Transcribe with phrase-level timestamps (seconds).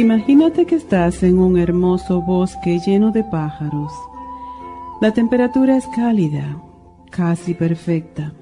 [0.00, 3.92] Imagínate que estás en un hermoso bosque lleno de pájaros.
[5.02, 6.56] La temperatura es cálida,
[7.10, 8.32] casi perfecta.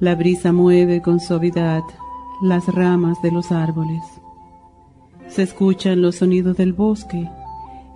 [0.00, 1.80] La brisa mueve con suavidad
[2.42, 4.02] las ramas de los árboles.
[5.28, 7.26] Se escuchan los sonidos del bosque,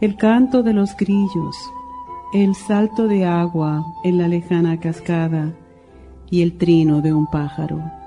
[0.00, 1.54] el canto de los grillos,
[2.32, 5.52] el salto de agua en la lejana cascada
[6.30, 8.01] y el trino de un pájaro.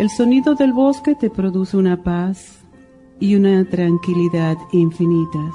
[0.00, 2.64] El sonido del bosque te produce una paz
[3.18, 5.54] y una tranquilidad infinitas.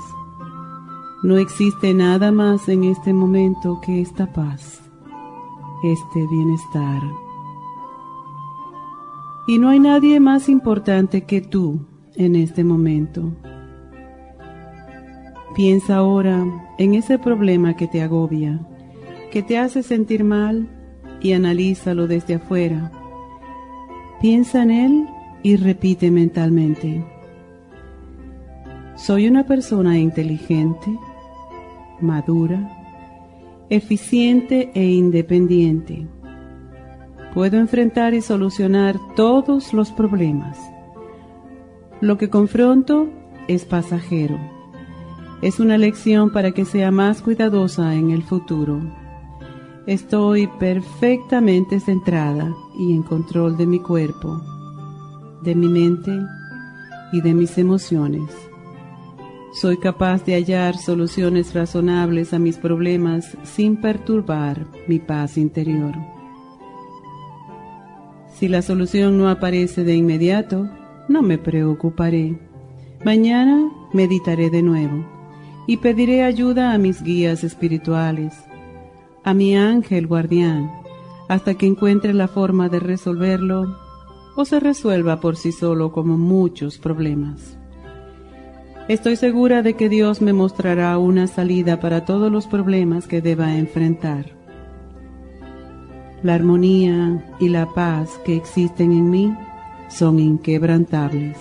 [1.24, 4.84] No existe nada más en este momento que esta paz,
[5.84, 7.02] este bienestar.
[9.48, 13.34] Y no hay nadie más importante que tú en este momento.
[15.56, 16.46] Piensa ahora
[16.78, 18.60] en ese problema que te agobia,
[19.32, 20.70] que te hace sentir mal
[21.20, 22.92] y analízalo desde afuera.
[24.26, 25.08] Piensa en él
[25.44, 27.06] y repite mentalmente.
[28.96, 30.98] Soy una persona inteligente,
[32.02, 32.60] madura,
[33.70, 36.08] eficiente e independiente
[37.36, 40.58] puedo enfrentar y solucionar todos los problemas.
[42.02, 43.08] Lo que confronto
[43.48, 44.40] es pasajero.
[45.44, 49.05] Es una lección para que sea más cuidadosa en el futuro.
[49.88, 54.42] Estoy perfectamente centrada y en control de mi cuerpo,
[55.44, 56.12] de mi mente
[57.12, 58.32] y de mis emociones.
[59.54, 65.94] Soy capaz de hallar soluciones razonables a mis problemas sin perturbar mi paz interior.
[68.34, 70.68] Si la solución no aparece de inmediato,
[71.08, 72.40] no me preocuparé.
[73.04, 75.06] Mañana meditaré de nuevo
[75.68, 78.34] y pediré ayuda a mis guías espirituales,
[79.26, 80.72] a mi ángel guardián,
[81.28, 83.78] hasta que encuentre la forma de resolverlo
[84.38, 87.58] o se resuelva por sí solo como muchos problemas.
[88.88, 93.58] Estoy segura de que Dios me mostrará una salida para todos los problemas que deba
[93.58, 94.36] enfrentar
[96.26, 99.38] la armonía y la paz que existen en mí
[99.90, 101.38] son inquebrantables.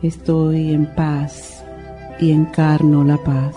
[0.00, 1.64] Estoy en paz
[2.20, 3.56] y encarno la paz.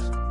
[0.01, 0.30] podcast.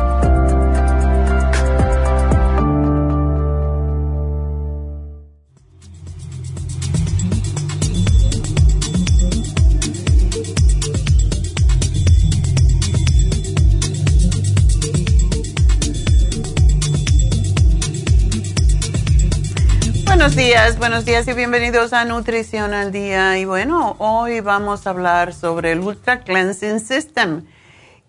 [20.21, 23.39] Buenos días, buenos días y bienvenidos a Nutrición al Día.
[23.39, 27.47] Y bueno, hoy vamos a hablar sobre el Ultra Cleansing System.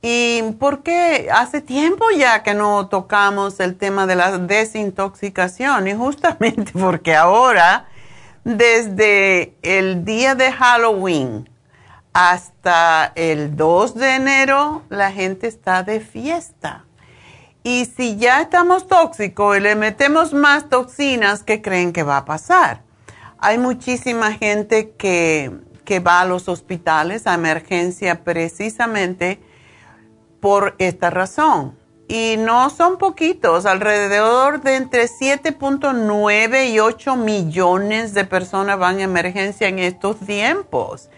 [0.02, 6.72] Y porque hace tiempo ya que no tocamos el tema de la desintoxicación y justamente
[6.78, 7.86] porque ahora,
[8.44, 11.48] desde el día de Halloween
[12.12, 16.84] hasta el 2 de enero, la gente está de fiesta.
[17.64, 22.24] Y si ya estamos tóxicos y le metemos más toxinas, ¿qué creen que va a
[22.24, 22.82] pasar?
[23.38, 25.52] Hay muchísima gente que,
[25.84, 29.40] que va a los hospitales a emergencia precisamente
[30.40, 31.78] por esta razón.
[32.08, 39.04] Y no son poquitos, alrededor de entre 7.9 y 8 millones de personas van a
[39.04, 41.08] emergencia en estos tiempos.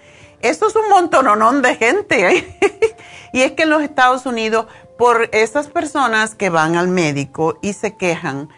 [0.41, 2.59] Eso es un montononón de gente.
[3.33, 4.67] y es que en los Estados Unidos
[4.99, 8.49] por esas personas que van al médico y se quejan,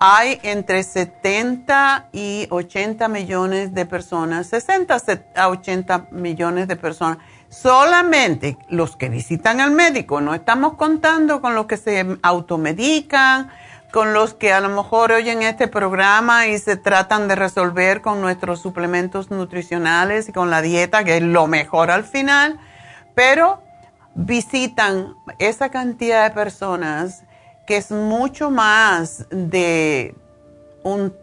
[0.00, 4.96] hay entre 70 y 80 millones de personas, 60
[5.36, 7.18] a 80 millones de personas,
[7.48, 13.50] solamente los que visitan al médico, no estamos contando con los que se automedican,
[13.92, 18.20] con los que a lo mejor oyen este programa y se tratan de resolver con
[18.20, 22.58] nuestros suplementos nutricionales y con la dieta, que es lo mejor al final,
[23.14, 23.63] pero
[24.14, 27.24] visitan esa cantidad de personas
[27.66, 30.14] que es mucho más de
[30.82, 31.14] un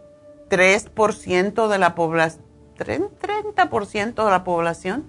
[0.50, 2.44] 3% de la población,
[2.76, 5.08] 30% de la población,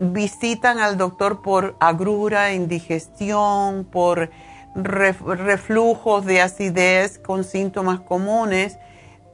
[0.00, 4.30] visitan al doctor por agrura, indigestión, por
[4.74, 8.78] reflujos de acidez con síntomas comunes.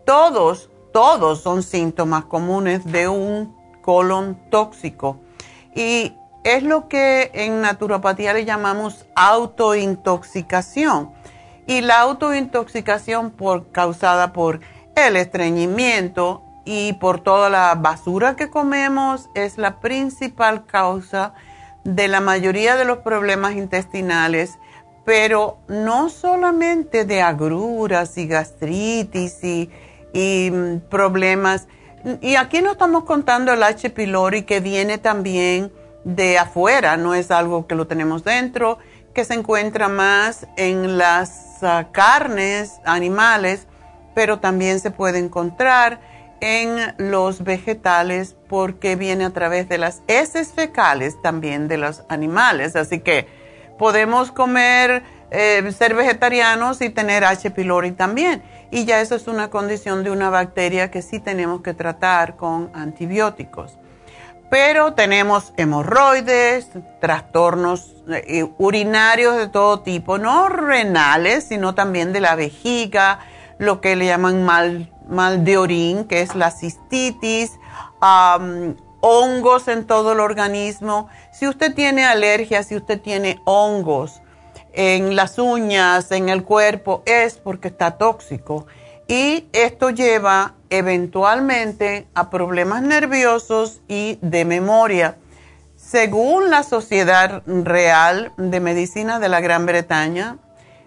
[0.07, 5.19] Todos, todos son síntomas comunes de un colon tóxico.
[5.75, 6.15] Y
[6.45, 11.13] es lo que en naturopatía le llamamos autointoxicación.
[11.67, 14.61] Y la autointoxicación por, causada por
[14.95, 21.33] el estreñimiento y por toda la basura que comemos es la principal causa
[21.85, 24.59] de la mayoría de los problemas intestinales,
[25.05, 29.71] pero no solamente de agruras y gastritis y,
[30.51, 31.69] mm, problemas.
[32.21, 33.91] Y aquí no estamos contando el H.
[33.91, 35.73] pylori que viene también
[36.05, 38.79] de afuera, no es algo que lo tenemos dentro,
[39.15, 43.67] que se encuentra más en las ah, carnes animales,
[44.15, 46.01] pero también se puede encontrar
[46.41, 52.77] en los vegetales porque viene a través de las heces fecales también de los animales.
[52.77, 53.27] Así que
[53.79, 57.51] podemos comer, eh, ser vegetarianos y tener H.
[57.51, 58.43] pylori también.
[58.71, 62.71] Y ya eso es una condición de una bacteria que sí tenemos que tratar con
[62.75, 63.79] antibióticos
[64.51, 66.69] pero tenemos hemorroides,
[67.01, 73.21] trastornos eh, urinarios de todo tipo, no renales, sino también de la vejiga,
[73.59, 77.53] lo que le llaman mal, mal de orín, que es la cistitis,
[79.01, 81.09] hongos en todo el organismo.
[81.33, 84.21] Si usted tiene alergias, si usted tiene hongos
[84.73, 88.67] en las uñas, en el cuerpo, es porque está tóxico.
[89.07, 95.19] Y esto lleva eventualmente a problemas nerviosos y de memoria.
[95.77, 100.39] Según la Sociedad Real de Medicina de la Gran Bretaña,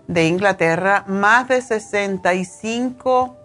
[0.07, 3.35] de Inglaterra, más de 65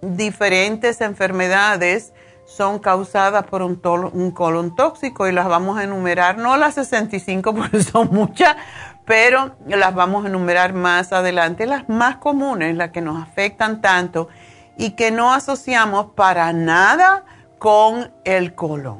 [0.00, 2.12] diferentes enfermedades
[2.46, 3.80] son causadas por un,
[4.12, 8.56] un, colon tóxico y las vamos a enumerar, no las 65 porque son muchas,
[9.06, 14.28] pero las vamos a enumerar más adelante, las más comunes, las que nos afectan tanto
[14.76, 17.24] y que no asociamos para nada
[17.58, 18.98] con el colon.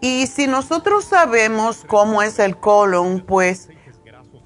[0.00, 3.68] Y si nosotros sabemos cómo es el colon, pues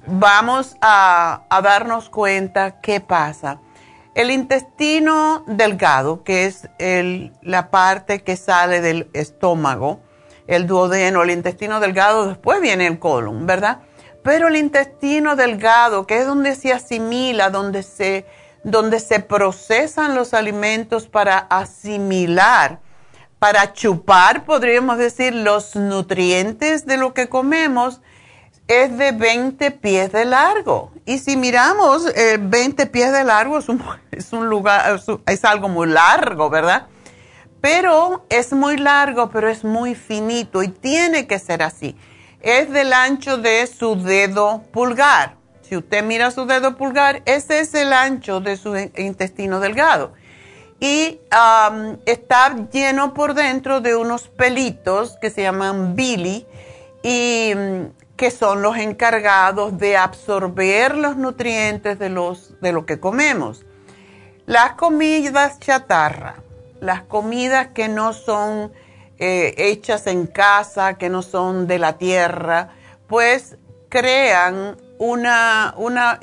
[0.07, 3.61] vamos a, darnos cuenta qué pasa.
[4.15, 6.69] El intestino delgado, que es
[7.43, 10.01] la parte que sale del estómago,
[10.47, 13.81] el duodeno, el intestino delgado, después viene el colon, ¿verdad?
[14.23, 18.27] Pero el intestino delgado, que es donde se asimila, donde se
[18.65, 22.81] donde se procesan los alimentos para asimilar,
[23.39, 28.01] para chupar, podríamos decir, los nutrientes de lo que comemos,
[28.67, 32.05] es de 20 pies de largo y si miramos,
[32.39, 36.87] 20 pies de largo es un, es un lugar, es algo muy largo, ¿verdad?
[37.63, 41.97] Pero es muy largo, pero es muy finito y tiene que ser así.
[42.41, 45.37] Es del ancho de su dedo pulgar.
[45.63, 50.13] Si usted mira su dedo pulgar, ese es el ancho de su intestino delgado.
[50.81, 51.21] Y
[52.07, 56.47] está lleno por dentro de unos pelitos que se llaman bili
[57.03, 63.01] y mm, que son los encargados de absorber los nutrientes de, los, de lo que
[63.01, 63.65] comemos.
[64.47, 66.37] Las comidas chatarra
[66.81, 68.73] las comidas que no son
[69.19, 72.71] eh, hechas en casa, que no son de la tierra,
[73.07, 73.57] pues
[73.89, 76.21] crean una, una,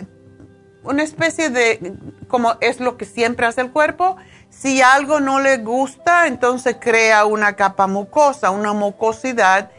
[0.84, 1.94] una especie de,
[2.28, 4.18] como es lo que siempre hace el cuerpo,
[4.50, 9.72] si algo no le gusta, entonces crea una capa mucosa, una mucosidad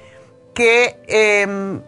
[0.54, 1.82] que, em,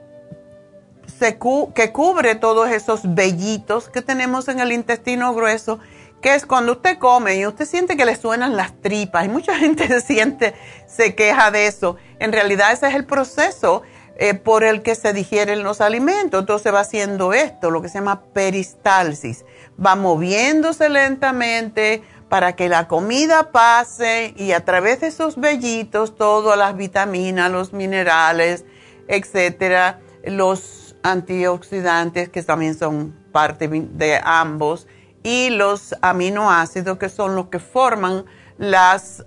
[1.19, 1.39] se
[1.75, 5.81] que cubre todos esos vellitos que tenemos en el intestino grueso
[6.21, 9.55] que es cuando usted come y usted siente que le suenan las tripas, y mucha
[9.59, 10.55] gente se siente,
[10.87, 11.97] se queja de eso.
[12.19, 13.83] En realidad ese es el proceso
[14.17, 16.41] eh, por el que se digieren los alimentos.
[16.41, 19.45] Entonces va haciendo esto, lo que se llama peristalsis.
[19.85, 26.59] Va moviéndose lentamente para que la comida pase y a través de esos vellitos todas
[26.59, 28.65] las vitaminas, los minerales,
[29.07, 34.89] etcétera, los antioxidantes que también son parte de ambos
[35.23, 38.25] y los aminoácidos que son los que forman
[38.59, 39.25] las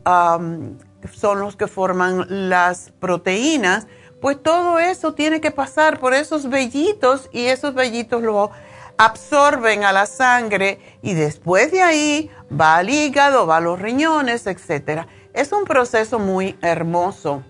[1.14, 3.88] son los que forman las proteínas,
[4.22, 8.52] pues todo eso tiene que pasar por esos vellitos y esos vellitos lo
[8.98, 14.46] absorben a la sangre y después de ahí va al hígado, va a los riñones,
[14.46, 15.08] etc.
[15.34, 17.44] Es un proceso muy hermoso.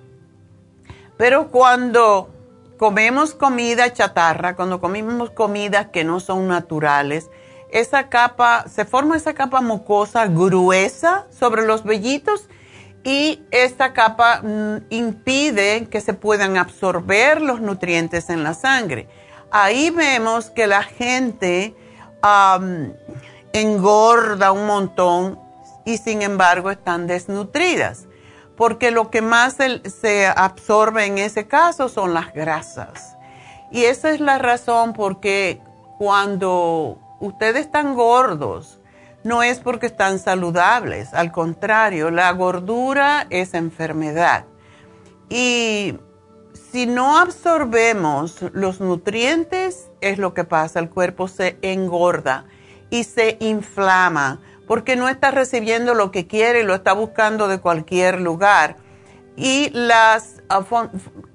[1.18, 2.30] Pero cuando
[2.78, 7.30] comemos comida chatarra, cuando comemos comidas que no son naturales,
[7.72, 12.50] esa capa, se forma esa capa mucosa gruesa sobre los vellitos
[13.04, 19.08] y esta capa mm, impide que se puedan absorber los nutrientes en la sangre.
[19.52, 21.76] Ahí vemos que la gente
[23.54, 25.40] engorda un montón
[25.86, 28.08] y sin embargo están desnutridas,
[28.56, 33.18] porque lo que más se absorbe en ese caso son las grasas.
[33.72, 35.62] Y esa es la razón porque
[35.98, 38.80] cuando ustedes están gordos,
[39.24, 44.46] no es porque están saludables, al contrario, la gordura es enfermedad.
[45.30, 45.96] Y
[46.72, 52.46] si no absorbemos los nutrientes, es lo que pasa, el cuerpo se engorda
[52.90, 57.60] y se inflama porque no está recibiendo lo que quiere y lo está buscando de
[57.60, 58.78] cualquier lugar.
[59.36, 60.64] Y las, ah,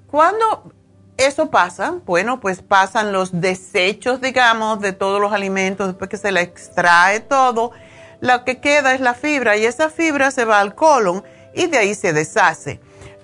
[0.07, 0.73] cuando
[1.17, 6.31] eso pasa, bueno, pues pasan los desechos, digamos, de todos los alimentos, después que se
[6.31, 7.71] le extrae todo,
[8.19, 11.23] lo que queda es la fibra y esa fibra se va al colon
[11.55, 12.79] y de ahí se deshace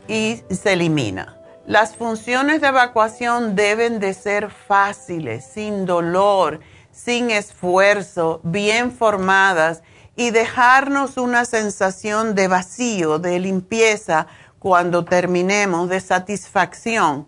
[0.07, 1.37] y se elimina.
[1.65, 6.59] Las funciones de evacuación deben de ser fáciles, sin dolor,
[6.91, 9.81] sin esfuerzo, bien formadas
[10.15, 14.27] y dejarnos una sensación de vacío, de limpieza
[14.59, 17.27] cuando terminemos, de satisfacción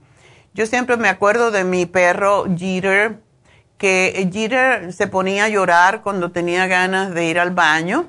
[0.55, 3.19] yo siempre me acuerdo de mi perro Jeter,
[3.77, 8.05] que Jeter se ponía a llorar cuando tenía ganas de ir al baño,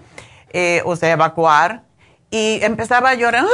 [0.51, 1.83] eh, o sea, evacuar,
[2.31, 3.47] y empezaba a llorar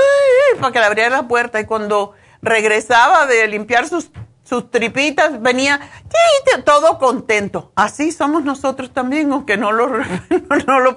[0.61, 4.11] para que le abriera la puerta y cuando regresaba de limpiar sus,
[4.45, 5.81] sus tripitas, venía
[6.67, 7.73] todo contento.
[7.75, 9.89] Así somos nosotros también, aunque no lo,
[10.67, 10.97] no, lo,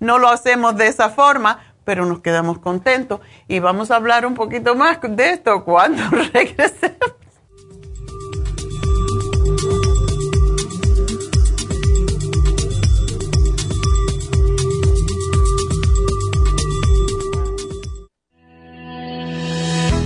[0.00, 3.20] no lo hacemos de esa forma, pero nos quedamos contentos.
[3.48, 7.23] Y vamos a hablar un poquito más de esto cuando regresemos.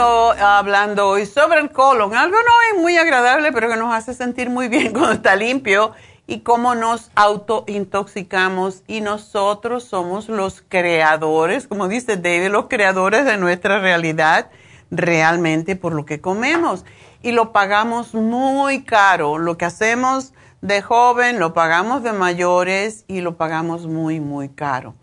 [0.00, 2.14] Hablando hoy sobre el colon.
[2.14, 5.92] Algo no es muy agradable, pero que nos hace sentir muy bien cuando está limpio
[6.26, 8.84] y cómo nos autointoxicamos.
[8.86, 14.50] Y nosotros somos los creadores, como dice David, los creadores de nuestra realidad
[14.90, 16.84] realmente por lo que comemos.
[17.22, 19.38] Y lo pagamos muy caro.
[19.38, 24.94] Lo que hacemos de joven lo pagamos de mayores y lo pagamos muy, muy caro.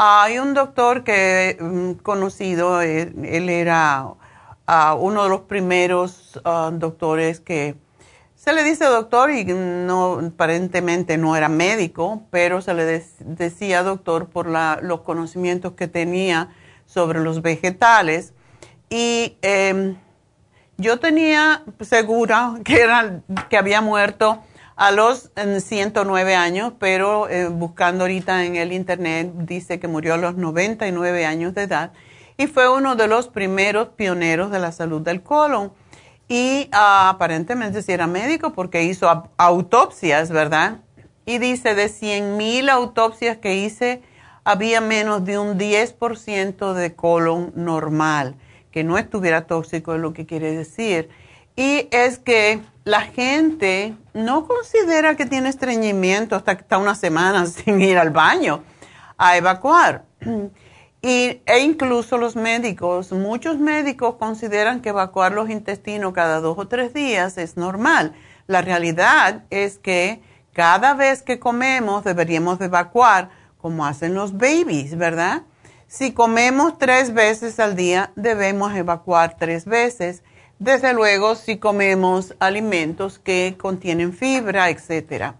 [0.00, 4.06] Hay un doctor que mm, conocido, eh, él, era
[4.68, 7.74] ah, uno de los primeros ah, doctores que
[8.36, 14.28] se le dice doctor y no aparentemente no era médico, pero se le decía doctor
[14.28, 16.50] por los conocimientos que tenía
[16.86, 18.34] sobre los vegetales.
[18.90, 19.96] Y em,
[20.76, 24.40] yo tenía segura que, era, que había muerto
[24.76, 30.16] a los 109 años, pero eh, buscando ahorita en el internet dice que murió a
[30.16, 31.92] los 99 años de edad
[32.38, 35.72] y fue uno de los primeros pioneros de la salud del colon.
[36.28, 40.78] Y ah, aparentemente sí era médico porque hizo autopsias, ¿verdad?
[41.26, 44.02] Y dice, de 100 mil autopsias que hice,
[44.44, 48.36] había menos de un 10% de colon normal,
[48.70, 51.10] que no estuviera tóxico, es lo que quiere decir.
[51.56, 57.46] Y es que la gente no considera que tiene estreñimiento hasta que está una semana
[57.46, 58.62] sin ir al baño
[59.16, 60.04] a evacuar.
[61.00, 66.92] E incluso los médicos, muchos médicos consideran que evacuar los intestinos cada dos o tres
[66.92, 68.14] días es normal.
[68.46, 70.20] La realidad es que
[70.52, 75.42] cada vez que comemos deberíamos evacuar como hacen los babies, ¿verdad?
[75.86, 80.22] Si comemos tres veces al día, debemos evacuar tres veces
[80.58, 85.34] desde luego, si comemos alimentos que contienen fibra, etc.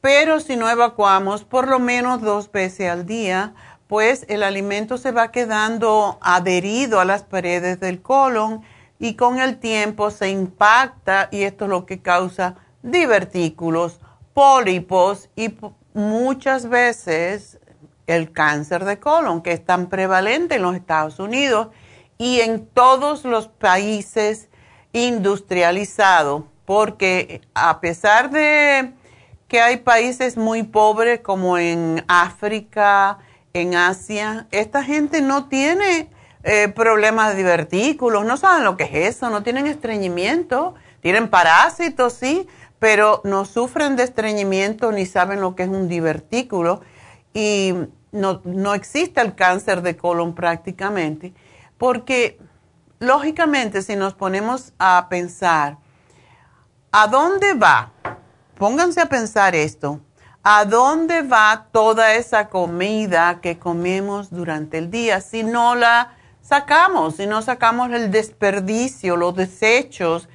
[0.00, 3.54] Pero si no evacuamos por lo menos dos veces al día,
[3.92, 8.62] pues el alimento se va quedando adherido a las paredes del colon
[8.98, 14.00] y con el tiempo se impacta y esto es lo que causa divertículos,
[14.32, 15.54] pólipos y
[15.92, 17.60] muchas veces
[18.06, 21.68] el cáncer de colon, que es tan prevalente en los Estados Unidos
[22.16, 24.48] y en todos los países
[24.94, 28.94] industrializados, porque a pesar de
[29.48, 33.18] que hay países muy pobres como en África,
[33.52, 36.10] en Asia, esta gente no tiene
[36.42, 42.14] eh, problemas de divertículos, no saben lo que es eso, no tienen estreñimiento, tienen parásitos,
[42.14, 46.80] sí, pero no sufren de estreñimiento ni saben lo que es un divertículo
[47.32, 47.74] y
[48.10, 51.32] no, no existe el cáncer de colon prácticamente.
[51.78, 52.38] Porque,
[52.98, 55.78] lógicamente, si nos ponemos a pensar,
[56.90, 57.92] ¿a dónde va?
[58.56, 60.00] Pónganse a pensar esto.
[60.44, 67.14] ¿A dónde va toda esa comida que comemos durante el día si no la sacamos,
[67.14, 70.28] si no sacamos el desperdicio, los desechos?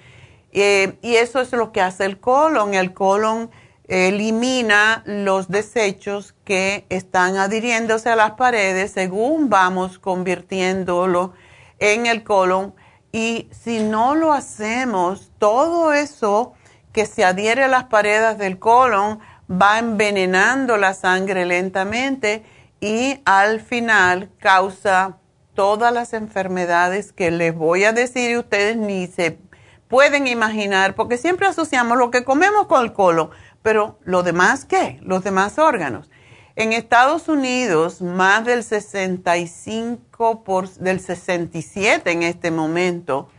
[0.54, 2.74] Eh, y eso es lo que hace el colon.
[2.74, 3.52] El colon
[3.90, 11.34] elimina los desechos que están adhiriéndose a las paredes según vamos convirtiéndolo
[11.80, 12.74] en el colon.
[13.12, 16.54] Y si no lo hacemos, todo eso
[16.94, 22.44] que se adhiere a las paredes del colon va envenenando la sangre lentamente
[22.80, 25.18] y al final causa
[25.54, 29.40] todas las enfermedades que les voy a decir y ustedes ni se
[29.88, 33.30] pueden imaginar, porque siempre asociamos lo que comemos con el colon
[33.68, 34.98] pero lo demás, ¿qué?
[35.04, 36.10] Los demás órganos.
[36.56, 43.30] En Estados Unidos, más del 65, por, del 67 en este momento,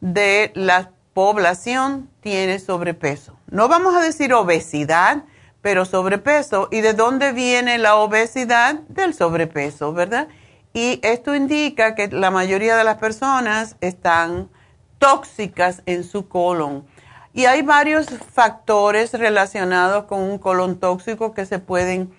[0.00, 3.36] de la población tiene sobrepeso.
[3.50, 5.24] No vamos a decir obesidad,
[5.64, 6.68] pero sobrepeso.
[6.70, 8.80] ¿Y de dónde viene la obesidad?
[8.90, 10.28] Del sobrepeso, ¿verdad?
[10.74, 14.50] Y esto indica que la mayoría de las personas están
[14.98, 16.84] tóxicas en su colon.
[17.32, 22.12] Y hay varios factores relacionados con un colon tóxico que se pueden,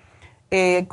[0.49, 0.87] eh,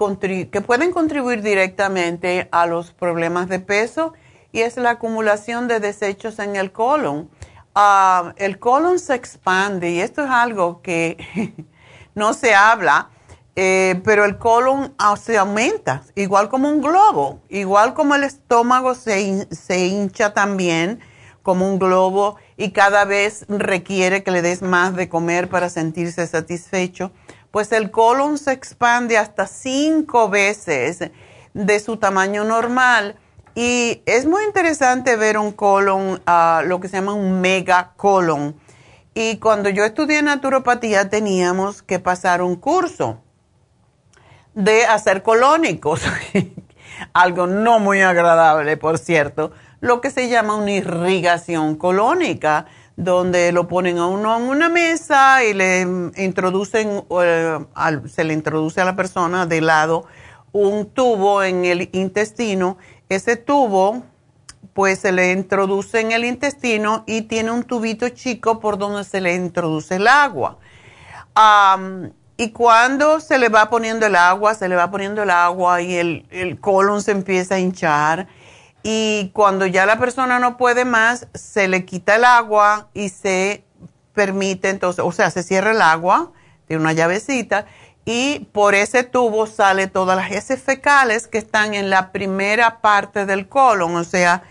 [0.50, 4.12] que pueden contribuir directamente a los problemas de peso
[4.52, 7.30] y es la acumulación de desechos en el colon.
[7.74, 11.16] Ah, el colon se expande y esto es algo que
[12.14, 13.10] no se habla,
[13.54, 18.94] eh, pero el colon ah, se aumenta, igual como un globo, igual como el estómago
[18.94, 21.00] se, se hincha también
[21.42, 26.26] como un globo y cada vez requiere que le des más de comer para sentirse
[26.26, 27.12] satisfecho,
[27.50, 31.10] pues el colon se expande hasta cinco veces
[31.52, 33.16] de su tamaño normal.
[33.54, 38.56] Y es muy interesante ver un colon, uh, lo que se llama un megacolon.
[39.14, 43.20] Y cuando yo estudié naturopatía teníamos que pasar un curso
[44.54, 46.02] de hacer colónicos,
[47.12, 53.68] algo no muy agradable, por cierto, lo que se llama una irrigación colónica, donde lo
[53.68, 55.80] ponen a uno en una mesa y le
[56.16, 57.58] introducen, eh,
[58.08, 60.06] se le introduce a la persona de lado
[60.52, 62.76] un tubo en el intestino.
[63.08, 64.02] Ese tubo,
[64.74, 69.20] pues se le introduce en el intestino y tiene un tubito chico por donde se
[69.20, 70.58] le introduce el agua.
[72.36, 75.94] y cuando se le va poniendo el agua, se le va poniendo el agua y
[75.96, 78.28] el, el colon se empieza a hinchar
[78.82, 83.64] y cuando ya la persona no puede más, se le quita el agua y se
[84.12, 86.32] permite entonces, o sea, se cierra el agua,
[86.66, 87.66] tiene una llavecita
[88.04, 93.26] y por ese tubo sale todas las heces fecales que están en la primera parte
[93.26, 94.42] del colon, o sea,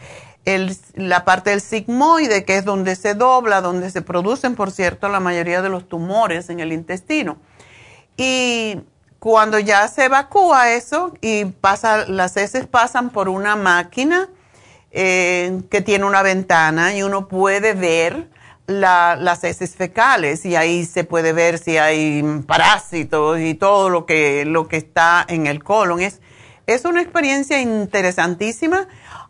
[0.95, 5.19] la parte del sigmoide, que es donde se dobla, donde se producen, por cierto, la
[5.19, 7.37] mayoría de los tumores en el intestino.
[8.17, 8.79] Y
[9.19, 14.29] cuando ya se evacúa eso y pasa, las heces pasan por una máquina
[14.91, 18.29] eh, que tiene una ventana y uno puede ver
[18.71, 24.45] las heces fecales y ahí se puede ver si hay parásitos y todo lo que,
[24.45, 26.01] lo que está en el colon.
[26.01, 26.21] Es,
[26.67, 28.87] es una experiencia interesantísima.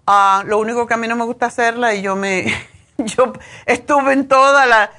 [0.08, 2.46] Ah, lo único que a mí no me gusta hacerla y yo me,
[2.98, 3.34] yo
[3.66, 4.92] estuve en toda la,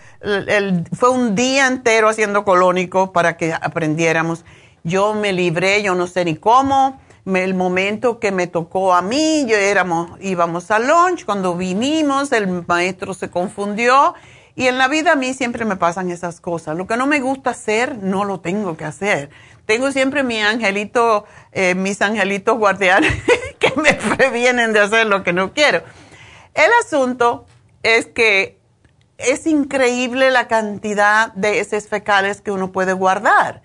[0.93, 4.45] fue un día entero haciendo colónico para que aprendiéramos.
[4.85, 7.01] Yo me libré, yo no sé ni cómo.
[7.25, 12.65] El momento que me tocó a mí, yo éramos, íbamos al lunch, cuando vinimos, el
[12.67, 14.15] maestro se confundió.
[14.55, 16.77] Y en la vida a mí siempre me pasan esas cosas.
[16.77, 19.31] Lo que no me gusta hacer, no lo tengo que hacer.
[19.65, 23.13] Tengo siempre mi angelito, eh, mis angelitos guardianes
[23.59, 25.83] que me previenen de hacer lo que no quiero.
[26.55, 27.47] El asunto
[27.83, 28.59] es que
[29.17, 33.63] es increíble la cantidad de heces fecales que uno puede guardar.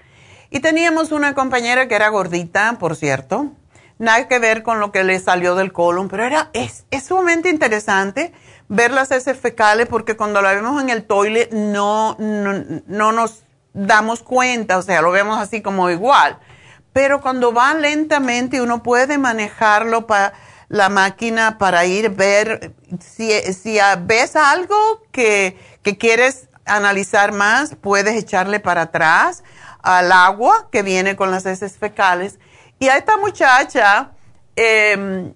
[0.58, 3.52] Y teníamos una compañera que era gordita, por cierto,
[4.00, 8.34] nada que ver con lo que le salió del colon, pero era, es, sumamente interesante
[8.68, 13.44] ver las heces fecales porque cuando la vemos en el toilet no, no, nos
[13.76, 16.40] damos cuenta, o sea, lo vemos así como igual.
[16.92, 20.34] Pero cuando va lentamente uno puede manejarlo para
[20.70, 28.16] la máquina para ir ver si, si ves algo que, que quieres analizar más, puedes
[28.16, 29.44] echarle para atrás
[29.88, 32.40] al agua que viene con las heces fecales.
[32.78, 34.12] Y a esta muchacha
[34.58, 35.34] em,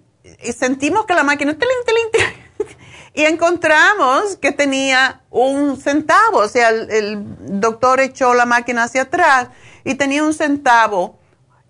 [0.53, 1.55] sentimos que la máquina,
[3.13, 7.23] y encontramos que tenía un centavo, o sea, el,
[7.61, 9.47] doctor echó la máquina hacia atrás
[9.85, 11.17] y tenía un centavo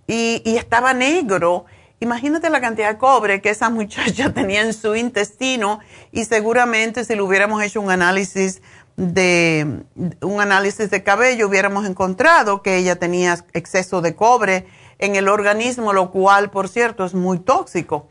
[0.08, 1.65] y, y estaba negro.
[2.00, 7.13] Imagínate la cantidad de cobre que esa muchacha tenía en su intestino y seguramente si
[7.13, 8.60] le hubiéramos hecho un análisis
[8.97, 9.84] de
[10.21, 14.67] un análisis de cabello hubiéramos encontrado que ella tenía exceso de cobre
[14.99, 18.08] en el organismo, lo cual, por cierto, es muy tóxico.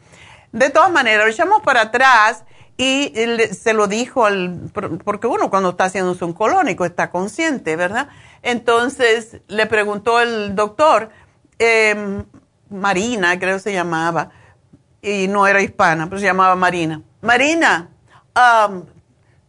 [0.53, 2.45] De todas maneras, lo echamos para atrás
[2.77, 3.13] y
[3.53, 4.71] se lo dijo al,
[5.05, 8.09] porque uno cuando está haciendo un colónico está consciente, ¿verdad?
[8.43, 11.11] Entonces le preguntó el doctor,
[11.59, 12.25] em,
[12.71, 14.31] Marina, creo que se llamaba,
[15.03, 17.03] y no era hispana, pero se llamaba Marina.
[17.21, 17.91] Marina,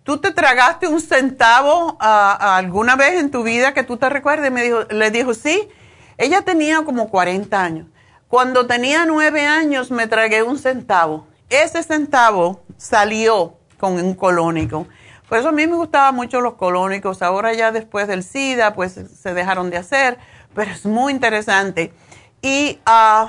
[0.03, 4.51] ¿Tú te tragaste un centavo alguna vez en tu vida que tú te recuerdes?
[4.51, 5.69] Me dijo, le dijo, sí.
[6.17, 7.87] Ella tenía como 40 años.
[8.27, 11.27] Cuando tenía 9 años me tragué un centavo.
[11.49, 14.87] Ese centavo salió con un colónico.
[15.27, 17.21] Por eso a mí me gustaban mucho los colónicos.
[17.21, 20.17] Ahora ya después del SIDA, pues se dejaron de hacer.
[20.55, 21.93] Pero es muy interesante.
[22.41, 23.27] Y uh,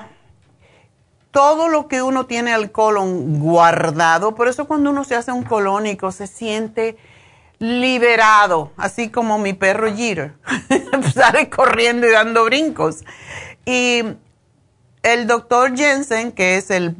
[1.32, 5.42] todo lo que uno tiene al colon guardado, por eso cuando uno se hace un
[5.42, 6.96] colónico se siente
[7.58, 10.34] liberado, así como mi perro Jeter,
[11.14, 13.04] sale corriendo y dando brincos.
[13.64, 14.02] Y
[15.02, 16.94] el doctor Jensen, que es el,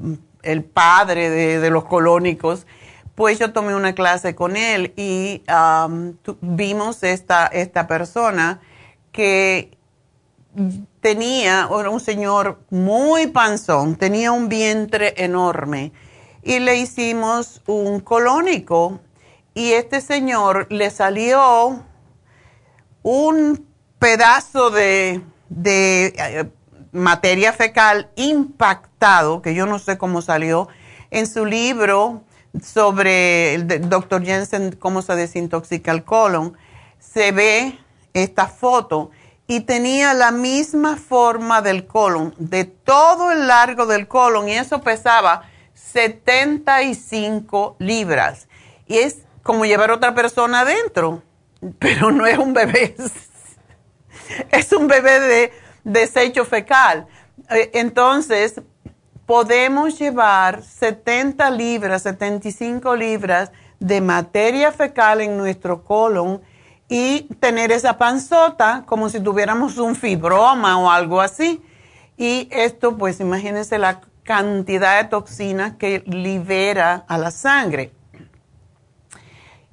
[0.72, 2.66] padre de, los colónicos,
[3.14, 5.42] pues yo tomé una clase con él y
[6.40, 8.60] vimos esta, esta persona
[9.12, 9.76] que
[11.02, 15.92] tenía, era un señor muy panzón, tenía un vientre enorme
[16.44, 19.00] y le hicimos un colónico
[19.52, 21.84] y este señor le salió
[23.02, 23.66] un
[23.98, 25.20] pedazo de,
[25.64, 26.50] eh,
[26.92, 30.68] materia fecal impactado, que yo no sé cómo salió,
[31.10, 32.22] en su libro
[32.62, 36.56] sobre el doctor Jensen, cómo se desintoxica el colon,
[37.00, 37.76] se ve
[38.14, 39.10] esta foto
[39.52, 44.80] y tenía la misma forma del colon, de todo el largo del colon, y eso
[44.80, 45.42] pesaba
[45.74, 48.48] 75 libras.
[48.86, 51.22] Y es como llevar a otra persona adentro,
[51.78, 52.96] pero no es un bebé,
[54.50, 55.52] es un bebé de
[55.84, 57.06] desecho fecal.
[57.50, 58.62] Eh, entonces,
[59.26, 66.40] podemos llevar 70 libras, 75 libras de materia fecal en nuestro colon
[66.94, 71.62] y tener esa panzota como si tuviéramos un fibroma o algo así.
[72.18, 77.94] Y esto, pues imagínense la cantidad de toxinas que libera a la sangre.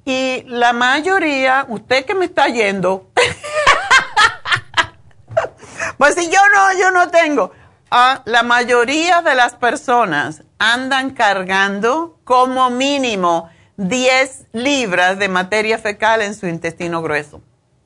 [0.06, 3.10] Y la mayoría, usted que me está yendo,
[5.98, 7.52] pues si yo no, yo no tengo.
[7.90, 16.20] Ah, la mayoría de las personas andan cargando como mínimo 10 libras de materia fecal
[16.20, 17.40] en su intestino grueso.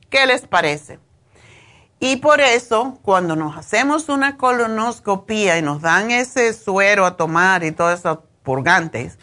[0.09, 0.99] ¿Qué les parece?
[2.01, 7.63] Y por eso, cuando nos hacemos una colonoscopía y nos dan ese suero a tomar
[7.63, 9.17] y todos esos purgantes,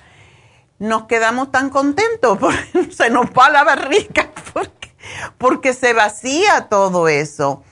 [0.78, 4.96] nos quedamos tan contentos, porque se nos va la barriga, porque,
[5.36, 7.62] porque se vacía todo eso.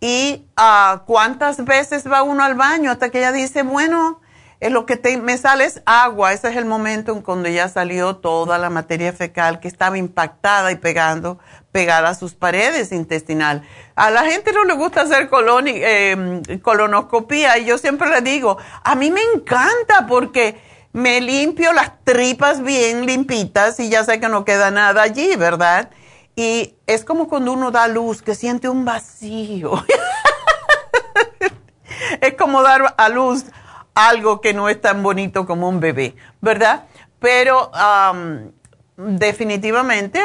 [0.00, 4.20] Y uh, cuántas veces va uno al baño hasta que ella dice, bueno,
[4.60, 6.32] lo que te, me sale es agua.
[6.32, 10.72] Ese es el momento en cuando ya salió toda la materia fecal que estaba impactada
[10.72, 11.38] y pegando,
[11.70, 13.62] pegada a sus paredes intestinal.
[13.94, 18.94] A la gente no le gusta hacer em, colonoscopía y yo siempre le digo, a
[18.96, 20.60] mí me encanta porque
[20.92, 25.90] me limpio las tripas bien limpitas y ya sé que no queda nada allí, ¿verdad?
[26.34, 29.84] Y es como cuando uno da luz, que siente un vacío.
[32.20, 33.44] es como dar a luz
[33.98, 36.84] algo que no es tan bonito como un bebé, ¿verdad?
[37.18, 37.70] Pero
[38.96, 40.20] definitivamente,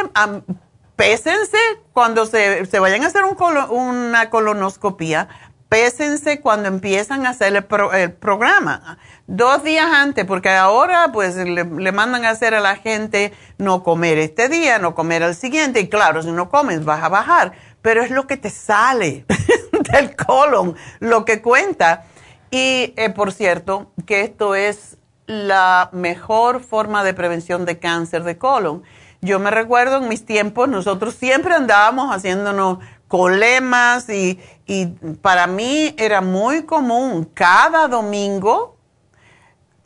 [0.96, 1.58] pésense
[1.92, 3.24] cuando se, vayan a hacer
[3.70, 5.28] una colonoscopia,
[5.70, 9.00] pésense cuando empiezan a hacer el, programa.
[9.26, 14.20] Dos días antes, porque ahora pues le, mandan a hacer a la gente no comer
[14.20, 18.04] este día, no comer al siguiente, y claro, si no comes vas a bajar, pero
[18.04, 19.26] es lo que te sale
[19.92, 22.06] del colon, lo que cuenta.
[22.54, 28.38] Y eh, por cierto, que esto es la mejor forma de prevención de cáncer de
[28.38, 28.84] colon.
[29.22, 34.86] Yo me recuerdo en mis tiempos, nosotros siempre andábamos haciéndonos colemas y, y
[35.24, 38.78] para mí era muy común cada domingo,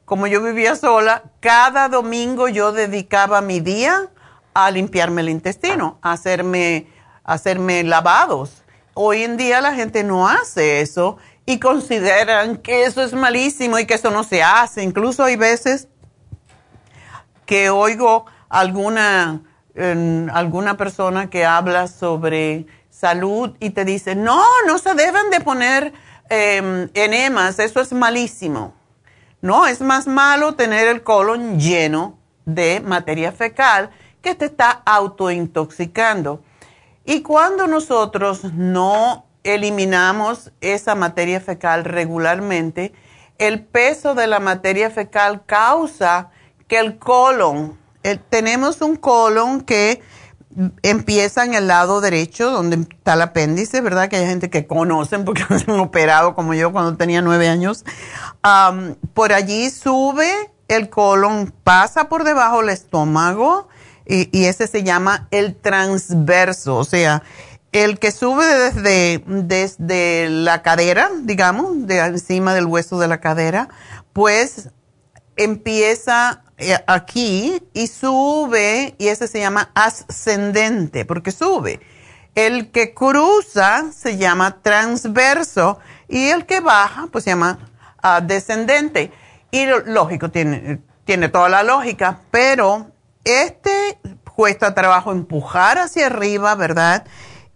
[0.04, 4.10] como yo vivía sola, cada domingo yo dedicaba mi día
[4.54, 6.88] a limpiarme el intestino, a hacerme,
[7.24, 8.66] hacerme lavados.
[8.94, 11.18] Hoy en día la gente no hace eso
[11.50, 14.84] y consideran que eso es malísimo y que eso no se hace.
[14.84, 15.88] Incluso hay veces
[17.46, 19.44] que oigo alguna,
[20.34, 25.94] alguna persona que habla sobre salud y te dice, no, no se deben de poner
[26.30, 28.74] em, enemas, eso es malísimo.
[29.42, 36.44] No, es más malo tener el colon lleno de materia fecal que te está autointoxicando.
[37.06, 42.94] Y cuando nosotros no eliminamos esa materia fecal regularmente,
[43.38, 46.32] el peso de la materia fecal causa
[46.68, 47.78] que el colon,
[48.30, 50.02] tenemos un colon que
[50.82, 54.10] empieza en el lado derecho, donde está el apéndice, ¿verdad?
[54.10, 57.86] Que hay gente que conocen porque han operado como yo cuando tenía nueve años.
[59.14, 60.32] por allí sube
[60.68, 63.68] el colon, pasa por debajo del estómago
[64.06, 67.24] y, y, ese se llama el transverso, o sea,
[67.72, 73.70] el que sube desde, desde la cadera, digamos, de encima del hueso de la cadera,
[74.14, 74.70] pues
[75.36, 81.80] empieza eh, aquí y sube, y ese se llama ascendente, porque sube.
[82.36, 87.70] El que cruza se llama transverso y el que baja, pues se llama
[88.02, 89.12] ah, descendente.
[89.52, 92.92] Y lógico, tiene, tiene toda la lógica, pero
[93.24, 94.00] este
[94.36, 97.06] cuesta trabajo empujar hacia arriba, ¿verdad?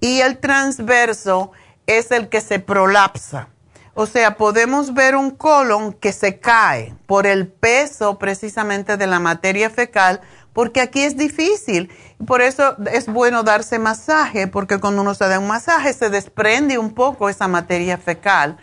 [0.02, 1.52] Y el transverso
[1.88, 3.48] es el que se prolapsa.
[3.94, 9.20] O sea, podemos ver un colon que se cae por el peso precisamente de la
[9.20, 10.22] materia fecal,
[10.54, 11.92] porque aquí es difícil.
[12.26, 16.78] Por eso es bueno darse masaje, porque cuando uno se da un masaje se desprende
[16.78, 18.58] un poco esa materia fecal.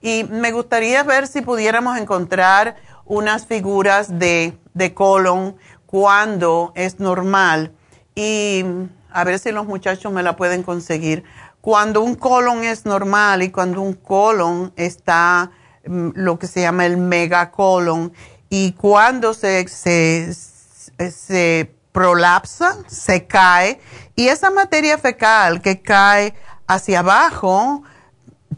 [0.00, 7.72] Y me gustaría ver si pudiéramos encontrar unas figuras de, de colon cuando es normal
[8.14, 8.64] y
[9.12, 11.24] a ver si los muchachos me la pueden conseguir.
[11.60, 15.50] Cuando un colon es normal y cuando un colon está
[15.86, 18.12] mm, lo que se llama el megacolon
[18.48, 23.80] y cuando se, se, se prolapsa, se cae
[24.16, 26.34] y esa materia fecal que cae
[26.66, 27.82] hacia abajo,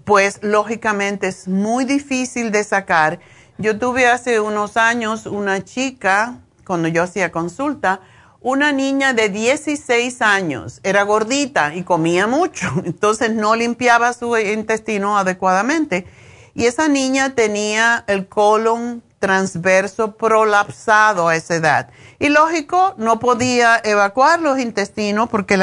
[0.05, 3.21] pues lógicamente es muy difícil de sacar.
[3.59, 8.01] Yo tuve hace unos años una chica cuando yo hacía consulta,
[8.43, 15.17] una niña de 16 años, era gordita y comía mucho, entonces no limpiaba su intestino
[15.17, 16.07] adecuadamente.
[16.55, 21.91] Y esa niña tenía el colon transverso prolapsado a esa edad.
[22.19, 25.57] Y lógico, no podía evacuar los intestinos porque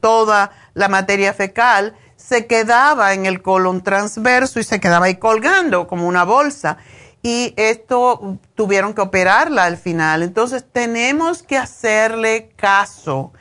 [0.00, 5.86] toda la materia fecal se quedaba en el colon transverso y se quedaba ahí colgando
[5.86, 6.78] como una bolsa
[7.26, 10.22] y esto tuvieron que operarla al final.
[10.22, 13.32] Entonces tenemos que hacerle caso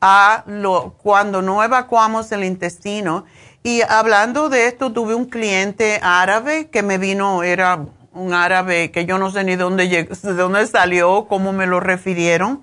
[0.00, 3.24] a lo cuando no evacuamos el intestino.
[3.64, 9.06] Y hablando de esto, tuve un cliente árabe que me vino, era un árabe que
[9.06, 9.88] yo no sé ni de dónde,
[10.22, 12.62] de dónde salió, cómo me lo refirieron,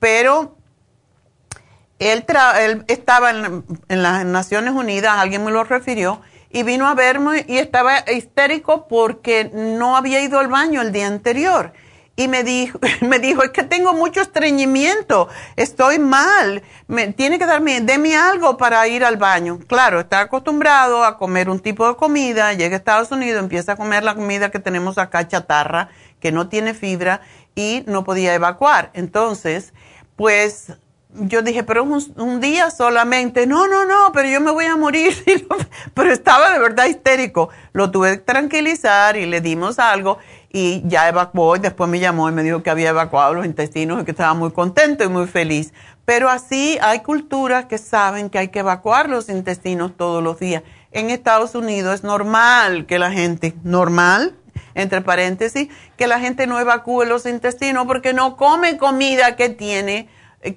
[0.00, 0.56] pero
[1.98, 2.24] él,
[2.88, 6.22] estaba en, en las Naciones Unidas, alguien me lo refirió,
[6.56, 11.06] y vino a verme y estaba histérico porque no había ido al baño el día
[11.06, 11.74] anterior.
[12.16, 17.44] Y me dijo, me dijo, es que tengo mucho estreñimiento, estoy mal, me, tiene que
[17.44, 19.58] darme, deme algo para ir al baño.
[19.66, 23.76] Claro, está acostumbrado a comer un tipo de comida, llega a Estados Unidos, empieza a
[23.76, 25.90] comer la comida que tenemos acá, chatarra,
[26.20, 27.20] que no tiene fibra,
[27.54, 28.90] y no podía evacuar.
[28.94, 29.74] Entonces,
[30.16, 30.72] pues
[31.20, 34.76] yo dije, pero un, un, día solamente, no, no, no, pero yo me voy a
[34.76, 35.14] morir.
[35.94, 37.48] pero estaba de verdad histérico.
[37.72, 40.18] Lo tuve que tranquilizar y le dimos algo
[40.50, 44.02] y ya evacuó y después me llamó y me dijo que había evacuado los intestinos
[44.02, 45.72] y que estaba muy contento y muy feliz.
[46.04, 50.62] Pero así hay culturas que saben que hay que evacuar los intestinos todos los días.
[50.92, 54.34] En Estados Unidos es normal que la gente, normal,
[54.74, 60.08] entre paréntesis, que la gente no evacúe los intestinos porque no come comida que tiene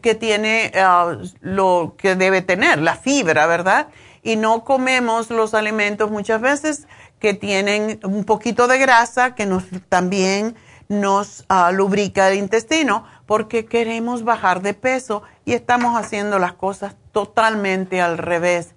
[0.01, 3.87] que tiene ah, lo que debe tener, la fibra, ¿verdad?
[4.21, 6.87] Y no comemos los alimentos muchas veces
[7.19, 10.55] que tienen un poquito de grasa que nos también
[10.89, 16.95] nos uh, lubrica el intestino porque queremos bajar de peso y estamos haciendo las cosas
[17.11, 18.73] totalmente al revés.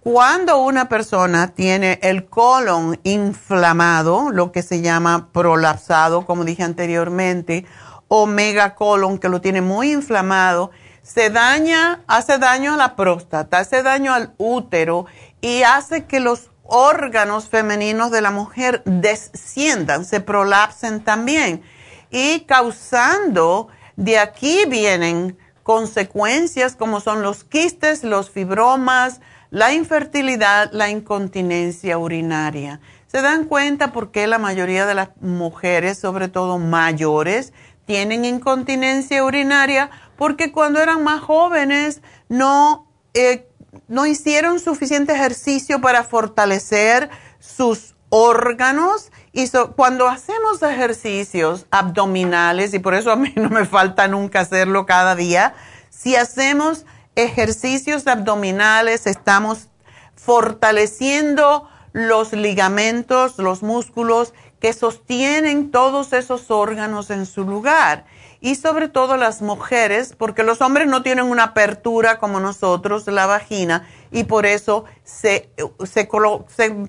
[0.00, 7.64] Cuando una persona tiene el colon inflamado, lo que se llama prolapsado, como dije anteriormente,
[8.14, 10.70] o megacolon que lo tiene muy inflamado,
[11.02, 15.06] se daña, hace daño a la próstata, hace daño al útero
[15.40, 21.62] y hace que los órganos femeninos de la mujer desciendan, se prolapsen también
[22.10, 30.90] y causando, de aquí vienen consecuencias como son los quistes, los fibromas, la infertilidad, la
[30.90, 32.80] incontinencia urinaria.
[33.06, 37.52] ¿Se dan cuenta por qué la mayoría de las mujeres, sobre todo mayores,
[37.84, 43.48] tienen incontinencia urinaria porque cuando eran más jóvenes no, eh,
[43.88, 52.94] no hicieron suficiente ejercicio para fortalecer sus órganos y cuando hacemos ejercicios abdominales, y por
[52.94, 55.54] eso a mí no me falta nunca hacerlo cada día,
[55.88, 56.84] si hacemos
[57.16, 59.68] ejercicios abdominales estamos
[60.14, 68.04] fortaleciendo los ligamentos, los músculos que sostienen todos esos órganos en su lugar.
[68.40, 73.26] Y sobre todo las mujeres, porque los hombres no tienen una apertura como nosotros, la
[73.26, 75.50] vagina, y por eso se,
[75.84, 76.08] se,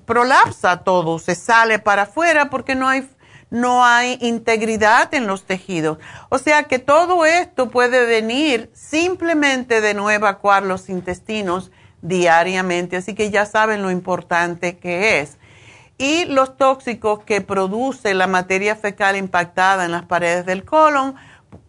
[0.06, 3.10] prolapsa todo, se sale para afuera porque no hay,
[3.50, 5.98] no hay integridad en los tejidos.
[6.28, 11.72] O sea que todo esto puede venir simplemente de no evacuar los intestinos
[12.02, 12.98] diariamente.
[12.98, 15.38] Así que ya saben lo importante que es
[15.98, 21.14] y los tóxicos que produce la materia fecal impactada en las paredes del colon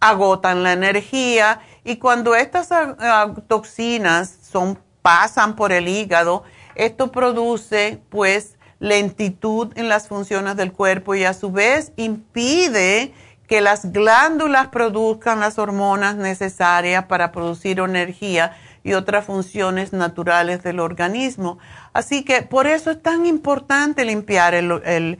[0.00, 6.42] agotan la energía y cuando estas ah, ah, toxinas son, pasan por el hígado,
[6.74, 13.14] esto produce pues lentitud en las funciones del cuerpo y a su vez impide
[13.46, 18.56] que las glándulas produzcan las hormonas necesarias para producir energía
[18.86, 21.58] y otras funciones naturales del organismo.
[21.92, 25.18] Así que por eso es tan importante limpiar el,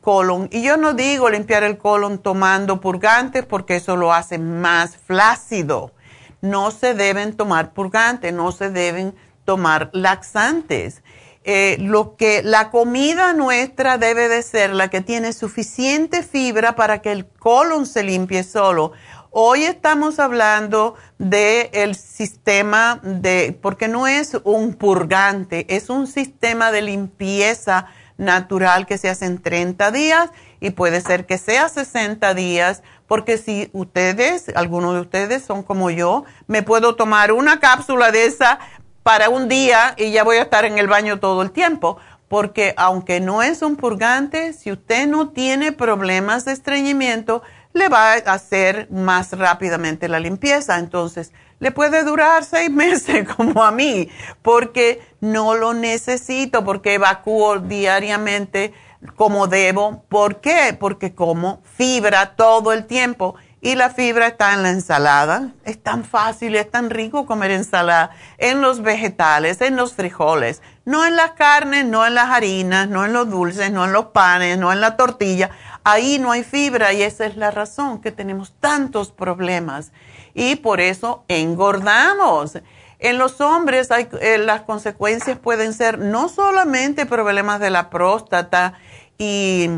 [0.00, 0.48] colon.
[0.50, 5.92] Y yo no digo limpiar el colon tomando purgantes porque eso lo hace más flácido.
[6.40, 9.14] No se deben tomar purgantes, no se deben
[9.44, 11.02] tomar laxantes.
[11.44, 17.02] Eh, lo que la comida nuestra debe de ser la que tiene suficiente fibra para
[17.02, 18.92] que el colon se limpie solo.
[19.30, 26.80] Hoy estamos hablando del sistema de, porque no es un purgante, es un sistema de
[26.80, 32.82] limpieza natural que se hace en 30 días y puede ser que sea 60 días,
[33.06, 38.24] porque si ustedes, algunos de ustedes son como yo, me puedo tomar una cápsula de
[38.24, 38.58] esa
[39.02, 41.98] para un día y ya voy a estar en el baño todo el tiempo.
[42.28, 47.42] Porque aunque no es un purgante, si usted no tiene problemas de estreñimiento,
[47.78, 50.78] le va a hacer más rápidamente la limpieza.
[50.78, 54.10] Entonces, le puede durar seis meses como a mí,
[54.42, 58.74] porque no lo necesito, porque evacúo diariamente
[59.16, 60.04] como debo.
[60.08, 60.76] ¿Por qué?
[60.78, 65.52] Porque como fibra todo el tiempo y la fibra está en la ensalada.
[65.64, 71.04] Es tan fácil, es tan rico comer ensalada en los vegetales, en los frijoles, no
[71.04, 74.58] en las carnes, no en las harinas, no en los dulces, no en los panes,
[74.58, 75.50] no en la tortilla.
[75.88, 79.92] Ahí no hay fibra y esa es la razón que tenemos tantos problemas
[80.34, 82.58] y por eso engordamos.
[82.98, 88.74] En los hombres eh, las consecuencias pueden ser no solamente problemas de la próstata
[89.18, 89.70] y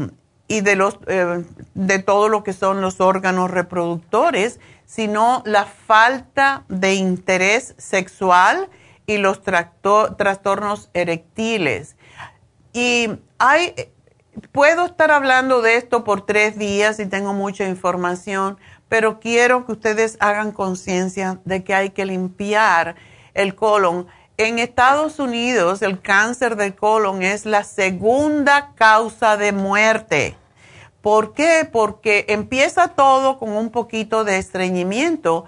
[0.51, 1.45] y de, los, eh,
[1.75, 8.69] de todo lo que son los órganos reproductores, sino la falta de interés sexual
[9.07, 11.95] y los trastornos erectiles.
[12.73, 13.77] Y hay,
[14.53, 18.59] puedo estar hablando de esto por tres días y tengo mucha información,
[18.89, 22.97] pero quiero que ustedes hagan conciencia de que hay que limpiar
[23.35, 24.07] el colon.
[24.37, 30.37] En Estados Unidos, el cáncer del colon es la segunda causa de muerte.
[31.03, 31.69] ¿Por qué?
[31.71, 35.47] Porque empieza todo con un poquito de estreñimiento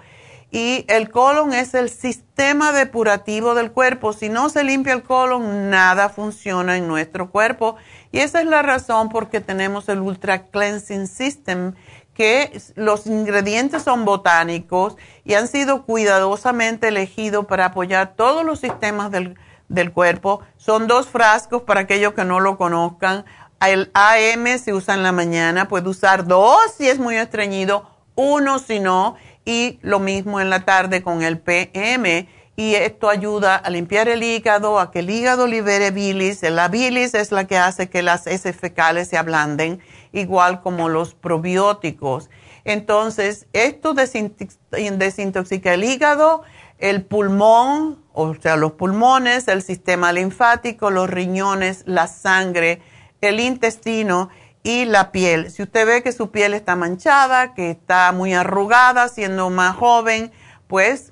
[0.53, 4.13] y el colon es el sistema depurativo del cuerpo.
[4.13, 7.75] Si no se limpia el colon, nada funciona en nuestro cuerpo.
[8.11, 11.73] Y esa es la razón por qué tenemos el Ultra Cleansing System,
[12.13, 14.95] que los ingredientes son botánicos
[15.25, 19.35] y han sido cuidadosamente elegidos para apoyar todos los sistemas del,
[19.69, 20.41] del cuerpo.
[20.57, 23.25] Son dos frascos para aquellos que no lo conozcan
[23.67, 28.59] el AM se usa en la mañana, puede usar dos si es muy estreñido, uno
[28.59, 32.27] si no, y lo mismo en la tarde con el PM.
[32.55, 36.43] Y esto ayuda a limpiar el hígado, a que el hígado libere bilis.
[36.43, 39.79] La bilis es la que hace que las heces fecales se ablanden,
[40.11, 42.29] igual como los probióticos.
[42.63, 46.43] Entonces, esto desintoxica el hígado,
[46.77, 52.81] el pulmón, o sea, los pulmones, el sistema linfático, los riñones, la sangre
[53.27, 54.29] el intestino
[54.63, 55.51] y la piel.
[55.51, 60.31] Si usted ve que su piel está manchada, que está muy arrugada, siendo más joven,
[60.67, 61.11] pues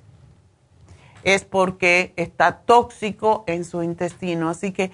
[1.23, 4.49] es porque está tóxico en su intestino.
[4.49, 4.91] Así que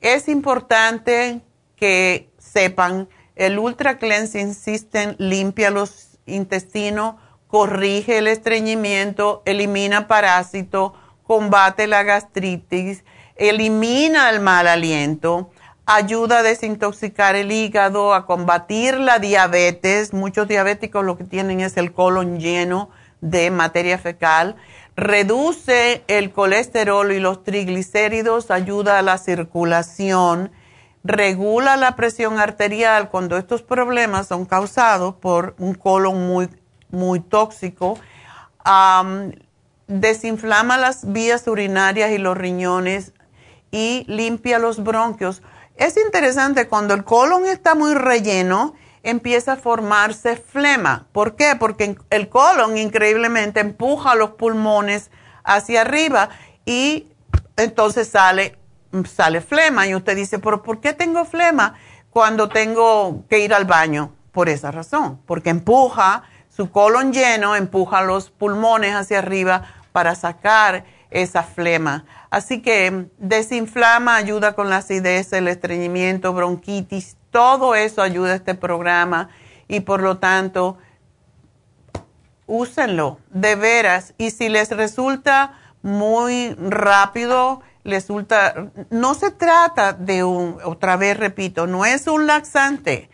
[0.00, 1.40] es importante
[1.74, 7.16] que sepan, el Ultra Cleansing System limpia los intestinos,
[7.48, 10.92] corrige el estreñimiento, elimina parásitos,
[11.22, 13.04] combate la gastritis,
[13.36, 15.50] elimina el mal aliento
[15.86, 20.12] ayuda a desintoxicar el hígado, a combatir la diabetes.
[20.12, 24.56] Muchos diabéticos lo que tienen es el colon lleno de materia fecal.
[24.96, 30.50] Reduce el colesterol y los triglicéridos, ayuda a la circulación,
[31.04, 36.48] regula la presión arterial cuando estos problemas son causados por un colon muy,
[36.90, 37.98] muy tóxico.
[39.86, 43.12] desinflama las vías urinarias y los riñones
[43.70, 45.42] y limpia los bronquios
[45.76, 51.06] es interesante, cuando el colon está muy relleno, empieza a formarse flema.
[51.12, 51.54] ¿Por qué?
[51.58, 55.10] Porque el colon increíblemente empuja los pulmones
[55.44, 56.30] hacia arriba
[56.64, 57.08] y
[57.56, 58.58] entonces sale,
[59.04, 59.86] sale flema.
[59.86, 61.74] Y usted dice, ¿pero por qué tengo flema
[62.10, 64.12] cuando tengo que ir al baño?
[64.32, 69.62] Por esa razón, porque empuja su colon lleno, empuja los pulmones hacia arriba
[69.92, 72.04] para sacar esa flema.
[72.30, 78.54] Así que desinflama, ayuda con la acidez, el estreñimiento, bronquitis, todo eso ayuda a este
[78.54, 79.28] programa
[79.68, 80.78] y por lo tanto,
[82.46, 84.14] úsenlo de veras.
[84.18, 91.66] Y si les resulta muy rápido, resulta, no se trata de un, otra vez repito,
[91.66, 93.08] no es un laxante.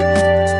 [0.00, 0.59] Thank you.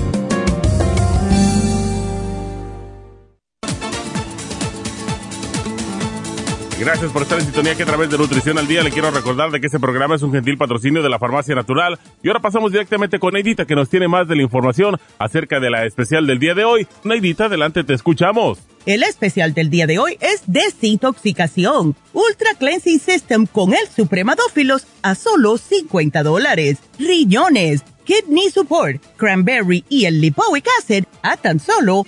[6.81, 9.51] Gracias por estar en sintonía que a través de Nutrición al Día le quiero recordar
[9.51, 11.99] de que este programa es un gentil patrocinio de la Farmacia Natural.
[12.23, 15.69] Y ahora pasamos directamente con Neidita que nos tiene más de la información acerca de
[15.69, 16.87] la especial del día de hoy.
[17.03, 18.57] Neidita, adelante, te escuchamos.
[18.87, 21.95] El especial del día de hoy es desintoxicación.
[22.13, 26.79] Ultra Cleansing System con el Supremadófilos a solo 50 dólares.
[26.97, 32.07] Riñones, Kidney Support, Cranberry y el Lipoic Acid a tan solo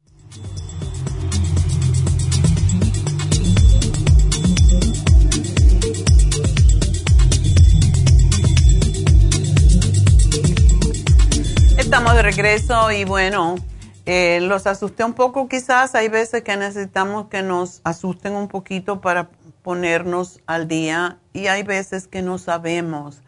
[11.91, 13.55] Estamos de regreso y bueno,
[14.05, 15.93] eh, los asusté un poco quizás.
[15.93, 19.27] Hay veces que necesitamos que nos asusten un poquito para
[19.61, 23.21] ponernos al día y hay veces que no sabemos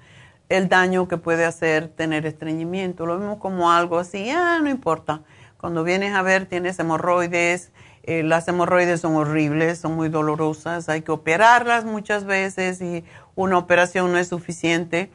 [0.47, 3.05] el daño que puede hacer tener estreñimiento.
[3.05, 5.23] Lo vemos como algo así, ah, no importa.
[5.57, 7.73] Cuando vienes a ver, tienes hemorroides.
[8.03, 10.87] Eh, las hemorroides son horribles, son muy dolorosas.
[10.87, 13.03] Hay que operarlas muchas veces y
[13.35, 15.11] una operación no es suficiente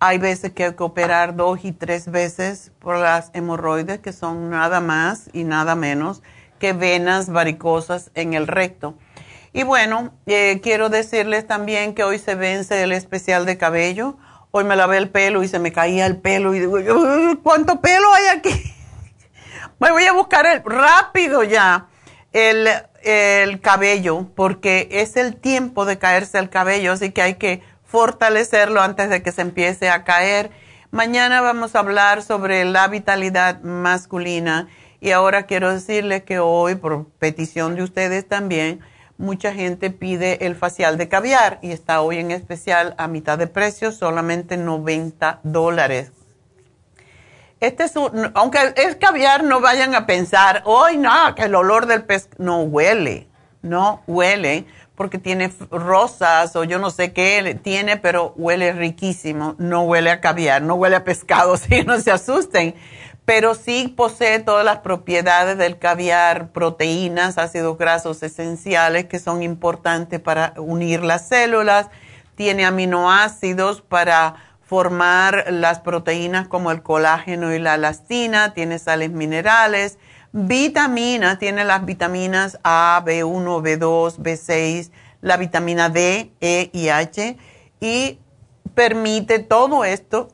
[0.00, 4.50] hay veces que hay que operar dos y tres veces por las hemorroides, que son
[4.50, 6.22] nada más y nada menos
[6.58, 8.94] que venas varicosas en el recto.
[9.52, 14.16] Y bueno, eh, quiero decirles también que hoy se vence el especial de cabello.
[14.50, 16.78] Hoy me lavé el pelo y se me caía el pelo y digo,
[17.42, 18.50] ¿cuánto pelo hay aquí?
[19.78, 21.86] me voy a buscar el, rápido ya
[22.32, 22.68] el,
[23.02, 28.82] el cabello porque es el tiempo de caerse el cabello, así que hay que fortalecerlo
[28.82, 30.50] antes de que se empiece a caer.
[30.90, 34.68] Mañana vamos a hablar sobre la vitalidad masculina
[35.00, 38.80] y ahora quiero decirles que hoy, por petición de ustedes también,
[39.16, 43.46] mucha gente pide el facial de caviar y está hoy en especial a mitad de
[43.46, 46.12] precio, solamente 90 dólares.
[47.60, 51.86] Este es un, aunque es caviar, no vayan a pensar, hoy no, que el olor
[51.86, 53.28] del pez no huele,
[53.62, 54.66] no huele
[54.98, 59.54] porque tiene rosas o yo no sé qué tiene, pero huele riquísimo.
[59.56, 62.74] No huele a caviar, no huele a pescado, si no se asusten.
[63.24, 70.18] pero sí posee todas las propiedades del caviar, proteínas, ácidos grasos esenciales que son importantes
[70.18, 71.86] para unir las células,
[72.34, 79.98] tiene aminoácidos para formar las proteínas como el colágeno y la elastina, tiene sales minerales,
[80.32, 87.36] vitaminas, tiene las vitaminas A, B1, B2, B6, la vitamina D, E y H
[87.80, 88.18] y
[88.74, 90.28] permite todo esto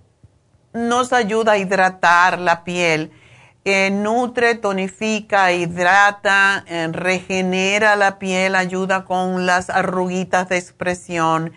[0.74, 3.12] nos ayuda a hidratar la piel,
[3.64, 11.52] eh, nutre, tonifica, hidrata, eh, regenera la piel, ayuda con las arruguitas de expresión,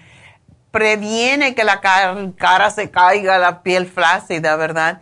[0.71, 5.01] previene que la cara, se caiga, la piel flácida, ¿verdad?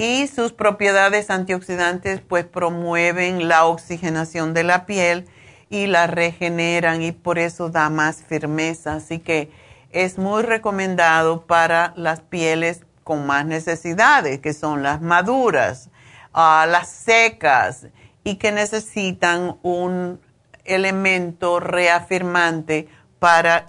[0.00, 5.26] Y sus propiedades antioxidantes pues promueven la oxigenación de la piel
[5.68, 8.94] y la regeneran y por eso da más firmeza.
[8.94, 9.50] Así que
[9.90, 15.90] es muy recomendado para las pieles con más necesidades, que son las maduras,
[16.32, 17.88] ah, las secas
[18.24, 20.18] y que necesitan un
[20.64, 22.88] elemento reafirmante
[23.18, 23.66] para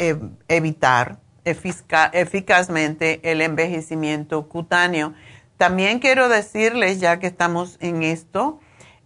[0.47, 5.13] evitar eficazmente el envejecimiento cutáneo.
[5.62, 8.59] También quiero decirles, ya que estamos en esto,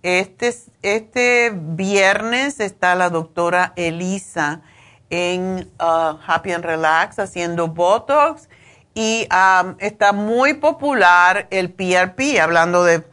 [0.04, 4.62] este, este viernes está la doctora Elisa
[5.10, 8.48] en ah, Happy and Relax haciendo Botox
[8.94, 9.28] y
[9.80, 13.04] está muy popular el PRP, hablando de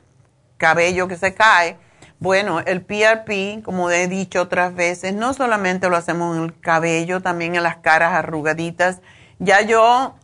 [0.56, 1.78] cabello que se cae.
[2.20, 7.20] Bueno, el PRP, como he dicho otras veces, no solamente lo hacemos en el cabello,
[7.20, 9.00] también en las caras arrugaditas.
[9.44, 10.14] Ya yo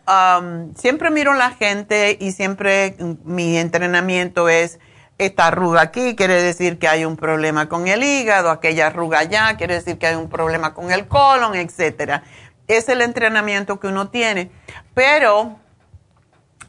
[0.77, 4.79] siempre miro a la gente y siempre mi entrenamiento es
[5.19, 9.57] esta arruga aquí, quiere decir que hay un problema con el hígado, aquella arruga allá,
[9.57, 12.23] quiere decir que hay un problema con el colon, etcétera
[12.69, 14.53] es el entrenamiento que uno tiene.
[14.95, 15.57] Pero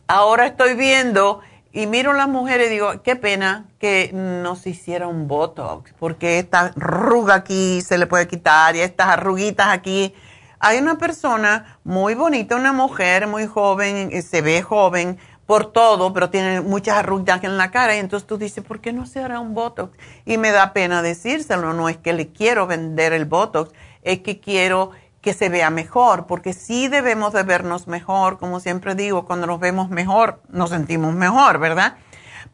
[0.07, 1.41] ahora estoy viendo
[1.71, 6.73] y miro a las mujeres y digo, qué pena que nos hicieron Botox, porque esta
[6.75, 10.15] arruga aquí se le puede quitar y estas arruguitas aquí.
[10.61, 16.13] Hay una persona muy bonita, una mujer muy joven, eh, se ve joven por todo,
[16.13, 19.23] pero tiene muchas arrugas en la cara y entonces tú dices, ¿por qué no se
[19.23, 19.97] hará un Botox?
[20.25, 23.71] Y me da pena decírselo, no es que le quiero vender el Botox,
[24.03, 24.91] es que quiero
[25.21, 29.59] que se vea mejor, porque sí debemos de vernos mejor, como siempre digo, cuando nos
[29.59, 31.95] vemos mejor, nos sentimos mejor, ¿verdad?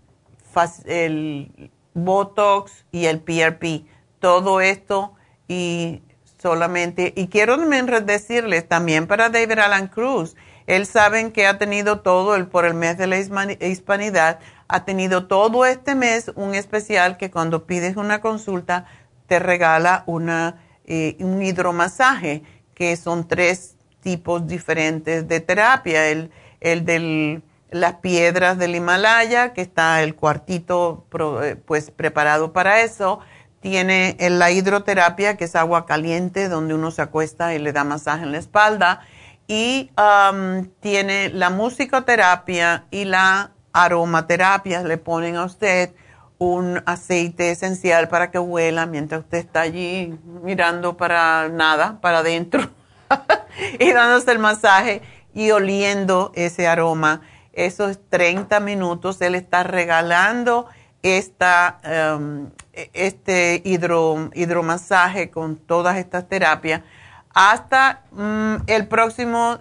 [0.84, 3.84] el Botox y el PRP.
[4.20, 5.14] Todo esto
[5.48, 6.02] y
[6.40, 10.36] solamente, y quiero decirles también para David Alan Cruz,
[10.68, 14.38] él saben que ha tenido todo el, por el mes de la hispanidad,
[14.70, 18.86] ha tenido todo este mes un especial que cuando pides una consulta
[19.26, 22.42] te regala una, eh, un hidromasaje,
[22.74, 26.08] que son tres tipos diferentes de terapia.
[26.08, 31.06] El, el de las piedras del Himalaya, que está el cuartito
[31.42, 33.20] eh, pues preparado para eso.
[33.60, 38.24] Tiene la hidroterapia, que es agua caliente, donde uno se acuesta y le da masaje
[38.24, 39.00] en la espalda.
[39.46, 45.90] Y um, tiene la musicoterapia y la aromaterapia, le ponen a usted
[46.38, 52.68] un aceite esencial para que huela mientras usted está allí mirando para nada, para adentro,
[53.78, 55.02] y dándose el masaje
[55.34, 57.20] y oliendo ese aroma.
[57.52, 60.66] Esos 30 minutos, él está regalando
[61.02, 62.50] esta, em,
[62.94, 66.82] este hidro, hidromasaje con todas estas terapias
[67.34, 69.58] hasta mm, el próximo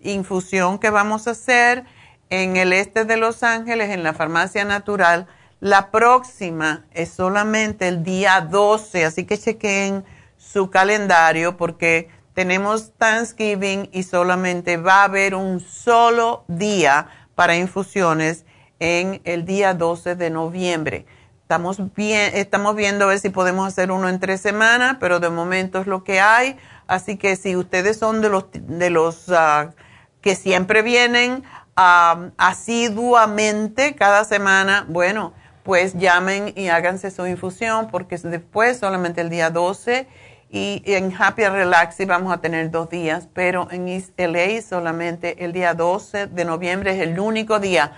[0.02, 1.86] infusión que vamos a hacer
[2.30, 5.26] en el este de Los Ángeles, en la farmacia natural.
[5.60, 10.06] La próxima es solamente el día 12, así que chequen
[10.38, 18.46] su calendario porque tenemos Thanksgiving y solamente va a haber un solo día para infusiones
[18.80, 21.06] en el día 12 de noviembre.
[21.42, 25.30] Estamos, bien, estamos viendo a ver si podemos hacer uno en tres semanas, pero de
[25.30, 26.58] momento es lo que hay.
[26.88, 29.72] Así que si ustedes son de los, de los ah,
[30.22, 31.44] que siempre vienen
[31.76, 39.30] ah, asiduamente cada semana, bueno, pues llamen y háganse su infusión porque después solamente el
[39.30, 40.08] día 12
[40.54, 45.74] y en Happy Relaxy vamos a tener dos días, pero en LA solamente el día
[45.74, 47.92] 12 de noviembre es el único día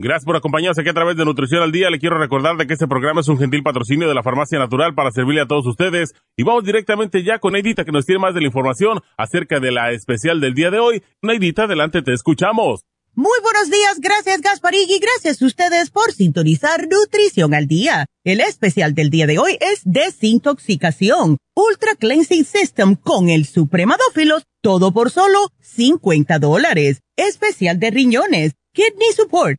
[0.00, 1.90] Gracias por acompañarnos aquí a través de Nutrición al Día.
[1.90, 4.94] Le quiero recordar de que este programa es un gentil patrocinio de la Farmacia Natural
[4.94, 6.14] para servirle a todos ustedes.
[6.36, 9.72] Y vamos directamente ya con Neidita que nos tiene más de la información acerca de
[9.72, 11.02] la especial del día de hoy.
[11.20, 12.84] Neidita, adelante, te escuchamos.
[13.16, 18.06] Muy buenos días, gracias Gasparigi, gracias a ustedes por sintonizar Nutrición al Día.
[18.22, 24.92] El especial del día de hoy es Desintoxicación, Ultra Cleansing System con el Supremadófilos, todo
[24.92, 27.00] por solo 50 dólares.
[27.16, 29.58] Especial de riñones, Kidney Support,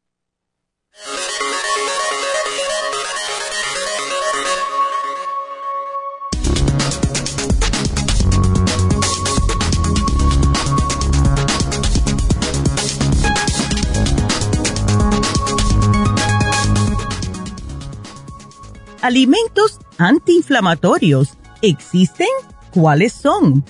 [19.01, 22.27] Alimentos antiinflamatorios existen?
[22.71, 23.65] ¿Cuáles son?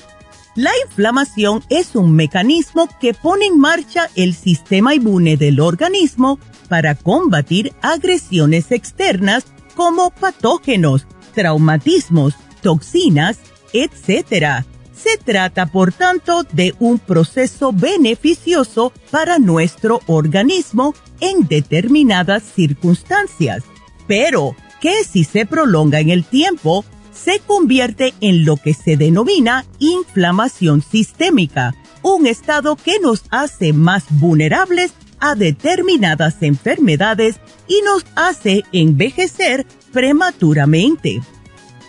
[0.55, 6.95] La inflamación es un mecanismo que pone en marcha el sistema inmune del organismo para
[6.95, 13.39] combatir agresiones externas como patógenos, traumatismos, toxinas,
[13.71, 14.65] etc.
[14.93, 23.63] Se trata, por tanto, de un proceso beneficioso para nuestro organismo en determinadas circunstancias.
[24.07, 29.65] Pero, que si se prolonga en el tiempo, se convierte en lo que se denomina
[29.79, 38.63] inflamación sistémica, un estado que nos hace más vulnerables a determinadas enfermedades y nos hace
[38.71, 41.21] envejecer prematuramente.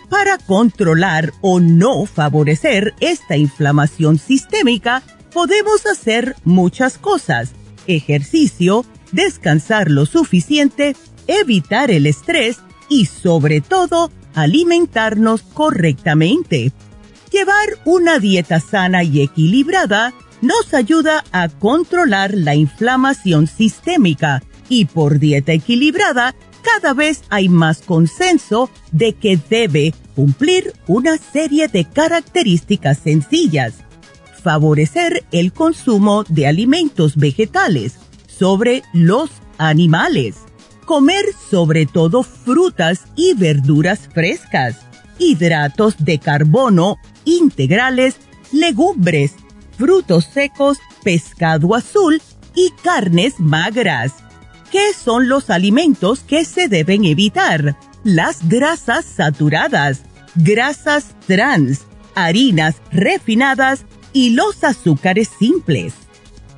[0.07, 5.01] Para controlar o no favorecer esta inflamación sistémica,
[5.33, 7.53] podemos hacer muchas cosas.
[7.87, 12.59] Ejercicio, descansar lo suficiente, evitar el estrés
[12.89, 16.71] y sobre todo alimentarnos correctamente.
[17.31, 25.19] Llevar una dieta sana y equilibrada nos ayuda a controlar la inflamación sistémica y por
[25.19, 32.99] dieta equilibrada cada vez hay más consenso de que debe cumplir una serie de características
[32.99, 33.73] sencillas.
[34.43, 37.95] Favorecer el consumo de alimentos vegetales
[38.27, 40.35] sobre los animales
[40.85, 44.77] Comer sobre todo frutas y verduras frescas,
[45.17, 48.17] hidratos de carbono integrales,
[48.51, 49.35] legumbres,
[49.77, 52.21] frutos secos, pescado azul
[52.53, 54.13] y carnes magras.
[54.71, 57.77] ¿Qué son los alimentos que se deben evitar?
[58.03, 60.01] Las grasas saturadas,
[60.35, 61.81] grasas trans,
[62.15, 65.93] harinas refinadas y los azúcares simples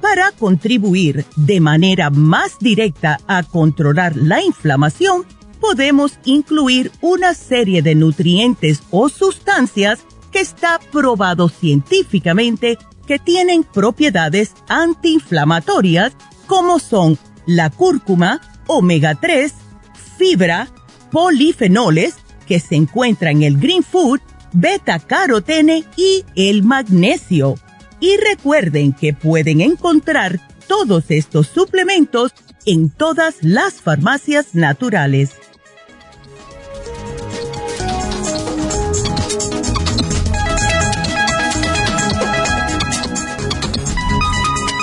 [0.06, 5.26] para contribuir de manera más directa a controlar la inflamación,
[5.60, 12.78] podemos incluir una serie de nutrientes o sustancias que está probado científicamente
[13.08, 16.14] que tienen propiedades antiinflamatorias
[16.46, 19.54] como son la cúrcuma, omega 3,
[20.20, 20.68] fibra,
[21.12, 22.14] polifenoles,
[22.46, 24.20] que se encuentra en el Green Food,
[24.54, 27.56] beta carotene y el magnesio.
[28.00, 32.34] Y recuerden que pueden encontrar todos estos suplementos
[32.66, 35.36] en todas las farmacias naturales.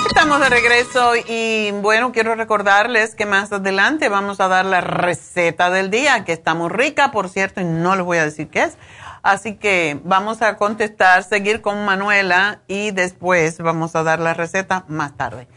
[0.07, 5.69] Estamos de regreso y bueno, quiero recordarles que más adelante vamos a dar la receta
[5.69, 8.63] del día, que está muy rica, por cierto, y no les voy a decir qué
[8.63, 8.77] es.
[9.23, 14.83] Así que vamos a contestar, seguir con Manuela y después vamos a dar la receta
[14.89, 15.47] más tarde.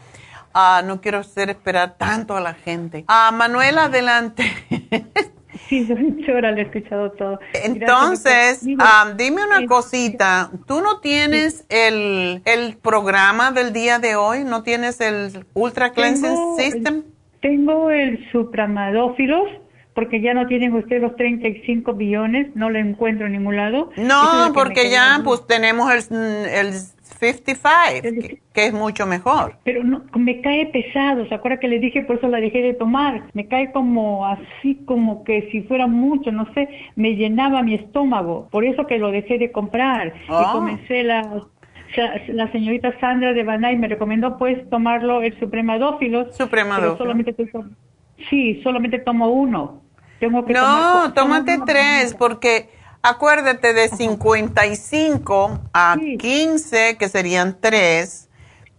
[0.53, 3.03] Ah, no quiero hacer esperar tanto a la gente.
[3.07, 4.43] Ah, Manuela, adelante.
[5.67, 7.39] Sí, señora, le he escuchado todo.
[7.63, 10.49] Entonces, ah, dime una cosita.
[10.65, 14.43] ¿Tú no tienes el, el, programa del día de hoy?
[14.43, 17.03] ¿No tienes el Ultra Cleansing System?
[17.41, 19.49] Tengo el Supramadófilos,
[19.97, 23.89] porque ya no tienen ustedes los 35 billones, no lo encuentro en ningún lado.
[23.97, 29.55] No, porque ya pues tenemos el, el 55, que, es mucho mejor.
[29.63, 32.03] Pero no, me cae pesado, ¿se acuerda que le dije?
[32.03, 33.23] Por eso la dejé de tomar.
[33.33, 38.49] Me cae como así, como que si fuera mucho, no sé, me llenaba mi estómago.
[38.51, 40.13] Por eso que lo dejé de comprar.
[40.15, 40.51] Y Oh.
[40.51, 41.41] comencé la,
[42.27, 46.37] la señorita Sandra de Banay me recomendó pues tomarlo el Supremadófilos.
[46.37, 46.99] Supremadófilos.
[46.99, 47.33] solamente
[48.29, 49.86] Sí, solamente tomo uno.
[50.19, 52.69] Tengo que No, tomar- tómate tres, porque
[53.01, 58.29] acuérdate de 55 a 15, que serían tres,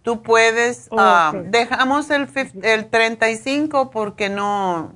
[0.01, 2.27] tú puedes, ah, dejamos el,
[2.63, 4.93] el 35 porque no,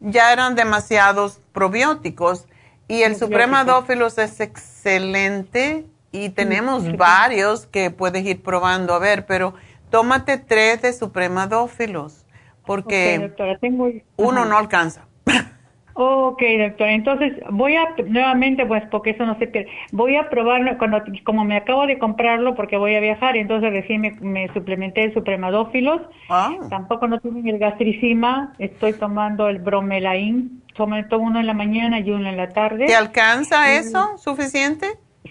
[0.00, 2.46] ya eran demasiados probióticos.
[2.88, 3.14] Y el.
[3.14, 6.92] Supremadófilos es excelente y tenemos sí.
[6.92, 9.54] varios que puedes ir probando a ver, pero
[9.90, 12.26] tómate tres de Supremadófilos,
[12.66, 13.88] porque doctora, tengo...
[14.16, 15.06] uno no alcanza.
[15.94, 16.92] Ok, doctora.
[16.92, 19.70] Entonces voy a nuevamente, pues porque eso no se pierde.
[19.92, 24.00] Voy a probarlo cuando, como me acabo de comprarlo porque voy a viajar, entonces recién
[24.00, 26.02] me, me suplementé el supremadófilos.
[26.28, 26.54] Ah.
[26.68, 28.54] Tampoco no tienen el gastricima.
[28.58, 30.62] Estoy tomando el bromelain.
[30.74, 32.86] Tomo tomo uno en la mañana y uno en la tarde.
[32.86, 34.86] ¿Te alcanza eso suficiente?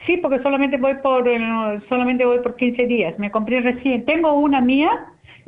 [0.06, 1.40] Sí, porque solamente voy por eh,
[1.90, 3.18] solamente voy por 15 días.
[3.18, 4.06] Me compré recién.
[4.06, 4.90] Tengo una mía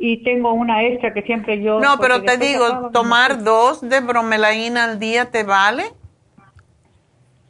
[0.03, 1.79] y tengo una extra que siempre yo.
[1.79, 5.83] No, pero te digo, tomar dos de bromelaína al día te vale.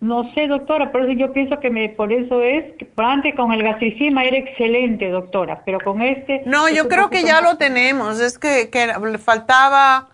[0.01, 3.53] No sé, doctora, por eso yo pienso que me, por eso es, que antes con
[3.53, 6.41] el gastricima era excelente, doctora, pero con este...
[6.45, 8.19] No, yo creo que ya más- lo tenemos.
[8.19, 10.09] Es que, que le faltaba,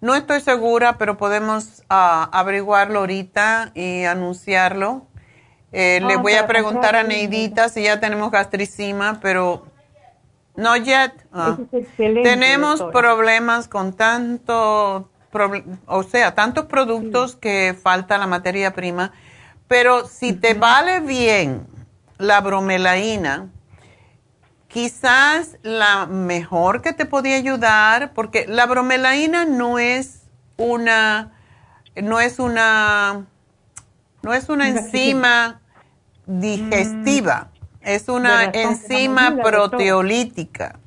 [0.00, 5.06] no estoy segura, pero podemos ah, averiguarlo ahorita y anunciarlo.
[5.72, 7.02] Eh, le Ah, voy a preguntar a.
[7.04, 9.66] Neidita si ya tenemos gastricima, pero
[10.58, 11.12] no yet.
[11.32, 11.56] Ah.
[11.72, 13.14] Es Tenemos doctora.
[13.14, 15.08] problemas con tanto,
[15.86, 19.12] o sea, tantos productos que falta la materia prima,
[19.68, 21.66] pero si te vale bien
[22.18, 23.50] la bromelaína,
[24.66, 30.22] quizás la mejor que te podía ayudar, porque la bromelaína no es
[30.56, 31.34] una,
[31.94, 33.26] no es una,
[34.22, 35.60] no es una enzima
[36.26, 37.52] digestiva,
[37.94, 40.78] es una enzima ayuda, proteolítica.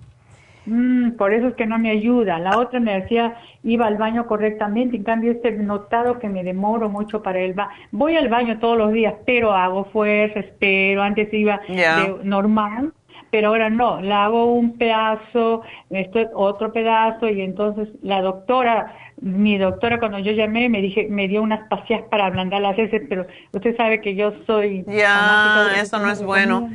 [0.65, 2.37] Mm, por eso es que no me ayuda.
[2.37, 6.87] La otra me decía, iba al baño correctamente, en cambio este notado que me demoro
[6.87, 7.71] mucho para el baño.
[7.91, 12.93] Voy al baño todos los días, pero hago fuerza, espero, antes iba de- normal,
[13.31, 19.57] pero ahora no, la hago un pedazo, esto otro pedazo y entonces la doctora, mi
[19.57, 23.25] doctora cuando yo llamé me dije, me dio unas pastillas para ablandar las heces, pero
[23.53, 26.69] usted sabe que yo soy Ya, eso no es bueno.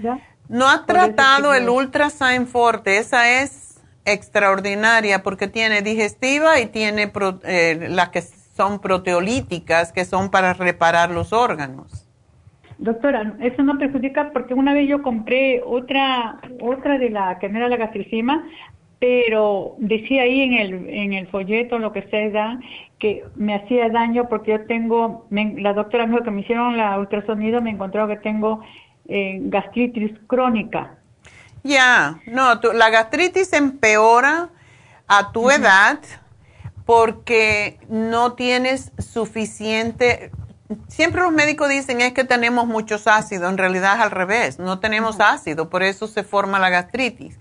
[0.49, 2.99] ¿No Por eso es tratado que el yo- Ultra Sign Forte?
[2.99, 10.05] Esa es extraordinaria porque tiene digestiva y tiene pro- eh, las que son proteolíticas, que
[10.05, 12.07] son para reparar los órganos.
[12.79, 17.57] Doctora, eso no perjudica porque una vez yo compré otra otra de la que no
[17.59, 18.45] era la gastricima,
[18.99, 22.63] pero decía ahí en el en el folleto lo que ustedes dan
[22.99, 26.77] que me hacía daño porque yo tengo me- la doctora me dijo que me hicieron
[26.77, 28.63] la ultrasonido me encontró que tengo
[29.09, 30.97] eh, gastritis crónica.
[31.63, 34.49] Ya, no, tu- la gastritis empeora
[35.07, 35.99] a tu edad
[36.85, 40.31] porque no tienes suficiente.
[40.89, 44.81] Siempre los médicos dicen es que tenemos muchos ácidos, en realidad es al revés, no
[44.81, 47.39] tenemos ácido, por eso se forma la gastritis.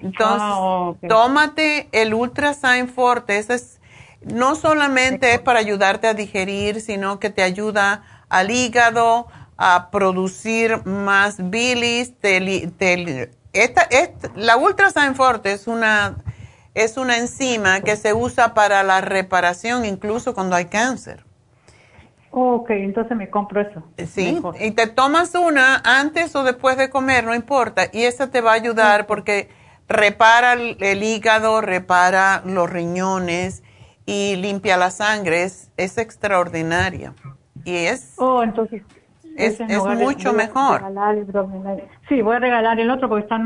[0.00, 1.06] Entonces, ok.
[1.08, 3.80] tómate el Ultrasign Forte, ese es,
[4.22, 9.26] no solamente es para ayudarte a digerir, sino que te ayuda al hígado,
[9.56, 12.40] a producir más bilis, te
[12.78, 16.16] te esta, esta- la Ultrasign Forte es una,
[16.74, 21.24] es una enzima que se usa para la reparación incluso cuando hay cáncer.
[22.30, 23.82] Ok, entonces me compro eso.
[24.06, 24.54] Sí, Mejor.
[24.60, 28.52] y te tomas una antes o después de comer, no importa, y esa te va
[28.52, 29.50] a ayudar porque
[29.90, 33.62] repara el, hígado, repara los riñones
[34.06, 37.12] y limpia la sangre, es, es extraordinaria.
[37.64, 38.82] Y es, Oh, entonces.
[39.36, 40.82] Es- mucho mejor.
[40.82, 41.88] el.
[42.08, 43.38] Sí, voy a regalar el otro porque está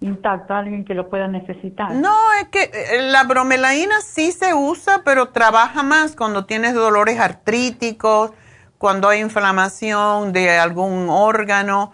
[0.00, 1.92] intacto, alguien que lo pueda necesitar.
[1.92, 7.18] no, es que eh, la bromelaína sí se usa, pero trabaja más cuando tienes dolores
[7.20, 8.32] artríticos,
[8.78, 11.92] cuando hay inflamación de algún órgano.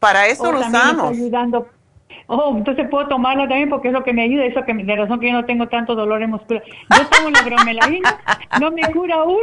[0.00, 1.10] Para eso lo está usamos.
[1.12, 1.68] ayudando.
[2.26, 5.20] Oh, entonces puedo tomarla también porque es lo que me ayuda, eso que de razón
[5.20, 6.62] que yo no tengo tanto dolor muscular.
[6.66, 8.18] Yo tomo la bromelaína,
[8.60, 9.38] no me cura una,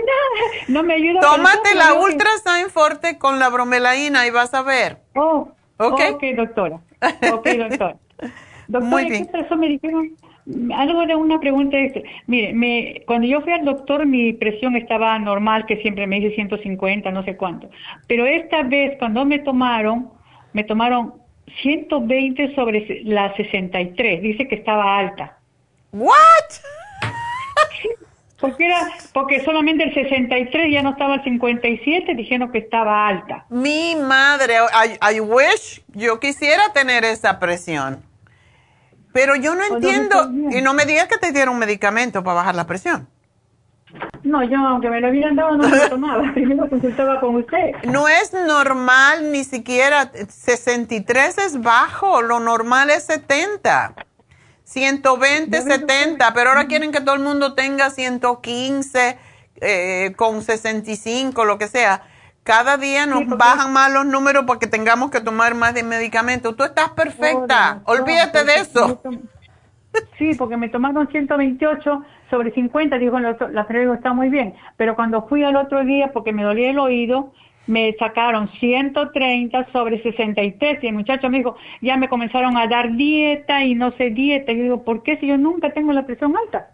[0.68, 1.20] no me ayuda.
[1.22, 4.98] Tómate la Ultra Sign Forte con la bromelaína y vas a ver.
[5.16, 6.02] Oh, Ok.
[6.14, 6.80] ok, doctora.
[7.34, 7.96] Ok, doctora.
[8.68, 9.30] Doctora, Muy ¿qué bien.
[9.32, 9.56] pasó?
[9.56, 10.12] Me dijeron
[10.76, 11.76] algo de una pregunta.
[12.28, 16.36] Mire, me, cuando yo fui al doctor, mi presión estaba normal, que siempre me dice
[16.36, 17.68] 150, no sé cuánto.
[18.08, 20.10] Pero esta vez, cuando me tomaron,
[20.54, 21.14] me tomaron
[21.62, 24.22] 120 sobre la 63.
[24.22, 25.38] Dice que estaba alta.
[25.92, 26.16] ¿What?
[28.40, 33.46] Porque era, porque solamente el 63 ya no estaba el 57, dijeron que estaba alta.
[33.50, 38.02] Mi madre, I, I wish yo quisiera tener esa presión.
[39.12, 40.30] Pero yo no me entiendo.
[40.58, 43.10] Y no me digas que te dieron un medicamento para bajar la presión.
[44.24, 46.32] No, yo aunque me lo hubieran dado no me lo tomaba.
[46.34, 47.72] Primero consultaba con usted.
[47.84, 53.96] No es normal ni siquiera 63 es bajo, lo normal es 70.
[54.64, 59.18] 120, 70, pero ahora quieren que todo el mundo tenga 115
[59.62, 62.04] eh, con 65, lo que sea.
[62.44, 66.56] Cada día nos bajan más los números porque tengamos que tomar más de medicamento.
[66.56, 69.02] Tú estás perfecta, Oh, olvídate de eso.
[70.18, 74.54] Sí, porque me tomaron 128 sobre 50, dijo el otro- la dijo, está muy bien.
[74.78, 77.32] Pero cuando fui al otro día, porque me dolía el oído,
[77.68, 82.94] me sacaron 130 sobre 63 y el muchacho me dijo, ya me comenzaron a dar
[82.94, 84.52] dieta y no sé dieta.
[84.52, 86.72] Y yo digo, ¿por qué si yo nunca tengo la presión alta?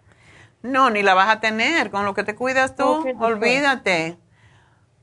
[0.64, 1.92] No, ni la vas a tener.
[1.92, 3.18] Con lo que te cuidas tú, doctora.
[3.20, 4.18] olvídate.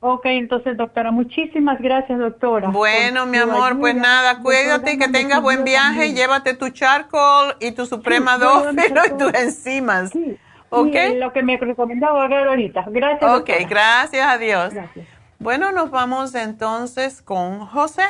[0.05, 2.70] Ok, entonces doctora, muchísimas gracias doctora.
[2.70, 5.90] Bueno, mi amor, pues nada, cuídate y que tengas buen viaje.
[5.90, 6.16] también.
[6.16, 10.11] Llévate tu charcoal y tu suprema dófilo y tus enzimas.
[10.11, 10.36] Sí.
[10.70, 10.96] ¿Ok?
[11.12, 12.84] Y lo que me recomendaba ver ahorita.
[12.88, 13.30] Gracias.
[13.30, 13.68] Ok, doctora.
[13.68, 14.74] gracias a Dios.
[14.74, 15.07] Gracias.
[15.38, 18.03] Bueno, nos vamos entonces con José.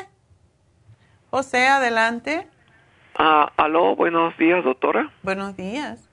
[1.31, 2.47] José, adelante.
[3.19, 5.11] Ah, aló, buenos días, doctora.
[5.23, 6.09] Buenos días.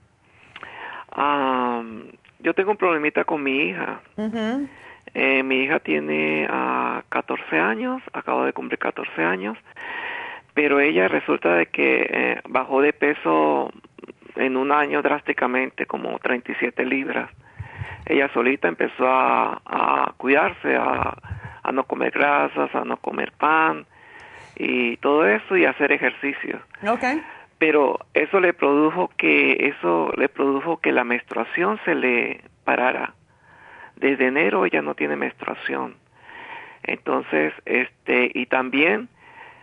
[1.13, 1.81] Ah,
[2.39, 4.01] yo tengo un problemita con mi hija.
[4.17, 4.67] Ujú.
[5.13, 9.57] Eh, mi hija tiene ah, 14 años, acaba de cumplir 14 años,
[10.53, 13.71] pero ella resulta de que eh, bajó de peso
[14.35, 17.29] en un año drásticamente, como 37 libras.
[18.05, 21.17] Ella solita empezó a, a cuidarse, a,
[21.63, 23.85] a no comer grasas, a no comer pan
[24.55, 26.59] y todo eso y hacer ejercicio.
[26.87, 27.03] Ok.
[27.59, 33.13] pero eso le produjo que eso le produjo que la menstruación se le parara
[33.99, 35.95] desde enero ella no tiene menstruación
[36.83, 39.09] entonces este y también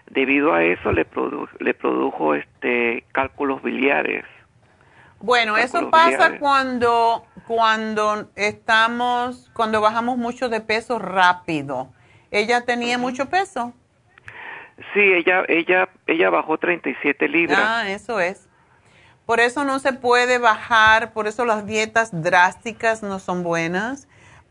[0.09, 4.25] debido a eso le produ le produjo este cálculos biliares
[5.19, 6.41] Bueno, eso pasa biliares.
[6.41, 11.91] cuando, cuando estamos, cuando bajamos mucho de peso rápido.
[12.31, 13.73] ¿Ella tenía mucho peso?
[14.93, 18.49] sí ella ella ella bajó 37 libras Ah, eso es.
[19.25, 24.07] Por eso no se puede bajar, por eso las dietas drásticas no son buenas,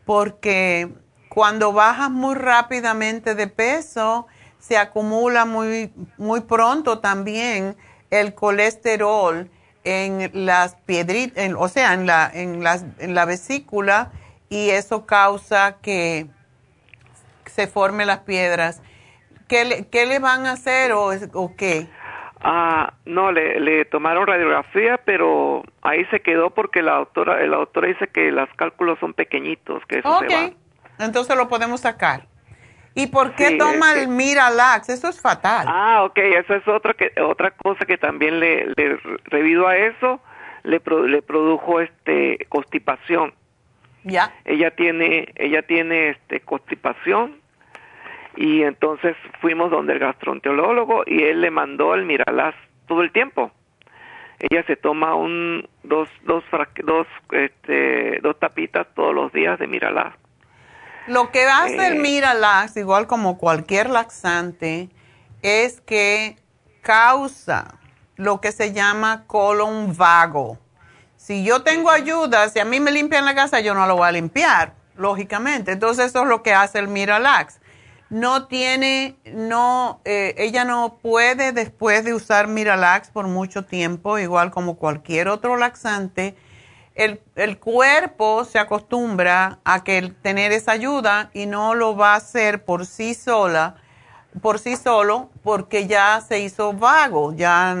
[0.06, 0.88] porque
[1.28, 4.26] cuando bajas muy rápidamente de peso,
[4.58, 7.76] se acumula muy, muy pronto también
[8.10, 9.50] el colesterol
[9.84, 14.12] en las piedritas, o sea, en la, en, las, en la vesícula,
[14.48, 16.28] y eso causa que
[17.44, 18.80] se formen las piedras.
[19.48, 21.88] ¿Qué le, qué le van a hacer o, o qué?
[22.40, 27.88] Ah, no, le, le tomaron radiografía, pero ahí se quedó porque la doctora, la doctora
[27.88, 30.50] dice que los cálculos son pequeñitos, que eso se va.
[30.98, 32.26] entonces lo podemos sacar.
[32.94, 34.88] ¿Y por qué Sí, toma el Miralax?
[34.88, 35.66] Eso es fatal.
[35.68, 38.98] Ah, ok, esa es otra que otra cosa que también le, le
[39.30, 40.20] debido a eso
[40.62, 43.34] le pro- le produjo este constipación.
[44.04, 44.32] Ya.
[44.44, 47.36] Ella tiene ella tiene este constipación
[48.36, 52.54] y entonces fuimos donde el gastroenterólogo y él le mandó el Miralaz
[52.86, 53.50] todo el tiempo.
[54.38, 56.44] Ella se toma un dos dos
[56.84, 60.14] dos este dos tapitas todos los días de Miralaz.
[61.06, 62.00] Lo que hace el Eh.
[62.00, 64.90] Miralax, igual como cualquier laxante,
[65.42, 66.36] es que
[66.82, 67.78] causa
[68.16, 70.58] lo que se llama colon vago.
[71.16, 74.08] Si yo tengo ayuda, si a mí me limpian la casa, yo no lo voy
[74.08, 74.74] a limpiar.
[74.96, 75.72] lógicamente.
[75.72, 77.60] Entonces eso es lo que hace el Miralax.
[78.08, 84.52] No tiene, no, eh, ella no puede después de usar Miralax por mucho tiempo, igual
[84.52, 86.36] como cualquier otro laxante.
[86.94, 92.16] El, el, cuerpo se acostumbra a que tener esa ayuda y no lo va a
[92.16, 93.74] hacer por sí sola,
[94.40, 97.34] por sí solo, porque ya se hizo vago.
[97.34, 97.76] Ya,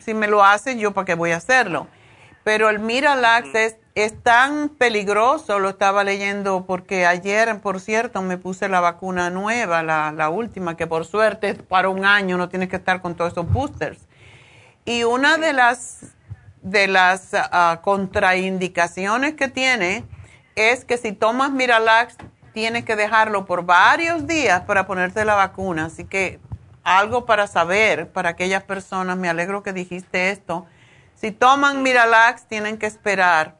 [0.00, 1.86] si me lo hace, yo para qué voy a hacerlo.
[2.48, 8.38] Pero el Miralax es es tan peligroso, lo estaba leyendo porque ayer, por cierto, me
[8.38, 12.76] puse la vacuna nueva, la, última, que por suerte para un año no tienes que
[12.76, 13.98] estar con todos esos boosters.
[14.86, 16.14] Y una de las,
[16.62, 20.04] de las ah, contraindicaciones que tiene
[20.54, 22.16] es que si tomas Miralax,
[22.54, 25.86] tienes que dejarlo por varios días para ponerte la vacuna.
[25.86, 26.40] Así que
[26.82, 30.66] algo para saber para aquellas personas, me alegro que dijiste esto.
[31.20, 33.56] Si toman Miralax, tienen que esperar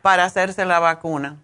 [0.00, 1.36] para hacerse la vacuna,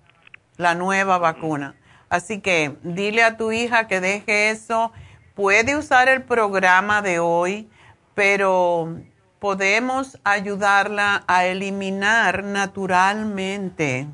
[0.57, 1.75] la nueva vacuna.
[2.09, 4.93] Así que dile a tu hija que deje eso.
[5.35, 7.69] Puede usar el programa de hoy,
[8.15, 8.97] pero
[9.41, 14.07] podemos ayudarla a eliminar naturalmente.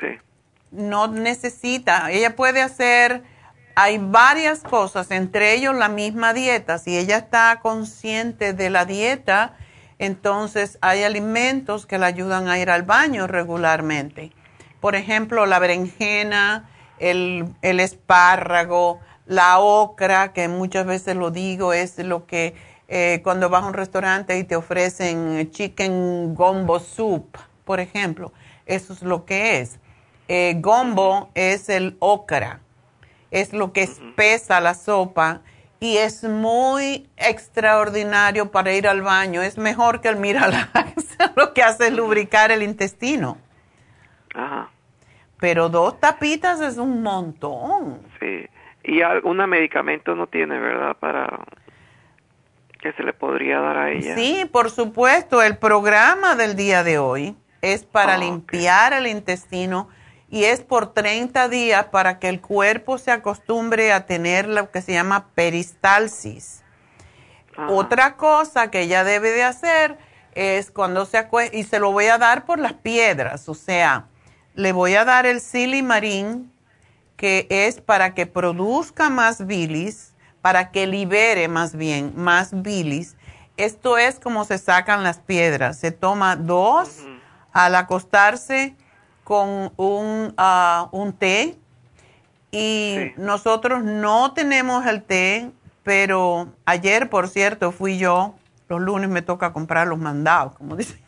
[0.00, 0.06] Sí.
[0.70, 3.22] No necesita, ella puede hacer,
[3.80, 6.78] hay varias cosas, entre ellos la misma dieta.
[6.78, 9.54] Si ella está consciente de la dieta,
[10.00, 14.32] entonces hay alimentos que le ayudan a ir al baño regularmente.
[14.80, 16.68] Por ejemplo, la berenjena,
[16.98, 22.56] el, espárrago, la ocra, que muchas veces lo digo, es lo que
[22.88, 28.32] eh, cuando vas a un restaurante y te ofrecen chicken gombo soup, por ejemplo,
[28.66, 29.78] eso es lo que es.
[30.26, 32.60] Eh, gombo es el ocra,
[33.30, 35.42] es lo que espesa la sopa
[35.80, 39.42] y es muy extraordinario para ir al baño.
[39.42, 43.38] Es mejor que el Miralax, lo que hace es lubricar el intestino.
[44.34, 44.70] Ajá.
[45.40, 48.02] Pero dos tapitas es un montón.
[48.18, 48.46] Sí.
[48.82, 50.96] Y algún medicamento no tiene, ¿verdad?
[50.98, 51.44] Para
[52.80, 54.14] que se le podría dar a ella.
[54.16, 55.42] Sí, por supuesto.
[55.42, 59.88] El programa del día de hoy es para ah, limpiar el intestino
[60.30, 64.82] y es por 30 días para que el cuerpo se acostumbre a tener lo que
[64.82, 66.62] se llama peristalsis.
[67.68, 69.98] Otra cosa que ella debe de hacer
[70.32, 74.06] es cuando se acuesta, y se lo voy a dar por las piedras, o sea,
[74.54, 76.52] le voy a dar el silimarín,
[77.16, 83.16] que es para que produzca más bilis, para que libere más bien más bilis.
[83.56, 85.78] Esto es como se sacan las piedras.
[85.78, 87.00] Se toma dos
[87.52, 88.76] al acostarse
[89.28, 91.58] con un, ah, un té
[92.50, 95.50] y nosotros no tenemos el té,
[95.82, 98.36] pero ayer, por cierto, fui yo,
[98.70, 100.98] los lunes me toca comprar los mandados, como dicen.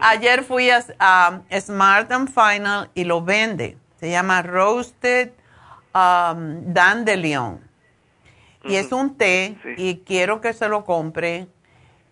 [0.00, 3.76] Ayer fui a, Smart and Final y lo vende.
[4.00, 5.32] Se llama Roasted
[5.94, 7.60] um, Dandelion.
[8.64, 11.46] Y es un té y quiero que se lo compre.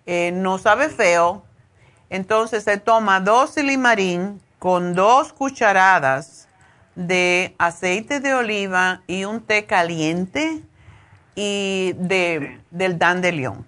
[0.05, 1.46] Eh, no sabe feo,
[2.11, 6.49] entonces se toma dos silimarín con dos cucharadas
[6.95, 10.63] de aceite de oliva y un té caliente
[11.35, 13.67] y de, del dandelion.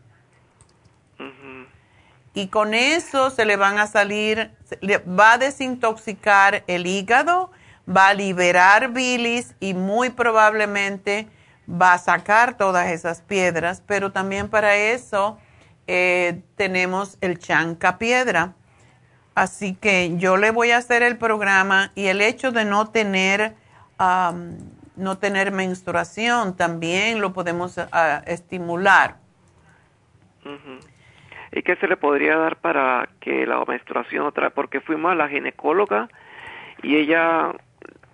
[2.35, 4.53] Y con eso se le van a salir,
[4.83, 7.51] va a desintoxicar el hígado,
[7.89, 11.29] va a liberar bilis y muy probablemente
[11.69, 15.39] va a sacar todas esas piedras, pero también para eso
[15.89, 18.53] eh, tenemos el chanca piedra.
[19.35, 23.55] Así que yo le voy a hacer el programa y el hecho de no tener,
[24.97, 29.17] no tener menstruación también lo podemos ah, estimular.
[31.53, 34.51] ¿Y qué se le podría dar para que la menstruación otra?
[34.51, 36.09] Porque fuimos a la ginecóloga
[36.83, 37.53] y ella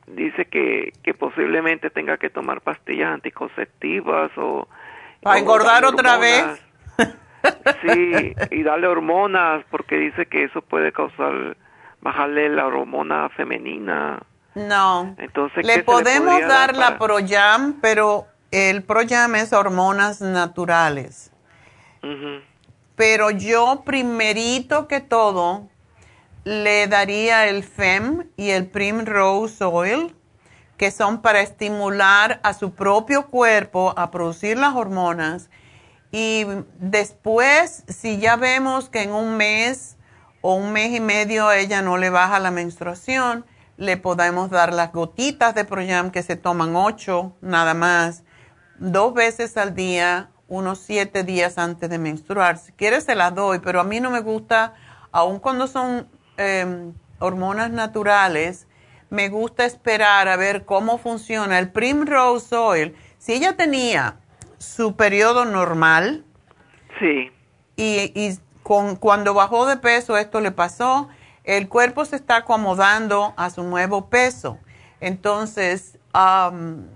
[0.06, 4.68] dice que, que posiblemente tenga que tomar pastillas anticonceptivas o...
[5.22, 6.44] Para engordar otra vez.
[7.82, 11.56] Sí, y darle hormonas, porque dice que eso puede causar,
[12.00, 14.22] bajarle la hormona femenina.
[14.54, 15.14] No.
[15.18, 21.32] Entonces, le podemos dar, la Proyam, pero el Proyam es hormonas naturales.
[22.96, 25.68] Pero yo primerito que todo
[26.44, 30.14] le daría el FEM y el Primrose Oil,
[30.76, 35.48] que son para estimular a su propio cuerpo a producir las hormonas
[36.16, 36.46] y
[36.78, 39.96] después, si ya vemos que en un mes
[40.42, 43.44] o un mes y medio ella no le baja la menstruación,
[43.78, 48.22] le podemos dar las gotitas de Proyam que se toman ocho nada más,
[48.78, 52.58] dos veces al día, unos siete días antes de menstruar.
[52.58, 54.74] Si quieres se las doy, pero a mí no me gusta,
[55.10, 58.68] aun cuando son em, hormonas naturales,
[59.10, 62.94] me gusta esperar a ver cómo funciona el Primrose Oil.
[63.18, 64.20] Si ella tenía
[64.58, 66.24] su periodo normal,
[67.00, 67.30] Sí.
[67.76, 71.08] y, y con, cuando bajó de peso esto le pasó,
[71.44, 74.58] el cuerpo se está acomodando a su nuevo peso.
[75.00, 76.86] Entonces, am,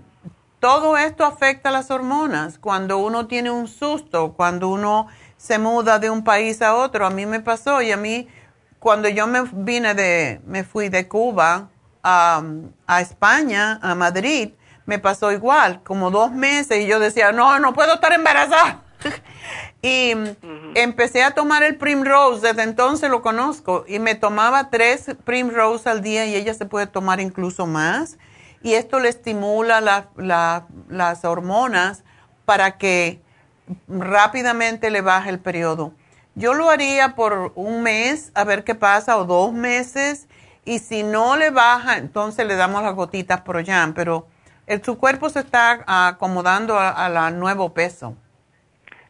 [0.59, 2.57] todo esto afecta a las hormonas.
[2.57, 5.07] Cuando uno tiene un susto, cuando uno
[5.37, 8.27] se muda de un país a otro, a mí me pasó y a mí,
[8.79, 11.69] cuando yo me vine de, me fui de Cuba
[12.01, 12.41] a
[13.01, 14.51] España, a Madrid,
[14.89, 18.81] me pasó igual, como dos meses y yo decía, no, no puedo estar embarazada.
[19.81, 20.11] Y
[20.75, 26.01] empecé a tomar el Primrose, desde entonces lo conozco, y me tomaba tres Primrose al
[26.01, 28.17] día y ella se puede tomar incluso más.
[28.61, 32.03] Y esto le estimula la- la- las hormonas
[32.43, 33.21] para que
[33.87, 35.93] rápidamente le baje el periodo.
[36.35, 40.27] Yo lo haría por un mes, a ver qué pasa, o dos meses,
[40.65, 44.27] y si no le baja, entonces le damos las gotitas por Proyam, pero
[44.83, 46.89] su cuerpo se está acomodando a-
[47.27, 48.15] al nuevo peso.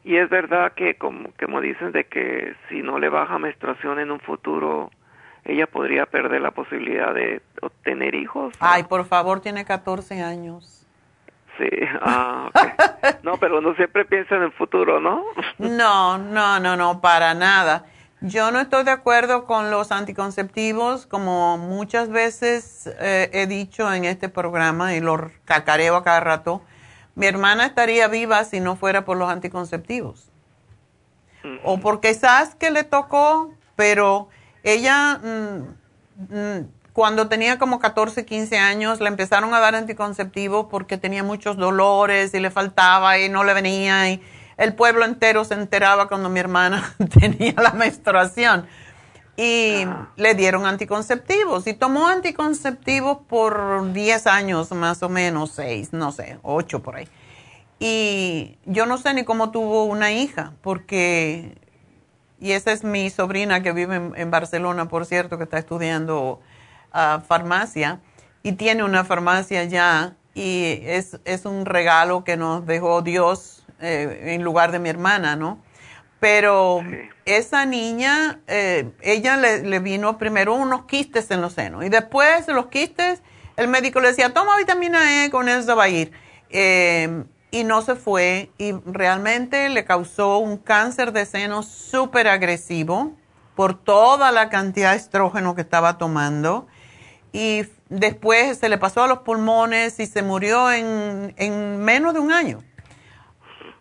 [0.03, 4.11] Y es verdad que, como, como dicen, de que si no le baja menstruación en
[4.11, 4.89] un futuro,
[5.43, 8.53] ella podría perder la posibilidad de obtener hijos.
[8.59, 8.67] ¿no?
[8.67, 10.85] Ay, por favor, tiene 14 años.
[11.57, 11.67] Sí,
[12.01, 12.57] ah, ok.
[13.23, 15.23] No, pero uno siempre piensa en el futuro, ¿no?
[15.57, 17.83] No, no, no, no, para nada.
[18.21, 24.03] Yo no estoy de acuerdo con los anticonceptivos, como muchas veces eh, he dicho en
[24.03, 26.61] este programa y lo cacareo a cada rato.
[27.15, 30.27] Mi hermana estaría viva si no fuera por los anticonceptivos.
[31.63, 34.27] O por quizás que le tocó, pero
[34.63, 40.97] ella mm, mm, cuando tenía como 14, 15 años le empezaron a dar anticonceptivos porque
[40.97, 44.21] tenía muchos dolores y le faltaba y no le venía y
[44.59, 48.67] el pueblo entero se enteraba cuando mi hermana tenía la menstruación
[49.37, 49.85] y
[50.17, 56.39] le dieron anticonceptivos y tomó anticonceptivos por 10 años más o menos, 6, no sé,
[56.43, 57.07] 8 por ahí.
[57.79, 61.57] Y yo no sé ni cómo tuvo una hija, porque,
[62.41, 66.41] y esa es mi sobrina que vive en, en Barcelona, por cierto, que está estudiando
[66.91, 68.01] ah, farmacia
[68.43, 74.33] y tiene una farmacia ya y es, es un regalo que nos dejó Dios eh,
[74.33, 75.61] en lugar de mi hermana, ¿no?
[76.19, 76.81] Pero
[77.25, 82.45] esa niña, eh, ella le, le vino primero unos quistes en los senos y después
[82.45, 83.21] de los quistes,
[83.55, 86.11] el médico le decía, toma vitamina E, con eso va a ir.
[86.49, 93.13] Eh, y no se fue y realmente le causó un cáncer de seno súper agresivo
[93.55, 96.67] por toda la cantidad de estrógeno que estaba tomando
[97.31, 102.19] y después se le pasó a los pulmones y se murió en, en menos de
[102.19, 102.63] un año.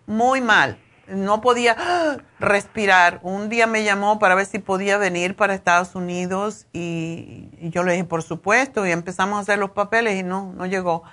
[0.09, 0.79] Muy mal.
[1.07, 2.17] No podía ¡ah!
[2.41, 3.21] respirar.
[3.23, 7.85] Un día me llamó para ver si podía venir para Estados Unidos y, y yo
[7.85, 11.05] le dije, por supuesto, y empezamos a hacer los papeles y no, no llegó.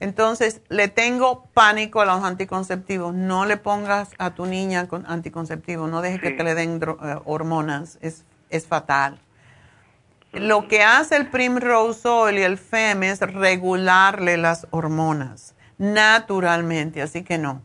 [0.00, 3.12] Entonces, le tengo pánico a los anticonceptivos.
[3.12, 5.90] No le pongas a tu niña con anticonceptivos.
[5.90, 7.98] No dejes que te le den eh, hormonas.
[8.00, 9.18] Es, es fatal.
[10.32, 17.22] Lo que hace el Primrose Oil y el FEM es regularle las hormonas naturalmente, así
[17.22, 17.62] que no.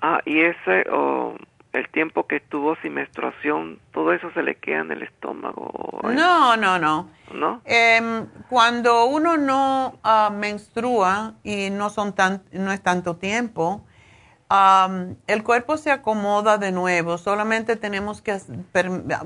[0.00, 1.36] Ah, y ese, o
[1.72, 5.70] el tiempo que estuvo sin menstruación, todo eso se le queda en el estómago.
[5.72, 7.10] ¿o No, no, no.
[7.34, 7.60] ¿No?
[7.64, 13.84] Em, cuando uno no ah, menstrua y no, son tan, no es tanto tiempo,
[14.48, 17.18] am, el cuerpo se acomoda de nuevo.
[17.18, 18.38] Solamente tenemos que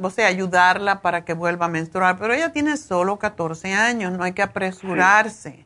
[0.03, 2.19] o sea, ayudarla para que vuelva a menstruar.
[2.19, 5.65] Pero ella tiene solo 14 años, no hay que apresurarse.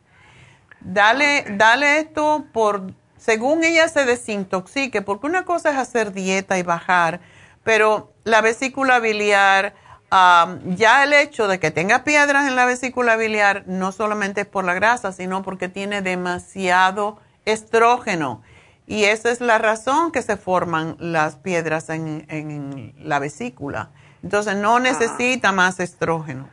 [0.80, 2.92] Dale, dale esto por,
[3.26, 7.18] según ella se desintoxique, porque una cosa es hacer dieta y bajar,
[7.64, 9.74] pero la vesícula biliar,
[10.10, 14.46] am, ya el hecho de que tenga piedras en la vesícula biliar no solamente es
[14.46, 18.42] por la grasa, sino porque tiene demasiado estrógeno.
[18.86, 23.90] Y esa es la razón que se forman las piedras en, en la vesícula.
[24.22, 26.48] Entonces no necesita más estrógeno.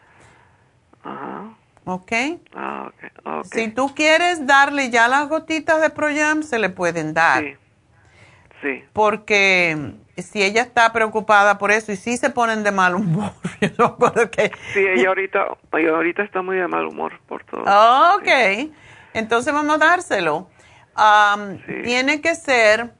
[1.86, 1.94] Ajá.
[1.94, 2.12] ¿Ok?
[2.56, 3.26] Ah, ok.
[3.26, 3.46] ok.
[3.46, 7.44] Si tú quieres darle ya las gotitas de Proyam, se le pueden dar.
[7.44, 7.56] Sí.
[8.62, 8.84] Sí.
[8.94, 13.34] Porque si ella está preocupada por eso y si se ponen de mal humor,
[13.78, 13.98] yo
[14.32, 14.52] que...
[14.74, 17.64] Sí, ella ahorita, ella ahorita está muy de mal humor por todo.
[18.16, 18.28] Ok,
[19.14, 20.50] entonces vamos a dárselo.
[20.96, 22.94] Am, Tiene que ser,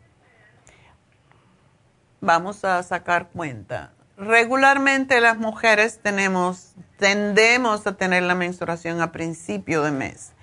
[2.20, 3.93] vamos a sacar cuenta.
[4.18, 10.34] Regularmente las mujeres tenemos, tendemos a tener la menstruación a principio de mes.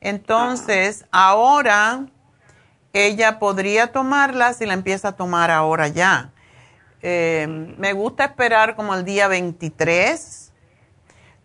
[0.00, 2.06] Entonces, ahora
[2.92, 6.32] ella podría tomarla si la empieza a tomar ahora ya.
[7.02, 10.52] Eh, me gusta esperar como el día 23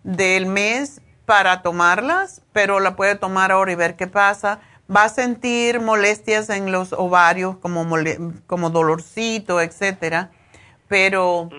[0.04, 4.60] del mes para tomarlas, pero la puede tomar ahora y ver qué pasa.
[4.94, 7.86] Va a sentir molestias en los ovarios, como,
[8.48, 10.32] como dolorcito, etcétera,
[10.88, 11.50] pero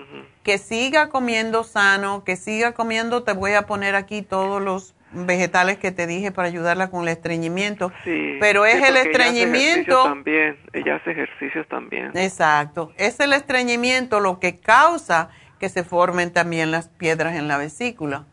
[0.43, 5.77] que siga comiendo sano, que siga comiendo, te voy a poner aquí todos los vegetales
[5.77, 7.91] que te dije para ayudarla con el estreñimiento.
[8.03, 10.03] Sí, pero es el estreñimiento.
[10.03, 12.11] también, ella hace ejercicios también.
[12.15, 15.29] Exacto, es el estreñimiento lo que causa
[15.59, 18.25] que se formen también las piedras en la vesícula.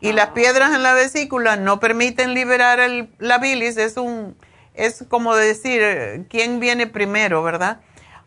[0.00, 0.34] Y las ah.
[0.34, 4.36] piedras en la vesícula no permiten liberar el, la bilis, es un
[4.78, 7.80] es como decir quién viene primero, ¿verdad?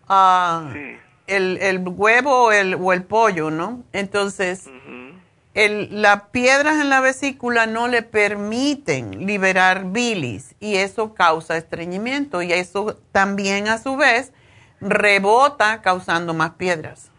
[0.09, 0.69] Ah,
[1.31, 3.83] el, el, huevo o el, o el pollo, ¿no?
[3.93, 4.69] Entonces,
[5.53, 12.41] el, las piedras en la vesícula no le permiten liberar bilis y eso causa estreñimiento
[12.41, 14.31] y eso también a su vez
[14.79, 17.09] rebota causando más piedras.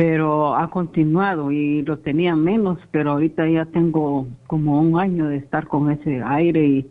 [0.00, 5.36] pero ha continuado y lo tenía menos, pero ahorita ya tengo como un año de
[5.36, 6.86] estar con ese aire y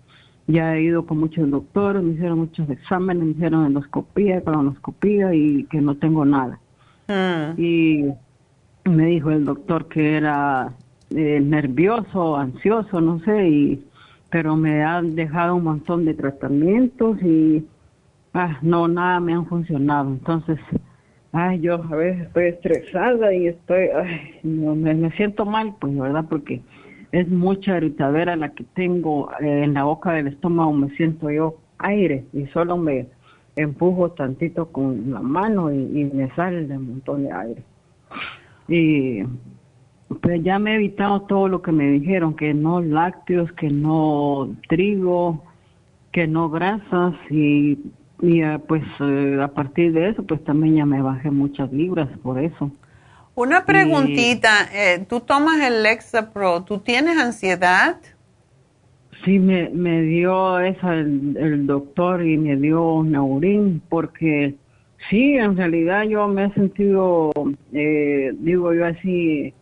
[0.45, 5.63] ya he ido con muchos doctores, me hicieron muchos exámenes, me hicieron endoscopía, colonoscopía y
[5.71, 6.59] que no tengo nada.
[7.07, 7.59] Mm.
[7.59, 8.05] Y
[8.85, 10.73] me dijo el doctor que era
[11.09, 13.83] eh, nervioso, ansioso, no sé, y
[14.29, 17.65] pero me han dejado un montón de tratamientos y
[18.33, 20.09] ah, no, nada me han funcionado.
[20.09, 20.59] Entonces,
[21.31, 26.25] ay, yo a veces estoy estresada y estoy, ay, me, siento mal, pues, ¿verdad?
[26.29, 26.61] Porque
[27.11, 31.57] es mucha irritadera la que tengo eh, en la boca del estómago, me siento yo
[31.79, 33.07] aire y solo me
[33.55, 37.63] empujo tantito con la mano y, me sale un montón de aire.
[38.67, 39.23] Y
[40.21, 44.49] pues ya me he evitado todo lo que me dijeron, que no lácteos, que no
[44.67, 45.43] trigo,
[46.11, 47.77] que no grasas y
[48.21, 52.09] y ah, pues eh, a partir de eso, pues también ya me bajé muchas libras
[52.21, 52.71] por eso.
[53.35, 57.97] Una preguntita, eh, tú tomas el Lexapro, ¿tú tienes ansiedad?
[59.23, 64.55] Sí, me, me dio eso el, doctor y me dio Naurín porque
[65.09, 67.31] sí, en realidad yo me he sentido,
[67.71, 69.53] eh, digo yo así,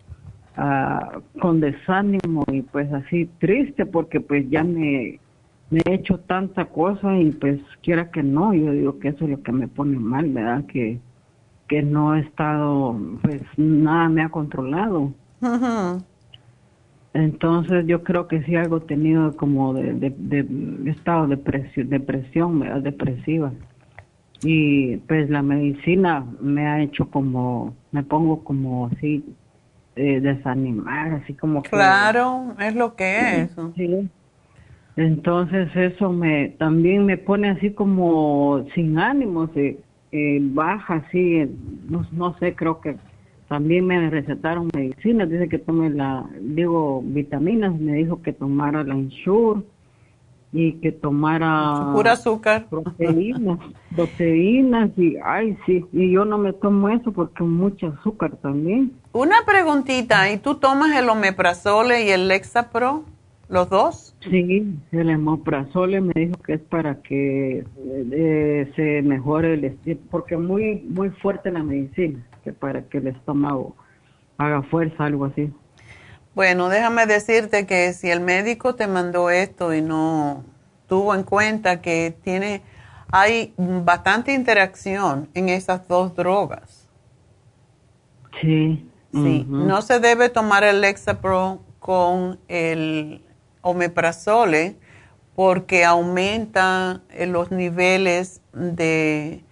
[0.57, 5.19] ah, con desánimo y pues así triste porque pues ya me
[5.69, 9.31] me he hecho tanta cosa y pues quiera que no, yo digo que eso es
[9.31, 10.65] lo que me pone mal, ¿verdad?
[10.65, 10.99] Que,
[11.67, 15.11] que no he estado, pues nada me ha controlado.
[17.13, 22.81] Entonces yo creo que sí algo tenido como de, de, estado de depresión, depresión, ¿verdad?
[22.81, 23.51] depresiva.
[24.43, 29.25] Y pues la medicina me ha hecho como, me pongo como así,
[29.97, 31.69] eh, desanimar, así como que...
[31.69, 33.51] Claro, es lo que es.
[33.75, 34.09] Sí,
[34.95, 41.49] entonces eso me también me pone así como sin ánimos, eh, baja así,
[41.89, 42.97] no, no sé, creo que
[43.47, 48.95] también me recetaron medicinas, dice que tome la, digo, vitaminas, me dijo que tomara la
[48.95, 49.61] Insure
[50.51, 51.91] y que tomara...
[51.93, 52.67] Pura azúcar.
[52.69, 53.59] Proteínas,
[53.95, 58.93] proteínas y, ay, sí, y yo no me tomo eso porque mucho azúcar también.
[59.11, 63.03] Una preguntita, ¿y tú tomas el omeprazole y el Lexapro?
[63.49, 64.15] los dos?
[64.29, 67.63] Sí, el hemoprazole me dijo que es para que
[68.11, 69.77] eh, se mejore el
[70.11, 73.75] porque muy muy fuerte la medicina, que para que el estómago
[74.37, 75.49] haga fuerza, algo así.
[76.37, 80.43] Bueno, déjame decirte que si el médico te mandó esto y no
[80.87, 82.61] tuvo en cuenta que tiene
[83.11, 86.87] hay bastante interacción en esas dos drogas.
[88.39, 88.87] Sí.
[89.11, 93.23] Sí, no se debe tomar el Lexapro con el
[93.63, 94.75] omeprazole
[95.35, 99.43] porque aumenta eh, los niveles de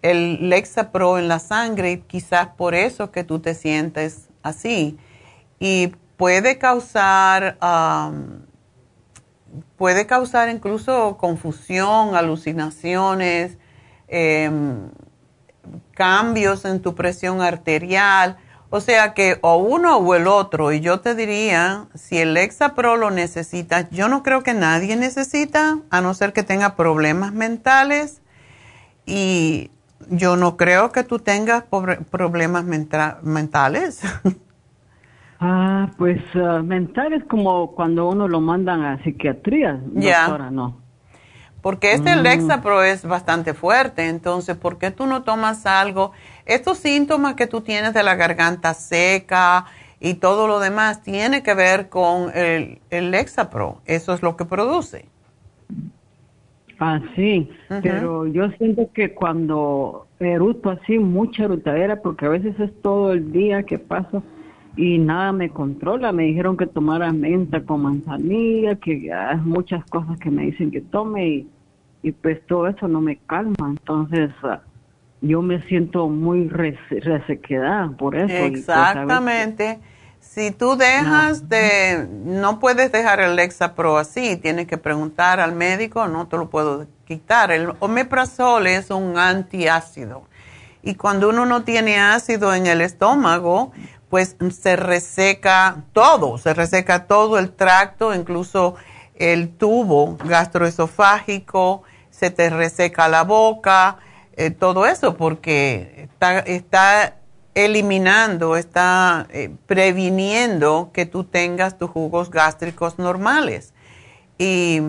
[0.00, 4.96] el Lexapro en la sangre y quizás por eso que tú te sientes así.
[5.58, 7.58] Y puede causar,
[9.76, 13.58] puede causar incluso confusión, alucinaciones,
[14.08, 14.90] em,
[15.94, 18.36] cambios en tu presión arterial.
[18.70, 22.96] O sea que o uno o el otro, y yo te diría, si el Lexapro
[22.96, 28.20] lo necesitas, yo no creo que nadie necesita, a no ser que tenga problemas mentales,
[29.06, 29.70] y
[30.10, 31.64] yo no creo que tú tengas
[32.10, 34.00] problemas mentales.
[35.40, 40.80] Ah, pues uh, mentales como cuando uno lo mandan a psiquiatría, doctora, no.
[41.60, 42.22] Porque este mm.
[42.22, 46.12] Lexapro es bastante fuerte, entonces, ¿por qué tú no tomas algo?
[46.44, 49.66] Estos síntomas que tú tienes de la garganta seca
[50.00, 53.80] y todo lo demás tiene que ver con el, el Lexapro.
[53.86, 55.06] Eso es lo que produce.
[56.80, 57.50] Ah, sí,
[57.82, 63.32] pero yo siento que cuando eruto así, mucha erutadera, porque a veces es todo el
[63.32, 64.22] día que paso
[64.78, 66.12] y nada me controla.
[66.12, 70.80] Me dijeron que tomara menta con manzanilla, que hay muchas cosas que me dicen que
[70.80, 71.48] tome y,
[72.04, 73.70] y pues todo eso no me calma.
[73.70, 74.60] Entonces, ah,
[75.20, 78.28] yo me siento muy resequedad por eso.
[78.28, 79.80] Pues, Exactamente.
[80.20, 86.06] si tú dejas de, no puedes dejar el Lexapro así, tienes que preguntar al médico,
[86.06, 87.50] no te lo puedo quitar.
[87.50, 90.22] El omeprazol es un antiácido.
[90.84, 93.72] Y cuando uno no tiene ácido en el estómago,
[94.08, 98.76] pues se reseca todo, se reseca todo el tracto, incluso
[99.16, 103.98] el tubo gastroesofágico, se te reseca la boca,
[104.36, 106.08] eh, todo eso porque
[106.46, 107.14] está,
[107.54, 113.74] eliminando, está eh, previniendo que tú tengas tus jugos gástricos normales.
[114.38, 114.80] ¿Y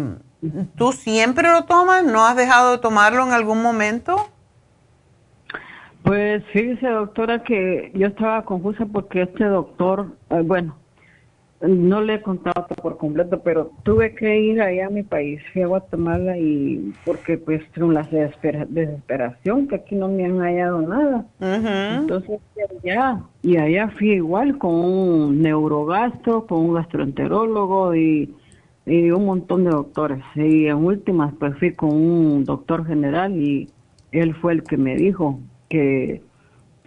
[0.76, 2.04] tú siempre lo tomas?
[2.04, 4.30] ¿No has dejado de tomarlo en algún momento?
[6.04, 10.76] Pues fíjese, doctora, que yo estaba confusa porque este doctor, eh, bueno,
[11.62, 15.62] no le he contado por completo, pero tuve que ir allá a mi país, fui
[15.62, 18.04] a Guatemala y porque pues la
[18.70, 21.26] desesperación que aquí no me han hallado nada.
[21.40, 22.40] Entonces
[22.84, 28.34] allá, y allá fui igual con un neurogastro, con un gastroenterólogo y,
[28.86, 30.24] y un montón de doctores.
[30.36, 33.70] Y en últimas pues fui con un doctor general y
[34.14, 35.40] él fue el que me dijo
[35.70, 36.22] que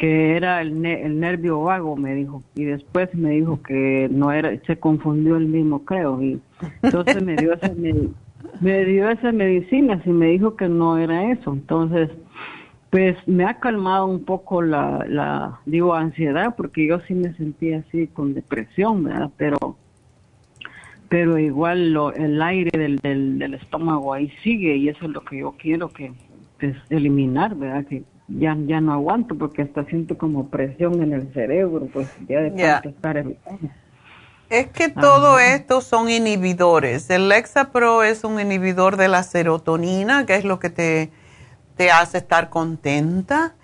[0.02, 4.50] que era el, el nervio vago, me dijo, y después me dijo que no era,
[4.66, 6.40] se confundió el mismo, creo, y
[6.82, 7.72] entonces me dio esa,
[8.60, 12.10] me, dio esa medicina y me dijo que no era eso, entonces,
[12.90, 17.84] pues me ha calmado un poco la, la digo, ansiedad, porque yo sí me sentía
[17.86, 19.30] así con depresión, ¿verdad?
[19.36, 19.76] Pero,
[21.08, 25.20] pero igual lo, el aire del, del, del estómago ahí sigue y eso es lo
[25.20, 26.12] que yo quiero que
[26.58, 27.86] pues, eliminar, ¿verdad?
[27.86, 28.02] Que
[28.38, 32.50] ya, ya no aguanto porque hasta siento como presión en el cerebro, pues ya de
[32.50, 33.24] tanto estar.
[34.48, 37.08] Es que todo esto son inhibidores.
[37.10, 41.10] El Lexapro es un inhibidor de la serotonina, que es lo que te,
[41.76, 43.54] te hace estar contenta.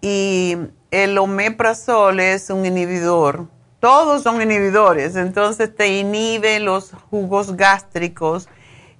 [0.00, 0.56] Y
[0.90, 3.46] el omeprazol es un inhibidor.
[3.80, 5.16] Todos son inhibidores.
[5.16, 8.48] Entonces te inhibe los jugos gástricos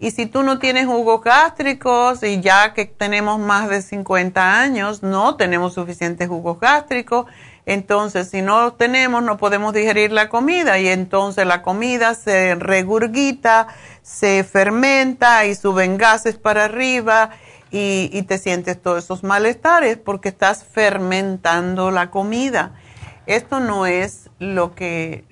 [0.01, 5.03] y si tú no tienes jugos gástricos y ya que tenemos más de 50 años,
[5.03, 7.27] no tenemos suficientes jugos gástricos,
[7.67, 12.55] entonces si no los tenemos no podemos digerir la comida y entonces la comida se
[12.55, 13.67] regurgita,
[14.03, 17.31] se fermenta y suben gases para arriba
[17.73, 22.73] y, y te sientes todos esos malestares porque estás fermentando la comida.
[23.27, 25.28] Esto no es lo que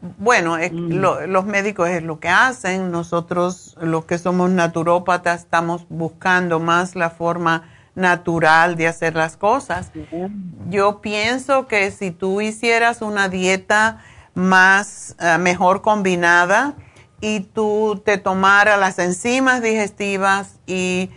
[0.00, 1.26] bueno, mm.
[1.28, 7.10] los médicos es lo que hacen, nosotros los que somos naturópatas estamos buscando más la
[7.10, 7.64] forma
[7.96, 9.90] natural de hacer las cosas.
[10.68, 13.98] Yo pienso que si tú hicieras una dieta
[14.34, 16.74] más, eh, mejor combinada
[17.20, 21.10] y tú te tomaras las enzimas digestivas y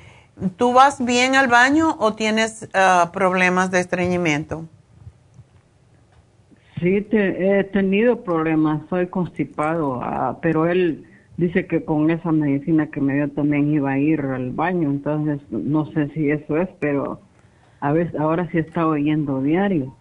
[0.58, 4.66] tú vas bien al baño o tienes eh, problemas de estreñimiento.
[6.82, 11.06] Sí, he tenido problemas, soy constipado, ah, pero él
[11.38, 15.40] dice que con esa medicina que me dio también iba a ir al baño, entonces
[15.52, 17.22] no sé si eso es, pero
[17.82, 19.95] a veces ahora sí está oyendo diario.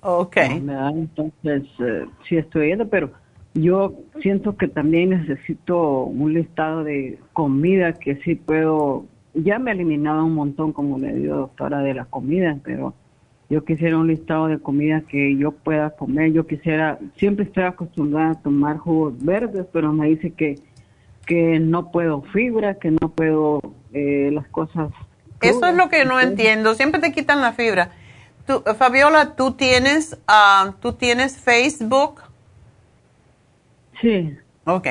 [0.00, 0.36] Ok.
[0.38, 3.10] Entonces eh, sí estoy oyendo, pero
[3.52, 9.04] yo siento que también necesito un listado de comida que sí puedo,
[9.34, 12.94] ya me he eliminado un montón como le dio doctora de la comida, pero
[13.50, 16.32] yo quisiera un listado de comida que yo pueda comer.
[16.32, 20.60] Yo quisiera, siempre estoy acostumbrada a tomar jugos verdes, pero me dice que,
[21.26, 23.60] que no puedo fibra, que no puedo
[23.92, 24.92] eh, las cosas.
[25.40, 26.76] Eso es lo que no entiendo.
[26.76, 27.90] Siempre te quitan la fibra.
[28.46, 32.22] Tú, Fabiola, ¿tú tienes, uh, ¿tú tienes Facebook?
[34.00, 34.36] Sí.
[34.64, 34.86] Ok.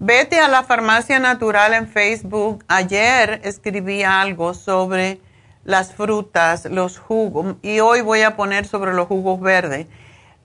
[0.00, 2.64] Vete a la farmacia natural en Facebook.
[2.66, 5.20] Ayer escribí algo sobre
[5.66, 9.88] las frutas, los jugos, y hoy voy a poner sobre los jugos verdes.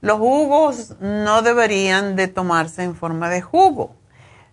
[0.01, 3.95] Los jugos no deberían de tomarse en forma de jugo.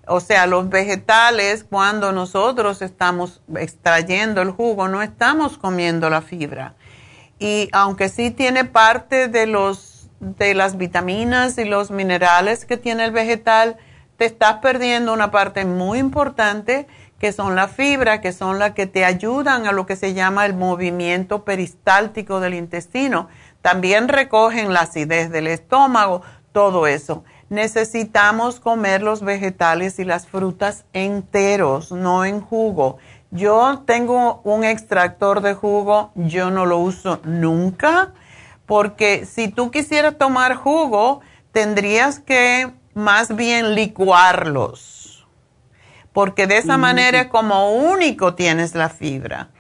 [0.07, 6.75] O sea, los vegetales, cuando nosotros estamos extrayendo el jugo, no estamos comiendo la fibra.
[7.39, 13.07] Y aunque sí tiene parte de, los, de las vitaminas y los minerales que tiene
[13.07, 13.79] el vegetal,
[14.19, 16.87] te estás perdiendo una parte muy importante
[17.19, 20.47] que son la fibra, que son las que te ayudan a lo que se llama
[20.47, 23.29] el movimiento peristáltico del intestino.
[23.61, 26.23] También recogen la acidez del estómago,
[26.53, 27.25] todo eso.
[27.51, 32.99] Necesitamos comer los vegetales y las frutas enteros, no en jugo.
[33.31, 38.13] Yo tengo un extractor de jugo, yo no lo uso nunca,
[38.65, 41.21] porque si tú quisieras tomar jugo,
[41.53, 44.98] tendrías que más bien licuarlos
[46.13, 49.51] porque de esa manera es como único tienes la fibra.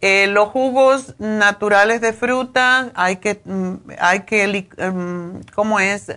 [0.00, 6.12] Eh, los jugos naturales de fruta hay que, mm, hay que mm, ¿cómo es?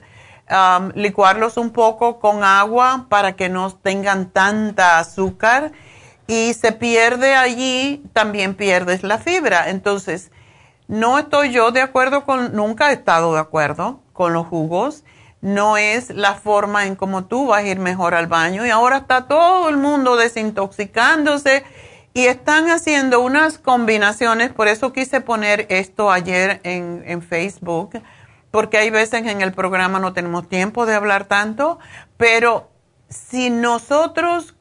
[0.96, 5.74] licuarlos un poco con agua para que no tengan tanta azúcar
[6.26, 9.70] y se pierde allí, también pierdes la fibra.
[9.70, 10.32] Entonces,
[10.88, 15.04] no estoy yo de acuerdo con, nunca he estado de acuerdo con los jugos
[15.42, 18.66] no es la forma en cómo tú vas a ir mejor al baño.
[18.66, 21.64] Y ahora está todo el mundo desintoxicándose
[22.14, 24.52] y están haciendo unas combinaciones.
[24.52, 28.02] Por eso quise poner esto ayer en, Facebook,
[28.50, 31.78] porque hay veces en el programa no tenemos tiempo de hablar tanto,
[32.18, 32.70] pero
[33.10, 34.56] si nosotros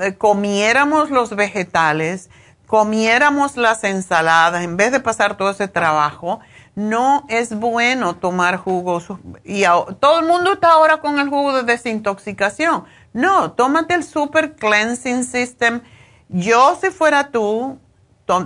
[0.00, 2.28] eh, comiéramos los vegetales,
[2.66, 6.40] comiéramos las ensaladas, en vez de pasar todo ese trabajo,
[6.74, 9.06] no es bueno tomar jugos.
[9.44, 9.64] Y
[10.00, 12.84] todo el mundo está ahora con el jugo de desintoxicación.
[13.12, 15.82] No, tómate el Super Cleansing System.
[16.28, 17.78] Yo, si fuera tú,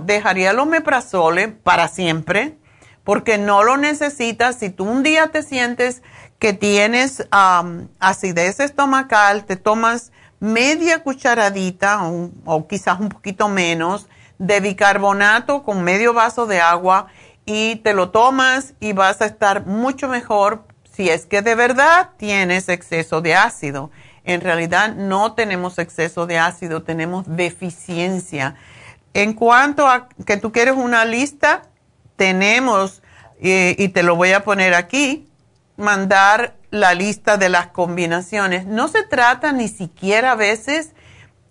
[0.03, 2.57] dejaría el omeprazole para siempre,
[3.03, 4.57] porque no lo necesitas.
[4.57, 6.01] Si tú un día te sientes
[6.39, 7.27] que tienes
[7.99, 12.01] acidez estomacal, te tomas media cucharadita
[12.45, 14.07] o quizás un poquito menos
[14.37, 17.07] de bicarbonato con medio vaso de agua
[17.45, 22.11] y te lo tomas y vas a estar mucho mejor si es que de verdad
[22.17, 23.91] tienes exceso de ácido.
[24.23, 28.55] En realidad no tenemos exceso de ácido, tenemos deficiencia.
[29.13, 31.63] En cuanto a que tú quieres una lista,
[32.15, 33.03] tenemos,
[33.39, 35.29] y te lo voy a poner aquí,
[35.77, 38.65] mandar la lista de las combinaciones.
[38.65, 40.93] No se trata ni siquiera a veces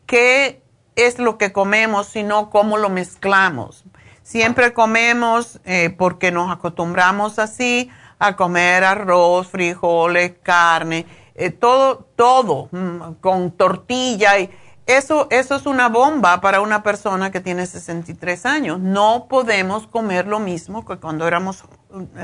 [0.06, 0.62] qué
[0.96, 3.84] es lo que comemos, sino cómo lo mezclamos.
[4.24, 12.70] Siempre comemos, eh, porque nos acostumbramos así, a comer arroz, frijoles, carne, eh, todo, todo,
[12.72, 14.38] mm, con tortilla.
[14.38, 14.48] Y
[14.86, 18.80] eso, eso es una bomba para una persona que tiene 63 años.
[18.80, 21.66] No podemos comer lo mismo que cuando éramos eh,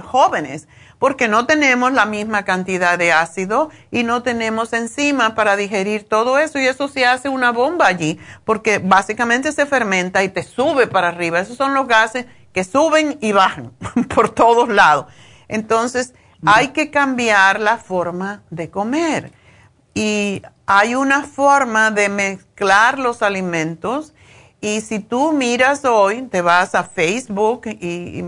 [0.03, 0.69] jóvenes
[0.99, 6.39] porque no tenemos la misma cantidad de ácido y no tenemos enzima para digerir todo
[6.39, 10.87] eso y eso se hace una bomba allí, porque básicamente se fermenta y te sube
[10.87, 11.41] para arriba.
[11.41, 13.73] Esos son los gases que suben y bajan
[14.15, 15.07] por todos lados.
[15.49, 16.15] Entonces,
[16.47, 19.33] hay que cambiar la forma de comer.
[19.95, 24.15] Y hay una forma de mezclar los alimentos.
[24.61, 28.25] Y si tú miras hoy, te vas a Facebook, y, y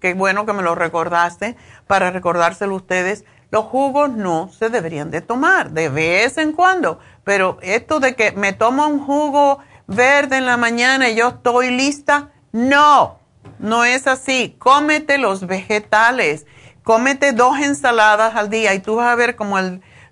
[0.00, 5.10] qué bueno que me lo recordaste, para recordárselo a ustedes, los jugos no se deberían
[5.10, 9.58] de tomar de vez en cuando, pero esto de que me tomo un jugo
[9.88, 13.18] verde en la mañana y yo estoy lista, no,
[13.58, 14.54] no es así.
[14.58, 16.46] Cómete los vegetales,
[16.84, 19.56] cómete dos ensaladas al día y tú vas a ver cómo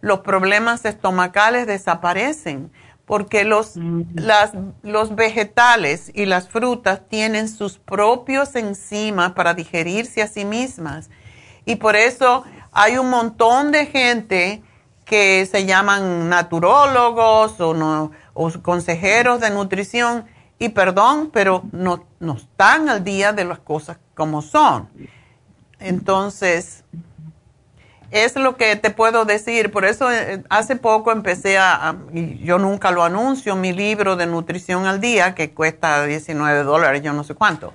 [0.01, 2.73] los problemas estomacales desaparecen,
[3.09, 4.03] porque los, mm.
[4.17, 4.53] las,
[4.83, 11.09] los vegetales y las frutas tienen sus propios enzimas para digerirse a sí mismas
[11.65, 14.63] y por eso hay un montón de gente
[15.07, 18.11] que se llaman naturólogos o,
[18.61, 20.27] consejeros de nutrición
[20.59, 24.89] y perdón, pero no, no están al día de las cosas como son.
[25.81, 26.85] Entonces,
[28.11, 29.71] es lo que te puedo decir.
[29.71, 34.87] Por eso eh, hace poco empecé a, yo nunca lo anuncio, mi libro de nutrición
[34.87, 37.75] al día, que cuesta 19 dólares, yo no sé cuánto,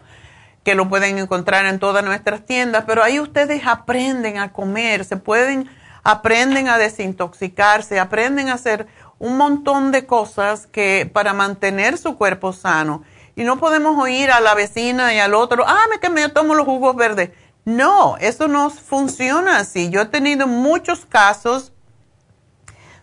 [0.63, 5.17] que lo pueden encontrar en todas nuestras tiendas, pero ahí ustedes aprenden a comer, se
[5.17, 5.69] pueden,
[6.03, 8.87] aprenden a desintoxicarse, aprenden a hacer
[9.19, 13.03] un montón de cosas que para mantener su cuerpo sano.
[13.35, 16.53] Y no podemos oír a la vecina y al otro, ah, me que me tomo
[16.53, 17.31] los jugos verdes
[17.65, 19.89] no, eso no funciona así.
[19.89, 21.71] Yo he tenido muchos casos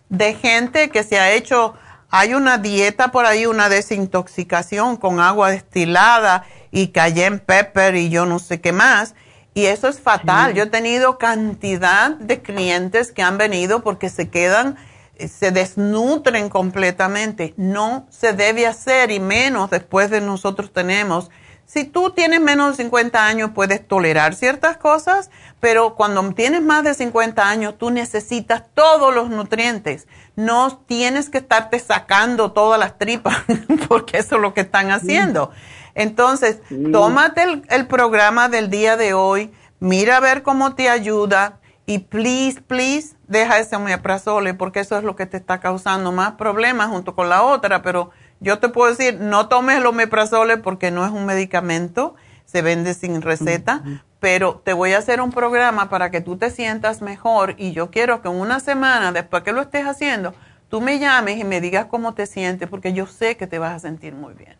[0.09, 1.73] de gente que se ha hecho,
[2.09, 8.25] hay una dieta por ahí, una desintoxicación con agua destilada y cayenne pepper y yo
[8.25, 9.15] no sé qué más.
[9.53, 10.53] Y eso es fatal.
[10.53, 14.77] Yo he tenido cantidad de clientes que han venido porque se quedan,
[15.15, 17.53] eh, se desnutren completamente.
[17.57, 21.31] No se debe hacer y menos después de nosotros tenemos
[21.71, 25.31] si tú tienes menos de 50 años puedes tolerar ciertas cosas,
[25.61, 30.05] pero cuando tienes más de 50 años tú necesitas todos los nutrientes.
[30.35, 33.37] No tienes que estarte sacando todas las tripas
[33.87, 35.51] porque eso es lo que están haciendo.
[35.95, 36.59] Entonces,
[36.91, 41.99] tómate el, el, programa del día de hoy, mira a ver cómo te ayuda y
[41.99, 46.89] please, please, deja ese omeprazole porque eso es lo que te está causando más problemas
[46.89, 48.11] junto con la otra, pero
[48.41, 52.15] yo te puedo decir, no tomes el omeprazole porque no es un medicamento,
[52.45, 53.83] se vende sin receta,
[54.19, 57.91] pero te voy a hacer un programa para que tú te sientas mejor y yo
[57.91, 60.33] quiero que en una semana, después que lo estés haciendo,
[60.69, 63.73] tú me llames y me digas cómo te sientes porque yo sé que te vas
[63.73, 64.55] a sentir muy bien.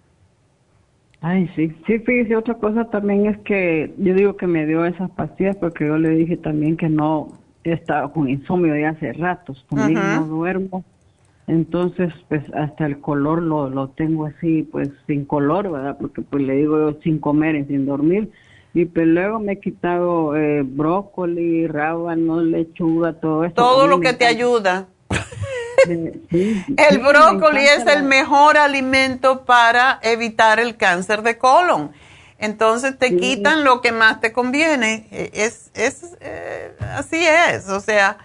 [1.20, 5.10] Ay, sí, sí, fíjese, otra cosa también es que yo digo que me dio esas
[5.12, 7.30] pastillas porque yo le dije también que no
[7.64, 10.84] estaba con insomnio de hace ratos, también no duermo
[11.52, 15.98] entonces, pues hasta el color lo, lo tengo así, pues sin color, ¿verdad?
[16.00, 18.32] Porque pues le digo sin comer y sin dormir.
[18.74, 23.56] Y pues luego me he quitado eh, brócoli, rábano, lechuga, todo eso.
[23.56, 24.88] Todo lo que te ayuda.
[25.90, 31.92] el brócoli es el mejor alimento para evitar el cáncer de colon.
[32.38, 35.06] Entonces te quitan lo que más te conviene.
[35.12, 37.68] E, es, es eh, así es.
[37.68, 38.20] O sea,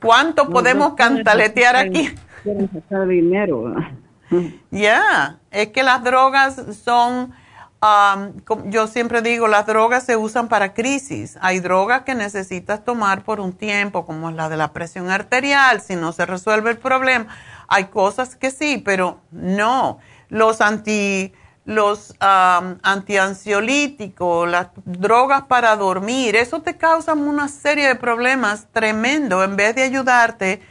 [0.00, 2.08] ¿cuánto podemos cantaletear aquí?
[2.42, 3.74] Quieren sacar dinero.
[4.70, 7.32] Ya, es que las drogas son,
[7.82, 11.36] um, yo siempre digo, las drogas se usan para crisis.
[11.40, 15.96] Hay drogas que necesitas tomar por un tiempo, como la de la presión arterial, si
[15.96, 17.26] no se resuelve el problema.
[17.66, 19.98] Hay cosas que sí, pero no.
[20.28, 21.32] Los anti
[21.66, 29.44] los um, antiansiolíticos, las drogas para dormir, eso te causa una serie de problemas tremendo.
[29.44, 30.62] En vez de ayudarte,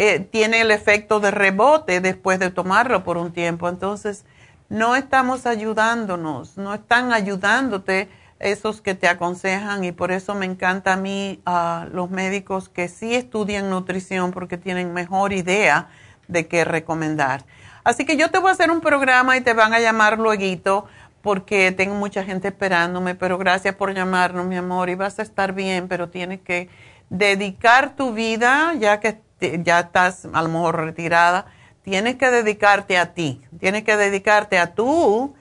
[0.00, 3.68] eh, tiene el efecto de rebote después de tomarlo por un tiempo.
[3.68, 4.24] Entonces,
[4.68, 8.08] no estamos ayudándonos, no están ayudándote
[8.38, 12.86] esos que te aconsejan y por eso me encanta a mí a los médicos que
[12.86, 15.88] sí estudian nutrición porque tienen mejor idea
[16.28, 17.44] de qué recomendar.
[17.82, 20.86] Así que yo te voy a hacer un programa y te van a llamar luego
[21.22, 25.54] porque tengo mucha gente esperándome, pero gracias por llamarnos, mi amor, y vas a estar
[25.54, 26.68] bien, pero tienes que
[27.10, 31.46] dedicar tu vida, ya que ya estás a lo mejor retirada,
[31.82, 35.34] tienes que dedicarte a ti, tienes que dedicarte a tú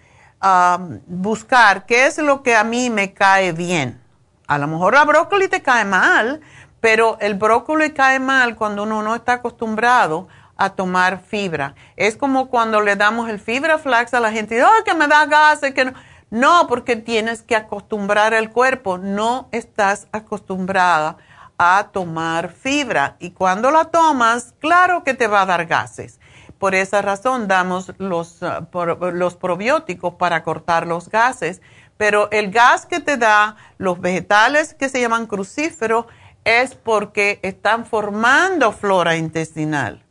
[1.07, 3.99] buscar qué es lo que a mí me cae bien.
[4.47, 6.41] A lo mejor la brócoli te cae mal,
[6.79, 11.75] pero el brócoli cae mal cuando uno no está acostumbrado a tomar fibra.
[11.95, 15.25] Es como cuando le damos el fibra flax a la gente, oh, que me da
[15.25, 15.93] gases, que no.
[16.29, 21.15] No, porque tienes que acostumbrar el cuerpo, no estás acostumbrada
[21.57, 26.19] a tomar fibra y cuando la tomas, claro que te va a dar gases.
[26.59, 31.61] Por esa razón damos los, uh, los probióticos para cortar los gases,
[31.97, 36.05] pero el gas que te da los vegetales que se llaman crucíferos
[36.43, 40.03] es porque están formando flora intestinal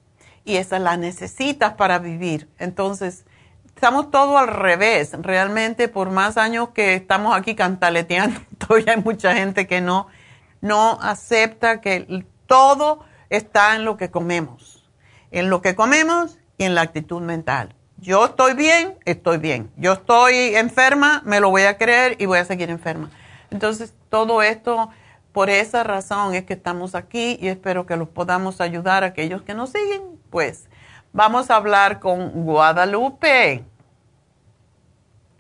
[0.45, 2.49] y esa la necesitas para vivir.
[2.59, 3.25] Entonces,
[3.75, 5.13] estamos todo al revés.
[5.21, 10.07] Realmente, por más años que estamos aquí cantaleteando, todavía hay mucha gente que no
[10.61, 14.89] no acepta que todo está en lo que comemos,
[15.31, 17.75] en lo que comemos y en la actitud mental.
[17.99, 19.71] Yo estoy bien, estoy bien.
[19.77, 23.11] Yo estoy enferma, me lo voy a creer y voy a seguir enferma.
[23.51, 24.91] Entonces, todo esto,
[25.33, 29.43] por esa razón es que estamos aquí y espero que los podamos ayudar a aquellos
[29.43, 30.03] que nos siguen.
[30.31, 30.69] Pues
[31.13, 33.65] vamos a hablar con Guadalupe.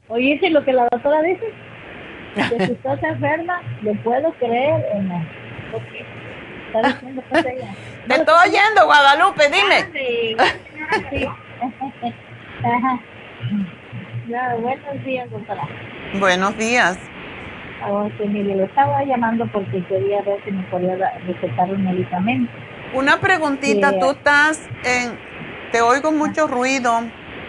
[0.08, 1.65] Oye, lo que la doctora dice?
[2.36, 5.24] Que si estás enferma, lo puedo creer o no.
[6.66, 7.74] está diciendo pues ella.
[8.08, 10.36] Te estoy oyendo, Guadalupe, dime.
[10.38, 10.46] Ah,
[10.90, 11.24] sí, sí.
[12.64, 13.00] Ajá.
[14.28, 15.62] Ya, buenos días, doctora.
[16.18, 16.98] Buenos días.
[17.88, 20.96] Oh, sí, mire, le estaba llamando porque quería ver si me podía
[21.26, 22.50] recetar un medicamento.
[22.94, 23.96] Una preguntita, Sí.
[24.00, 25.18] tú estás en,
[25.72, 27.02] te oigo mucho ruido.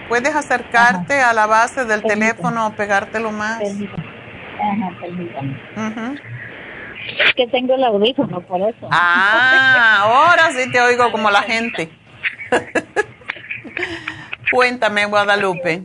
[0.09, 2.19] ¿Puedes acercarte a la base del Permítame.
[2.33, 3.59] teléfono o pegártelo más?
[3.59, 4.06] Permítame.
[4.59, 5.59] Ajá, permítame.
[5.75, 6.15] Ujú.
[7.25, 8.87] Es que tengo el audífono, por eso.
[8.91, 11.89] Ah, ahora sí te oigo como la gente.
[14.51, 15.83] Cuéntame, Guadalupe.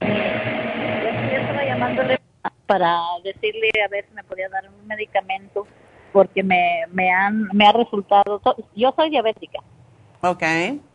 [0.00, 2.20] Yo estaba llamándole
[2.66, 5.66] para decirle a ver si me podía dar un medicamento
[6.12, 8.40] porque me, me han me ha resultado
[8.74, 9.58] yo soy diabética
[10.22, 10.42] Ok.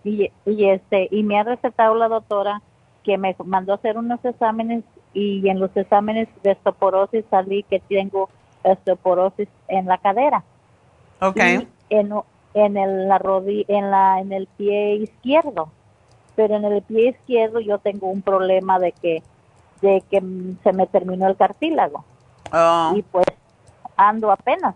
[0.04, 2.62] y, y este y me ha recetado la doctora
[3.04, 4.84] que me mandó a hacer unos exámenes
[5.16, 8.30] y en los exámenes de osteoporosis salí que tengo
[8.62, 10.44] osteoporosis en la cadera.
[11.22, 11.38] Ok.
[11.38, 12.14] y en,
[12.54, 15.70] en el, la rodi- en la en el pie izquierdo.
[16.36, 19.24] Pero en el pie izquierdo yo tengo un problema de que
[19.82, 20.22] de que
[20.64, 22.04] se me terminó el cartílago.
[22.54, 23.26] Oh, y pues
[23.98, 24.76] ando apenas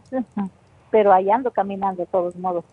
[0.91, 2.65] pero ahí ando caminando de todos modos.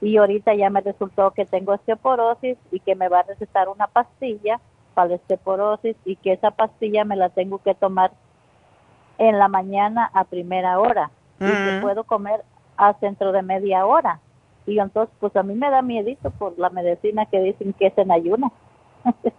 [0.00, 3.88] Y ahorita ya me resultó que tengo osteoporosis y que me va a recetar una
[3.88, 4.60] pastilla
[4.98, 8.10] para la osteoporosis y que esa pastilla me la tengo que tomar
[9.18, 11.12] en la mañana a primera hora.
[11.38, 12.42] Y que puedo comer
[12.76, 14.18] a dentro de media hora.
[14.66, 17.98] Y entonces pues a mí me da miedito por la medicina que dicen que es
[17.98, 18.52] en ayuno.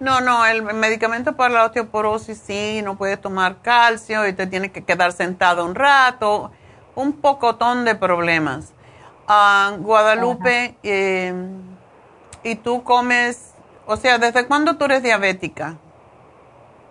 [0.00, 4.72] No, no, el medicamento para la osteoporosis sí, no puedes tomar calcio y te tienes
[4.72, 6.50] que quedar sentado un rato,
[6.96, 8.74] un pocotón de problemas.
[9.28, 11.32] Ah, Guadalupe, eh,
[12.42, 13.51] ¿y tú comes,
[13.92, 15.76] o sea, desde cuándo tú eres diabética?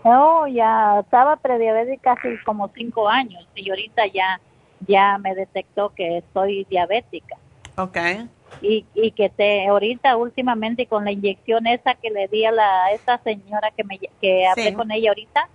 [0.04, 4.40] No, ya estaba prediabética hace como cinco años y ahorita ya
[4.88, 7.36] ya me detectó que estoy diabética
[7.78, 7.98] Ok.
[8.64, 12.86] y, y que te ahorita últimamente con la inyección esa que le di a la
[12.86, 14.74] a esta señora que me que hablé Sí.
[14.74, 15.48] con ella ahorita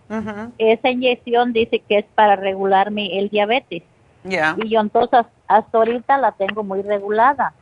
[0.59, 3.82] esa inyección dice que es para regular mi el diabetes
[4.23, 4.55] Ya.
[4.62, 7.52] y yo entonces hasta ahorita la tengo muy regulada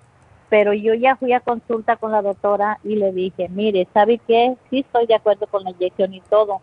[0.49, 4.57] pero yo ya fui a consulta con la doctora y le dije mire sabe qué
[4.71, 6.61] sí estoy de acuerdo con la inyección y todo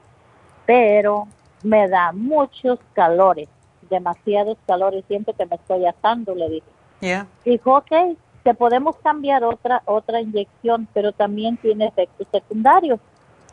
[0.66, 1.28] pero
[1.64, 3.50] me da muchos calores
[3.90, 7.26] demasiados calores siento que me estoy asando le dije.
[7.44, 7.92] Dijo ok
[8.44, 13.00] te podemos cambiar otra otra inyección pero también tiene efectos secundarios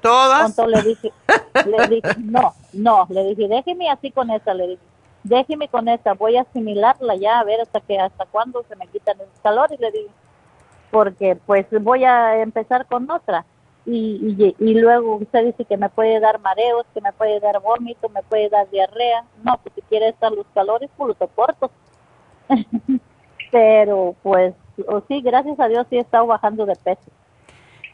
[0.00, 0.50] ¿Todas?
[0.50, 1.12] entonces le dije,
[1.66, 4.82] le dije, no, no, le dije, déjeme así con esa, le dije,
[5.23, 8.86] déjeme con esa, voy a asimilarla ya a ver hasta que, hasta cuándo se me
[8.86, 10.11] quitan los calores, le dije,
[10.90, 13.45] porque pues voy a empezar con otra.
[13.85, 17.61] Y, y, y luego usted dice que me puede dar mareos, que me puede dar
[17.61, 19.24] vómito, me puede dar diarrea.
[19.43, 21.70] No, pues si quiere estar los calores, pues los soporto.
[23.51, 24.55] Pero pues,
[24.86, 27.11] o sí, gracias a Dios sí he estado bajando de peso.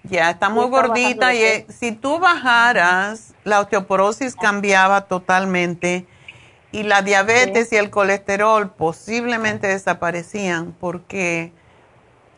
[0.03, 6.07] Ya, está muy gordita y eh, si tú bajaras, la osteoporosis cambiaba totalmente
[6.75, 11.53] y la diabetes y el colesterol posiblemente desaparecían porque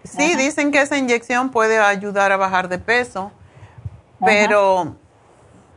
[0.04, 0.36] sí, Ajá.
[0.36, 3.32] dicen que esa inyección puede ayudar a bajar de peso,
[4.22, 4.94] pero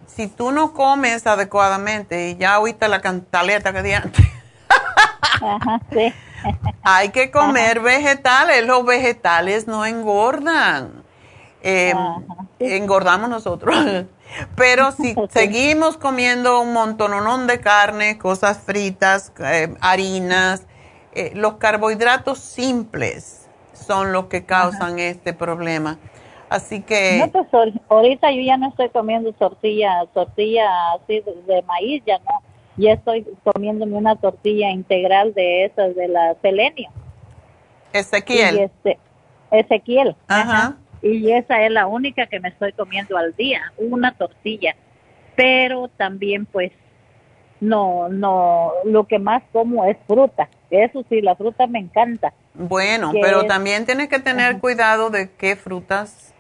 [0.07, 4.25] si tú no comes adecuadamente y ya ahorita la cantaleta que di antes,
[5.41, 6.13] Ajá, sí.
[6.83, 11.01] hay que comer vegetales, los vegetales no engordan.
[11.61, 11.93] Eh,
[12.59, 13.73] Engordamos nosotros.
[14.55, 20.65] Pero si seguimos comiendo un montononón de carne, cosas fritas, eh, harinas,
[21.13, 25.97] eh, los carbohidratos simples son los que causan este problema.
[26.49, 27.17] Así que...
[27.19, 32.17] No, pues ahor- ahorita yo ya no estoy comiendo tortilla, tortilla así de, maíz, ya
[32.19, 32.41] no.
[32.77, 36.89] Ya estoy comiéndome una tortilla integral de esas, de la selenio.
[37.91, 38.55] Ezequiel.
[38.55, 38.99] Y este,
[39.51, 40.15] Ezequiel.
[40.27, 40.77] Ajá.
[41.01, 44.75] Y esa es la única que me estoy comiendo al día, una tortilla.
[45.35, 46.71] Pero también pues
[47.61, 50.49] no, no, lo que más como es fruta.
[50.69, 52.33] Eso sí, la fruta me encanta.
[52.53, 56.33] Bueno, que pero es- también tienes que tener cuidado de qué frutas,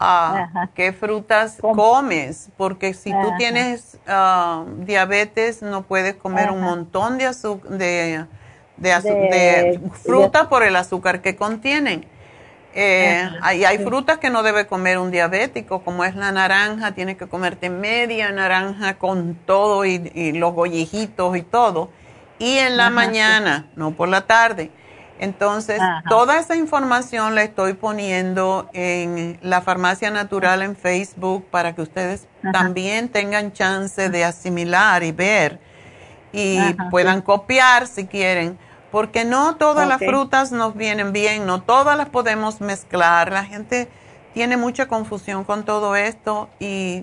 [0.00, 0.70] ah, Ajá.
[0.74, 7.26] qué frutas comes, porque si tú tienes ah, diabetes no puedes comer un montón de
[7.26, 8.24] azúcar, de,
[8.76, 9.14] de, De-
[9.70, 12.04] de fruta por el azúcar que contienen.
[12.76, 17.28] Eh, hay, frutas que no debe comer un diabético, como es la naranja, tienes que
[17.28, 21.90] comerte media naranja con todo y, y los gollejitos y todo.
[22.38, 22.94] Y en la Ajá, sí.
[22.96, 24.72] mañana, no por la tarde.
[25.20, 26.02] Entonces, Ajá.
[26.08, 32.26] toda esa información la estoy poniendo en la Farmacia Natural en Facebook para que ustedes
[32.42, 32.50] Ajá.
[32.52, 35.60] también tengan chance de asimilar y ver
[36.34, 38.58] y puedan copiar si quieren,
[38.94, 43.32] porque no todas las frutas nos vienen bien, no todas las podemos mezclar.
[43.32, 43.88] La gente
[44.34, 47.02] tiene mucha confusión con todo esto y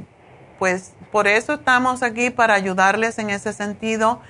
[0.57, 4.21] pues por eso estamos aquí para ayudarles en ese sentido,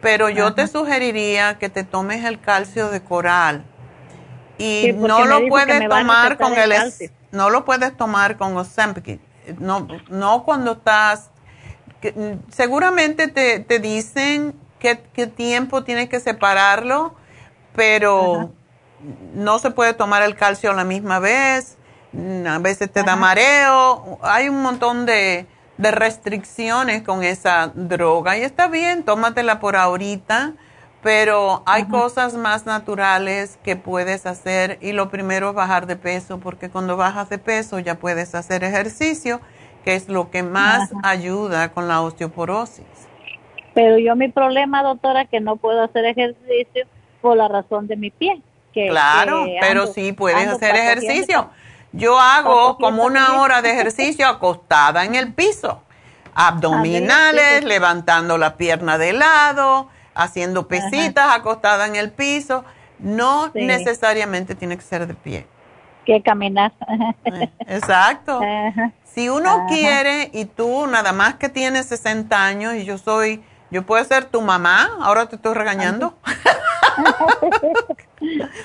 [0.00, 3.66] pero yo te sugeriría que te tomes el calcio de coral
[4.56, 9.20] y Sí, no lo puedes tomar con el el no lo puedes tomar con Ozempic,
[9.58, 11.28] no no cuando estás
[12.00, 17.14] que, mm, seguramente te, te dicen qué, qué tiempo tienes que separarlo,
[17.76, 18.50] pero
[19.34, 21.76] no se puede tomar el calcio a la misma vez,
[22.12, 25.46] mm, a veces te da mareo, hay un montón de,
[25.78, 30.54] de restricciones con esa droga y está bien, tómatela por ahorita,
[31.02, 36.38] pero hay cosas más naturales que puedes hacer y lo primero es bajar de peso,
[36.38, 39.40] porque cuando bajas de peso ya puedes hacer ejercicio,
[39.84, 42.84] que es lo que más ayuda con la osteoporosis.
[43.74, 46.86] Pero yo mi problema, doctora, que no puedo hacer ejercicio
[47.20, 48.40] por la razón de mi pie.
[48.72, 51.50] Que, Claro, que pero ando- sí puedes hacer ejercicio.
[51.92, 55.82] Yo hago como una hora de ejercicio acostada en el piso.
[56.34, 62.64] Abdominales, levantando la pierna de lado, haciendo pesitas acostada en el piso.
[62.98, 63.64] No Sí.
[63.64, 65.46] necesariamente tiene que ser de pie.
[66.06, 66.72] Que caminar.
[67.66, 68.40] Exacto.
[68.42, 68.92] Ajá.
[69.04, 69.66] Si uno Ajá.
[69.68, 74.24] quiere y tú nada más que tienes 60 años y yo soy, yo puedo ser
[74.24, 76.16] tu mamá, ahora te estoy regañando.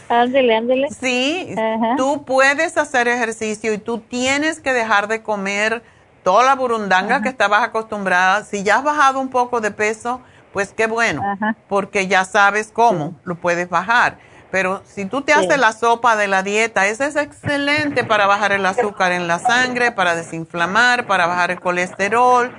[0.09, 0.89] ándele, ándele.
[0.89, 1.95] Sí, Ajá.
[1.97, 5.83] tú puedes hacer ejercicio y tú tienes que dejar de comer
[6.23, 8.43] toda la burundanga que estabas acostumbrada.
[8.43, 10.21] Si ya has bajado un poco de peso,
[10.53, 11.21] pues qué bueno,
[11.67, 14.17] porque ya sabes cómo lo puedes bajar.
[14.51, 15.39] Pero si tú te Sí.
[15.39, 19.39] haces la sopa de la dieta, esa es excelente para bajar el azúcar en la
[19.39, 22.51] sangre, para desinflamar, para bajar el colesterol.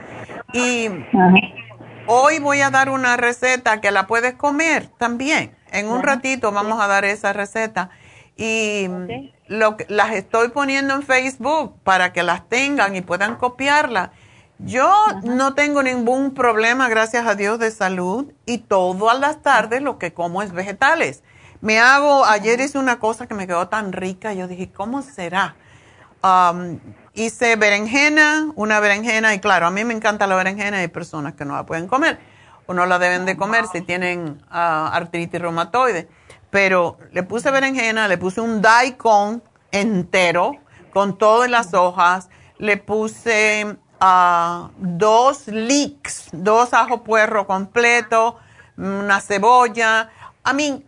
[0.52, 0.89] Y
[2.07, 5.57] hoy voy a dar una receta que la puedes comer también.
[5.70, 7.91] En un ratito vamos a dar esa receta.
[8.37, 8.89] Y
[9.49, 14.12] lo las estoy poniendo en Facebook para que las tengan y puedan copiarla.
[14.59, 14.91] Yo
[15.23, 20.15] no tengo ningún problema, gracias a Dios, de salud y todas las tardes lo que
[20.15, 21.23] como es vegetales.
[21.61, 25.57] Me hago, ayer hice una cosa que me quedó tan rica, yo dije, ¿cómo será?
[26.23, 26.78] Um,
[27.16, 31.44] hice berenjena, una berenjena, y claro, a mí me encanta la berenjena, hay personas que
[31.44, 32.18] no la pueden comer
[32.66, 36.09] o no la deben de comer si tienen ah, artritis reumatoide.
[36.51, 40.52] Pero le puse berenjena, le puse un daikon entero
[40.93, 42.28] con todas las hojas,
[42.59, 48.38] le puse ah, dos leeks, dos ajo puerro completo,
[48.76, 50.10] una cebolla.
[50.43, 50.84] A mí,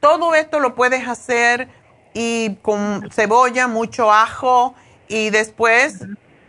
[0.00, 1.68] todo esto lo puedes hacer
[2.14, 4.74] y con cebolla, mucho ajo
[5.08, 6.04] y después,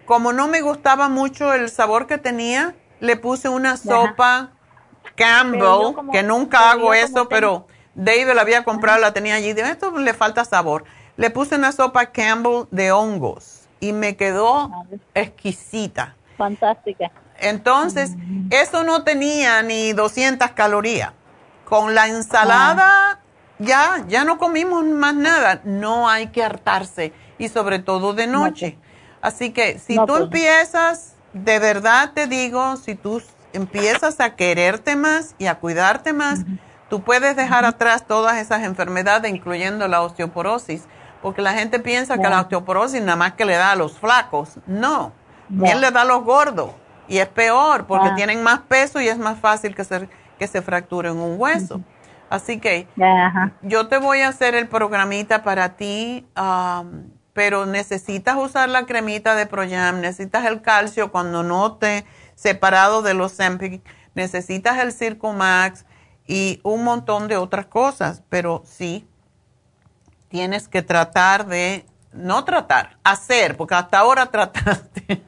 [0.06, 4.52] como no me gustaba mucho el sabor que tenía, le puse una sopa
[5.16, 9.54] Campbell, como- que nunca hago eso, pero David la había comprado, la tenía allí.
[9.54, 10.84] Dije, esto le falta sabor.
[11.16, 14.72] Le puse una sopa Campbell de hongos y me quedó
[15.16, 16.16] exquisita.
[16.38, 17.12] Fantástica.
[17.40, 18.12] Entonces,
[18.50, 21.12] eso no tenía ni 200 calorías.
[21.66, 23.20] Con la ensalada,
[23.60, 25.62] ya, ya no comimos más nada.
[25.64, 28.78] No hay que hartarse y sobre todo de noche.
[29.22, 30.24] Así que si No, tú pues.
[30.24, 33.22] empiezas, de verdad te digo, si tú
[33.54, 36.42] empiezas a quererte más y a cuidarte más,
[36.90, 40.84] tú puedes dejar atrás todas esas enfermedades, incluyendo la osteoporosis,
[41.22, 44.60] porque la gente piensa que la osteoporosis nada más que le da a los flacos.
[44.68, 45.12] No,
[45.50, 46.72] también le da a los gordos
[47.08, 48.16] y es peor porque Ah.
[48.16, 50.08] tienen más peso y es más fácil que se,
[50.38, 51.82] que se fracturen un hueso.
[52.30, 52.88] Así que
[53.62, 56.28] yo te voy a hacer el programita para ti,
[57.38, 62.04] pero necesitas usar la cremita de Proyam, necesitas el calcio cuando no te
[62.34, 63.84] separado de los Zempic,
[64.16, 65.86] necesitas el Circumax
[66.26, 69.08] y un montón de otras cosas, pero sí
[70.30, 75.22] tienes que tratar de, no tratar, hacer, porque hasta ahora trataste.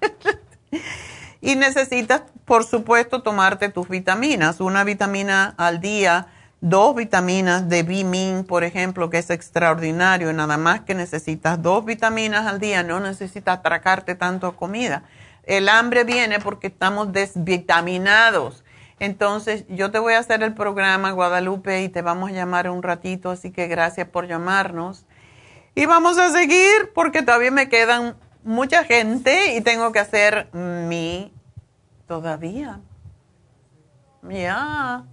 [1.42, 6.26] y necesitas, por supuesto, tomarte tus vitaminas, una vitamina al día,
[6.62, 12.48] dos vitaminas de B-Min, por ejemplo, que es extraordinario, nada más que necesitas dos vitaminas
[12.48, 15.04] al día, no necesitas atracarte tanto comida.
[15.44, 18.64] El hambre viene porque estamos desvitaminados.
[19.00, 22.84] Entonces, yo te voy a hacer el programa, Guadalupe, y te vamos a llamar un
[22.84, 25.06] ratito, así que gracias por llamarnos.
[25.76, 31.34] Y vamos a seguir porque todavía me quedan mucha gente y tengo que hacer mi...
[32.08, 32.82] Todavía.
[34.24, 35.06] Ya.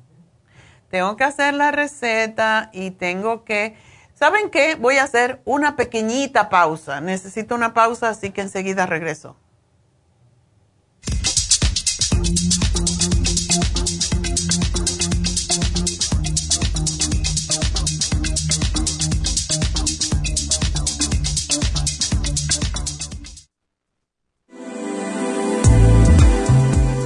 [0.96, 3.76] Tengo que hacer la receta y tengo que...
[4.14, 4.76] ¿Saben qué?
[4.76, 7.02] Voy a hacer una pequeñita pausa.
[7.02, 9.36] Necesito una pausa, así que enseguida regreso.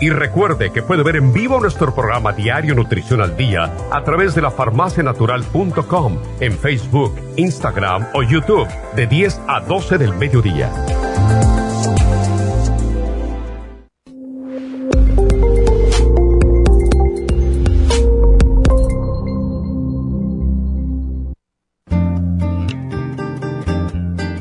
[0.00, 4.34] Y recuerde que puede ver en vivo nuestro programa Diario Nutrición al Día a través
[4.34, 10.70] de la farmacianatural.com en Facebook, Instagram o YouTube de 10 a 12 del mediodía.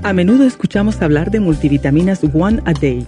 [0.04, 3.08] A menudo escuchamos hablar de multivitaminas One a Day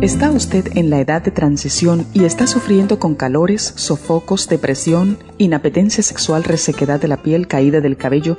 [0.00, 6.02] ¿Está usted en la edad de transición y está sufriendo con calores, sofocos, depresión, inapetencia
[6.02, 8.38] sexual, resequedad de la piel, caída del cabello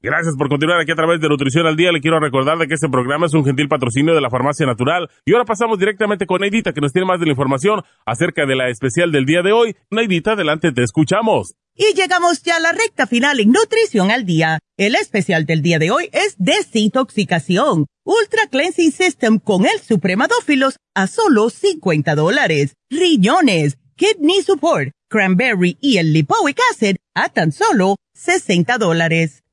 [0.00, 1.90] Gracias por continuar aquí a través de Nutrición al Día.
[1.90, 5.10] Le quiero recordar de que este programa es un gentil patrocinio de la Farmacia Natural.
[5.24, 8.54] Y ahora pasamos directamente con Neidita, que nos tiene más de la información acerca de
[8.54, 9.74] la especial del día de hoy.
[9.90, 11.56] Neidita, adelante, te escuchamos.
[11.74, 14.60] Y llegamos ya a la recta final en Nutrición al Día.
[14.76, 17.86] El especial del día de hoy es Desintoxicación.
[18.04, 22.74] Ultra Cleansing System con el Supremadófilos a solo 50 dólares.
[22.88, 29.42] Riñones, Kidney Support, Cranberry y el Lipoic Acid a tan solo 60 dólares.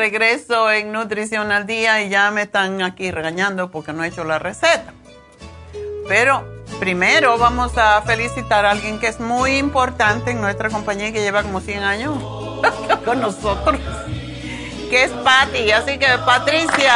[0.00, 4.24] Regreso en Nutrición al Día y ya me están aquí regañando porque no he hecho
[4.24, 4.94] la receta.
[6.08, 6.42] Pero
[6.78, 11.20] primero vamos a felicitar a alguien que es muy importante en nuestra compañía y que
[11.20, 12.14] lleva como 100 años
[13.04, 13.78] con nosotros,
[14.88, 15.70] que es Patty.
[15.70, 16.94] Así que Patricia.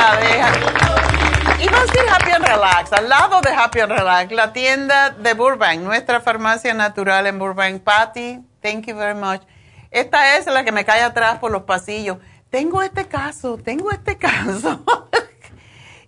[1.61, 5.11] Y va a decir Happy and Relax, al lado de Happy and Relax, la tienda
[5.11, 7.83] de Burbank, nuestra farmacia natural en Burbank.
[7.83, 9.43] Patty, thank you very much.
[9.91, 12.17] Esta es la que me cae atrás por los pasillos.
[12.55, 14.85] Tengo este caso, tengo este caso.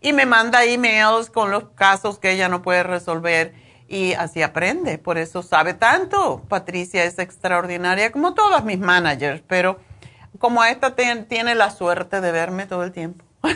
[0.01, 3.53] y me manda emails con los casos que ella no puede resolver
[3.89, 4.99] y así aprende.
[4.99, 6.45] Por eso sabe tanto.
[6.49, 9.81] Patricia es extraordinaria como todas mis managers, pero
[10.39, 13.25] como esta tiene la suerte de verme todo el tiempo.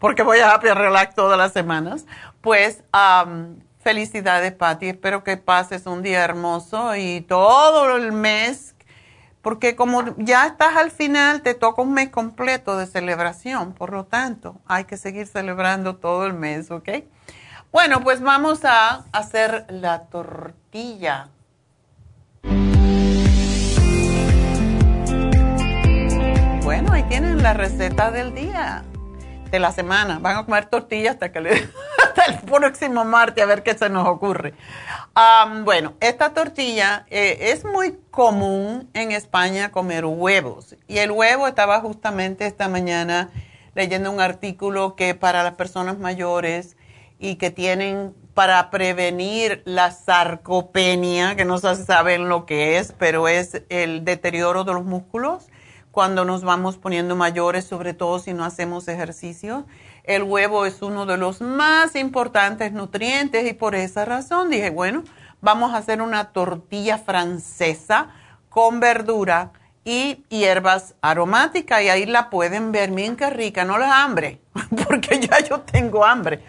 [0.00, 2.06] Porque voy a Happy Relax todas las semanas.
[2.40, 2.82] Pues
[3.86, 4.88] Felicidades, Patti.
[4.88, 8.74] Espero que pases un día hermoso y todo el mes,
[9.46, 13.74] porque como ya estás al final, te toca un mes completo de celebración.
[13.74, 16.88] Por lo tanto, hay que seguir celebrando todo el mes, ¿ok?
[17.70, 21.28] Bueno, pues vamos a hacer la tortilla.
[26.64, 28.82] Bueno, ahí tienen la receta del día,
[29.50, 30.18] de la semana.
[30.18, 31.50] Van a comer tortilla hasta que le
[32.28, 34.54] el próximo martes a ver qué se nos ocurre.
[35.64, 40.76] bueno, esta tortilla eh, es muy común en España comer huevos.
[40.88, 43.30] Y el huevo estaba justamente esta mañana
[43.74, 46.76] leyendo un artículo que para las personas mayores
[47.18, 53.28] y que tienen para prevenir la sarcopenia, que no se saben lo que es, pero
[53.28, 55.46] es el deterioro de los músculos
[55.96, 59.64] cuando nos vamos poniendo mayores, sobre todo si no hacemos ejercicio
[60.06, 65.02] el huevo es uno de los más importantes nutrientes y por esa razón dije, bueno,
[65.40, 68.10] vamos a hacer una tortilla francesa
[68.48, 69.52] con verdura
[69.84, 74.40] y hierbas aromáticas y ahí la pueden ver, bien que rica, no la hambre,
[74.88, 76.42] porque ya yo tengo hambre.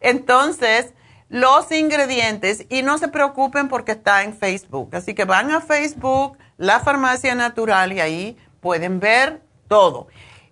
[0.00, 0.92] Entonces,
[1.28, 6.38] los ingredientes y no se preocupen porque está en Facebook, así que van a Facebook,
[6.56, 8.36] la farmacia natural y ahí
[8.66, 10.08] pueden ver todo.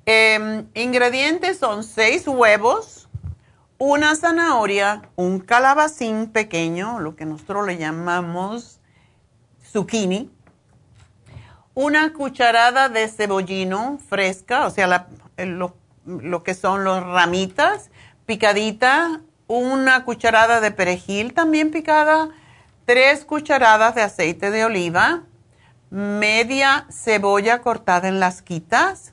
[0.06, 3.08] Em, ingredientes son seis huevos,
[3.76, 8.78] una zanahoria, un calabacín pequeño, lo que nosotros le llamamos
[9.68, 10.30] zucchini,
[11.74, 15.74] una cucharada de cebollino fresca, o sea, lo,
[16.06, 17.90] lo, que son los ramitas,
[18.26, 22.28] picadita, una cucharada de perejil también picada,
[22.84, 25.24] tres cucharadas de aceite de oliva,
[25.90, 29.12] media cebolla cortada en las quitas,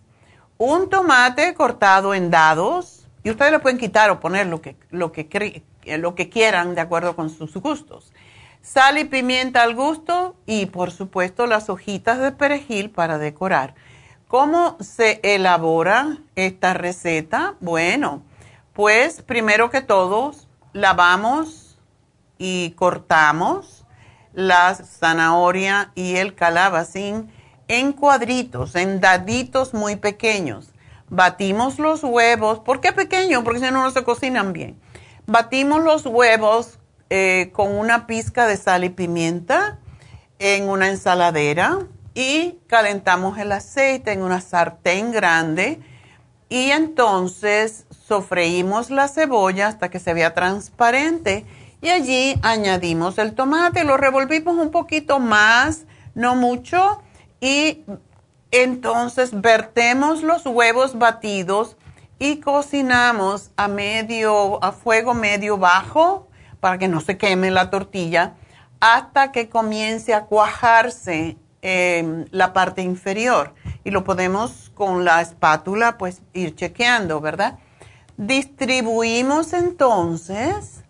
[0.58, 5.64] un tomate cortado en dados, y ustedes le pueden quitar o poner lo que, que,
[5.98, 8.14] lo que quieran de acuerdo con sus gustos.
[8.62, 13.74] Sal y pimienta al gusto y por supuesto las hojitas de perejil para decorar.
[14.28, 17.56] ¿Cómo se elabora esta receta?
[17.60, 18.24] Bueno,
[18.74, 20.34] pues primero que todo
[20.74, 21.78] lavamos
[22.38, 23.81] y cortamos
[24.34, 27.32] la zanahoria y el calabacín
[27.68, 30.70] en cuadritos, en daditos muy pequeños.
[31.10, 32.60] Batimos los huevos.
[32.60, 33.44] ¿Por qué pequeño?
[33.44, 34.80] Porque si no, no se cocinan bien.
[35.26, 36.80] Batimos los huevos
[37.10, 39.80] eh, con una pizca de sal y pimienta
[40.40, 41.80] en una ensaladera
[42.14, 45.80] y calentamos el aceite en una sartén grande
[46.50, 51.46] y entonces sofreímos la cebolla hasta que se vea transparente
[51.82, 57.02] y allí añadimos el tomate, lo revolvimos un poquito más, no mucho,
[57.40, 57.84] y
[58.52, 61.78] entonces vertemos los huevos batidos
[62.20, 66.28] y cocinamos a medio, a fuego medio bajo
[66.60, 68.36] para que no se queme la tortilla
[68.80, 73.54] hasta que comience a cuajarse em, la parte inferior
[73.84, 77.58] y lo podemos con la espátula pues ir chequeando, ¿verdad?
[78.18, 80.81] Distribuimos entonces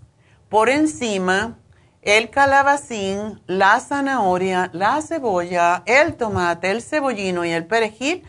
[0.51, 1.57] por encima
[2.01, 8.23] el calabacín, la zanahoria, la cebolla, el tomate, el cebollino y el perejil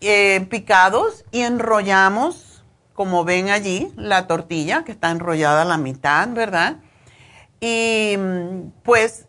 [0.00, 2.62] eh, picados y enrollamos,
[2.94, 6.76] como ven allí, la tortilla que está enrollada a la mitad, ¿verdad?
[7.60, 8.16] Y
[8.84, 9.26] pues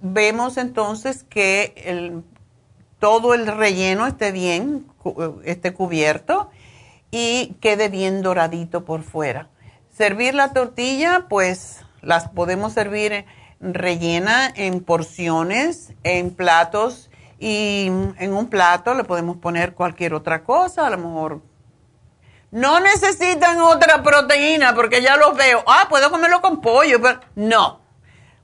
[0.00, 2.22] vemos entonces que
[2.98, 4.86] todo el relleno esté bien,
[5.44, 6.50] esté cubierto
[7.10, 9.48] y quede bien doradito por fuera.
[10.00, 13.26] Servir la tortilla, pues las podemos servir
[13.60, 20.86] rellena en porciones, en platos y en un plato le podemos poner cualquier otra cosa,
[20.86, 21.42] a lo mejor
[22.50, 25.62] no necesitan otra proteína porque ya los veo.
[25.66, 27.80] Ah, puedo comerlo con pollo, pero no.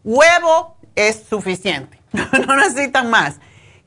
[0.04, 2.02] Huevo es suficiente.
[2.46, 3.36] no necesitan más.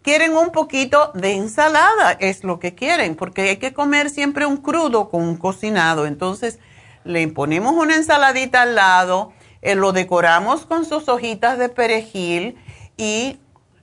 [0.01, 4.57] Quieren un poquito de ensalada, es lo que quieren, porque hay que comer siempre un
[4.57, 6.07] crudo con un cocinado.
[6.07, 6.57] Entonces,
[7.03, 12.57] le ponemos una ensaladita al lado, eh, lo decoramos con sus hojitas de perejil
[12.97, 13.39] y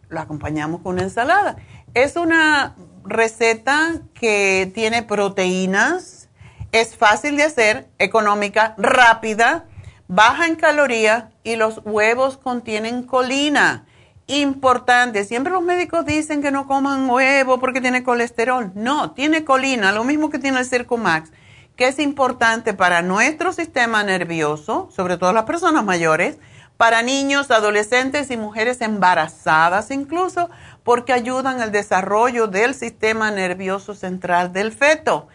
[0.09, 1.57] lo acompañamos con una ensalada.
[1.95, 6.29] Es una receta que tiene proteínas,
[6.73, 9.65] es fácil de hacer, económica, rápida,
[10.09, 13.87] baja en calorías y los huevos contienen colina.
[14.29, 18.73] Importante, siempre los médicos dicen que no coman huevo porque tiene colesterol.
[18.75, 21.31] No, tiene colina, lo mismo que tiene el Circumax,
[21.77, 26.39] que es importante para nuestro sistema nervioso, sobre todo las personas mayores,
[26.77, 30.51] para niños, adolescentes y mujeres embarazadas incluso,
[30.83, 35.29] porque ayudan al desarrollo del sistema nervioso central del feto.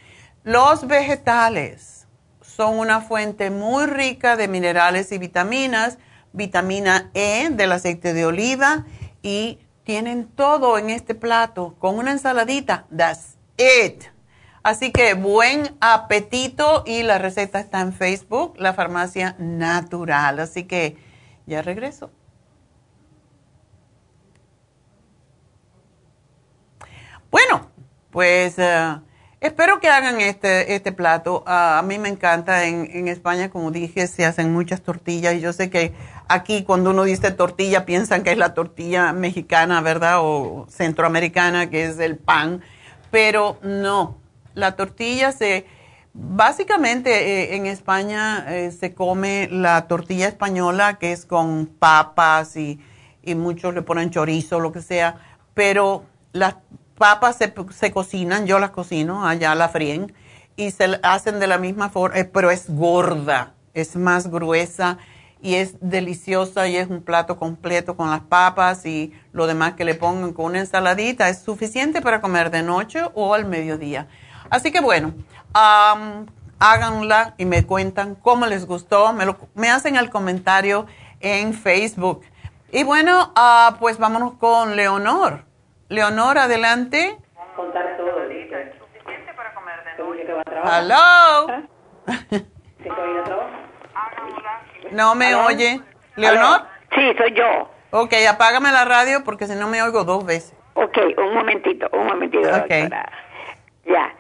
[0.44, 2.08] Los vegetales
[2.42, 5.98] son una fuente muy rica de minerales y vitaminas,
[6.34, 8.86] vitamina E del aceite de oliva
[9.22, 12.86] y tienen todo en este plato con una ensaladita.
[12.96, 14.06] That's it.
[14.64, 20.40] Así que buen apetito y la receta está en Facebook, la farmacia natural.
[20.40, 20.98] Así que
[21.46, 22.12] ya regreso.
[27.32, 27.72] Bueno,
[28.12, 28.58] pues...
[28.58, 29.02] Uh,
[29.42, 31.44] Espero que hagan este, este plato.
[31.48, 32.66] Ah, a mí me encanta.
[32.66, 35.34] En, en, España, como dije, se hacen muchas tortillas.
[35.34, 35.96] Y yo sé que
[36.28, 40.20] aquí cuando uno dice tortilla piensan que es la tortilla mexicana, ¿verdad?
[40.20, 42.62] O centroamericana, que es el pan.
[43.10, 44.21] Pero no,
[44.54, 45.66] la tortilla se...
[46.14, 52.82] Básicamente eh, en España eh, se come la tortilla española, que es con papas y,
[53.24, 55.16] y muchos le ponen chorizo, lo que sea.
[55.54, 56.04] Pero
[56.34, 56.56] las
[57.02, 60.14] papas se, cocinan, yo las cocino, allá la fríen,
[60.56, 65.00] y se hacen de la misma forma, eh, pero es gorda, es más gruesa
[65.42, 69.84] y es deliciosa y es un plato completo con las papas y lo demás que
[69.84, 71.30] le pongan con una ensaladita.
[71.30, 74.08] Es suficiente para comer de noche o al mediodía.
[74.52, 75.14] Así que bueno,
[76.60, 79.14] háganla y me cuentan cómo les gustó.
[79.14, 79.26] Me,
[79.56, 80.86] me hacen el comentario
[81.22, 82.22] en Facebook.
[82.72, 85.46] Y bueno, uh, pues vámonos con Leonor.
[85.88, 87.18] Leonor, adelante.
[87.56, 88.56] Contar todo, listo.
[89.36, 89.92] para comer de
[90.66, 91.48] Hello.
[94.92, 95.80] No me oye.
[96.18, 96.64] ¿Leonor?
[96.94, 97.72] Sí, soy yo.
[97.92, 100.54] Ok, apágame la radio porque si no me oigo dos veces.
[100.74, 103.10] Ok, un momentito, un momentito, doctora.
[103.86, 104.14] Ya.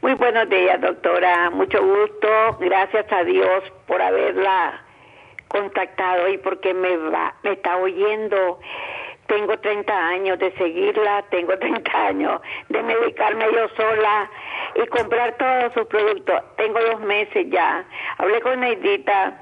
[0.00, 1.50] Muy buenos días, doctora.
[1.50, 2.28] Mucho gusto.
[2.60, 4.84] Gracias a Dios por haberla
[5.48, 8.60] contactado y porque me va, me está oyendo
[9.28, 14.30] tengo 30 años de seguirla, tengo 30 años de medicarme yo sola
[14.74, 16.42] y comprar todos sus productos.
[16.56, 17.84] Tengo dos meses ya.
[18.16, 19.38] Hablé con Neidita,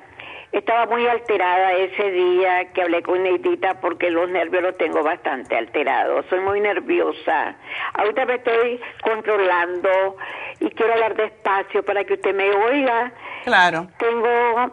[0.59, 5.57] estaba muy alterada ese día que hablé con Neidita porque los nervios los tengo bastante
[5.57, 6.24] alterados.
[6.31, 7.57] Soy muy nerviosa.
[7.95, 10.16] Ahorita me estoy controlando
[10.61, 13.12] y quiero hablar despacio para que usted me oiga.
[13.45, 13.89] Claro.
[13.99, 14.70] Tengo,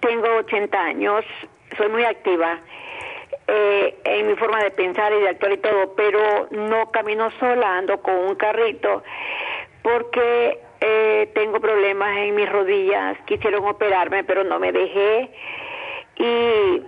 [0.00, 1.24] tengo 80 años,
[1.78, 2.58] soy muy activa
[3.48, 7.78] eh, en mi forma de pensar y de actuar y todo, pero no camino sola,
[7.78, 9.02] ando con un carrito
[9.84, 15.30] porque eh, tengo problemas en mis rodillas, quisieron operarme, pero no me dejé
[16.16, 16.82] y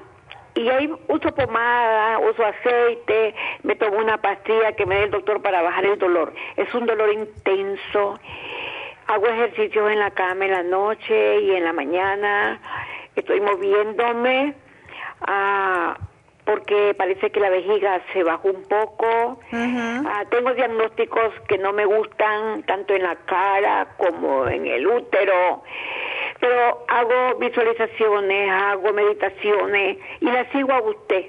[0.56, 5.42] y ahí uso pomada, uso aceite, me tomo una pastilla que me da el doctor
[5.42, 6.32] para bajar el dolor.
[6.56, 8.18] Es un dolor intenso.
[9.06, 12.58] Hago ejercicios en la cama en la noche y en la mañana.
[13.14, 14.54] Estoy moviéndome.
[15.20, 15.96] a
[16.46, 19.40] porque parece que la vejiga se bajó un poco.
[19.52, 25.64] Ah, tengo diagnósticos que no me gustan, tanto en la cara como en el útero,
[26.38, 31.26] pero hago visualizaciones, hago meditaciones y la sigo a usted.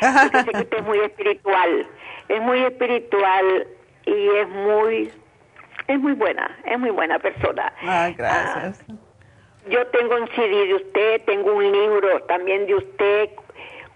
[0.00, 1.86] Porque sé que usted es muy espiritual,
[2.28, 3.66] es muy espiritual
[4.06, 5.12] y es muy,
[5.88, 7.72] es muy buena, es muy buena persona.
[7.82, 8.84] Ay, gracias.
[8.88, 8.94] Ah,
[9.68, 13.30] yo tengo un CD de usted, tengo un libro también de usted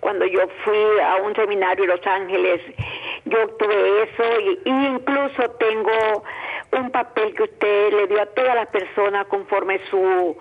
[0.07, 2.61] cuando yo fui a un seminario en Los Ángeles,
[3.24, 6.23] yo obtuve eso y, incluso tengo
[6.70, 10.37] un papel que usted le dio a todas las personas conforme su,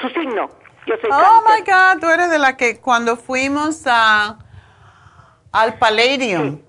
[0.00, 0.48] su signo.
[0.86, 4.38] Yo soy oh my God, tú eres de la que cuando fuimos a
[5.52, 6.62] al Palladium.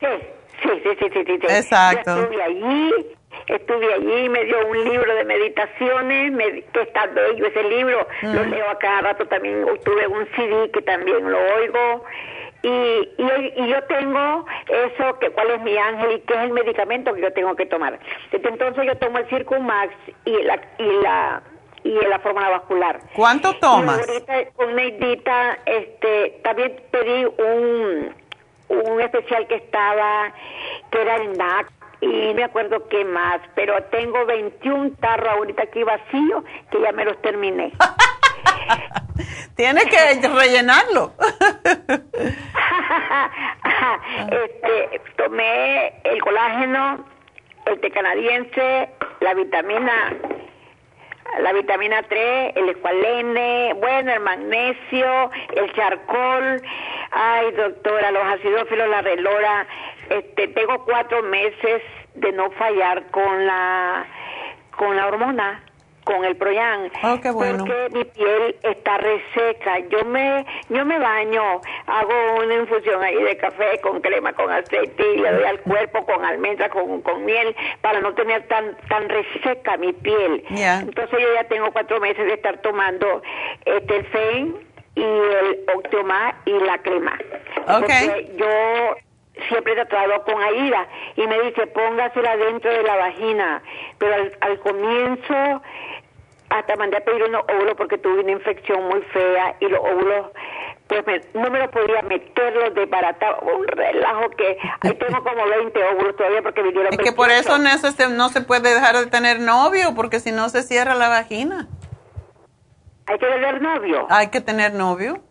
[0.00, 0.06] Sí,
[0.62, 1.24] sí, sí, sí, sí.
[1.26, 2.16] sí, Exacto.
[2.16, 3.15] Yo estuve allí
[3.46, 8.44] estuve allí, me dio un libro de meditaciones, me, que está bello ese libro, lo
[8.44, 12.04] leo a cada rato también, tuve un CD que también lo oigo.
[12.62, 12.68] Y,
[13.18, 17.20] y, yo tengo eso, que cuál es mi ángel y qué es el medicamento que
[17.20, 17.98] yo tengo que tomar.
[18.32, 19.94] Entonces yo tomo el Circumax
[20.24, 21.42] y la, y la
[21.86, 23.00] y la fórmula vascular.
[23.14, 23.98] ¿Cuánto tomas?
[23.98, 28.14] Y ahorita con Neidita, este, también pedí un,
[28.68, 30.32] un especial que estaba,
[30.90, 35.82] que era el NAC, y me acuerdo qué más, pero tengo 21 tarros ahorita aquí
[35.82, 37.72] vacíos que ya me los terminé.
[39.56, 41.12] Tienes que rellenarlo.
[44.30, 47.04] este, tomé el colágeno,
[47.64, 48.90] el té canadiense,
[49.20, 50.12] la vitamina
[51.40, 56.62] la vitamina 3, el escualene, bueno, el magnesio, el charcol,
[57.10, 59.66] ay doctora, los acidófilos, la relora,
[60.10, 61.82] este, tengo cuatro meses
[62.14, 64.06] de no fallar con la,
[64.76, 65.62] con la hormona
[66.06, 66.90] con el Proyan.
[67.02, 67.58] Oh, qué bueno.
[67.58, 69.80] Porque mi piel está reseca.
[69.90, 75.14] Yo me, yo me baño, hago una infusión ahí de café con crema, con aceite
[75.14, 79.08] y le doy al cuerpo con almendra, con, con miel, para no tener tan, tan
[79.08, 80.44] reseca mi piel.
[80.48, 83.20] Entonces yo ya tengo cuatro meses de estar tomando
[83.64, 84.54] este, el
[84.94, 87.18] y el Octomar y la crema.
[87.68, 88.32] Okay.
[88.38, 88.94] yo
[89.48, 90.86] siempre he tratado con Aida
[91.16, 93.62] y me dice póngasela dentro de la vagina,
[93.98, 95.62] pero al, comienzo
[96.48, 100.26] hasta mandé a pedir unos óvulos porque tuve una infección muy fea y los óvulos
[100.86, 101.04] pues
[101.34, 103.40] no me lo podía meter los desbarataba.
[103.40, 107.30] Un relajo que ahí tengo como 20 óvulos todavía porque me dieron es que por
[107.30, 110.94] eso no se, no se puede dejar de tener novio porque si no se cierra
[110.94, 111.66] la vagina.
[113.08, 114.06] Hay que tener novio.
[114.10, 115.25] Hay que tener novio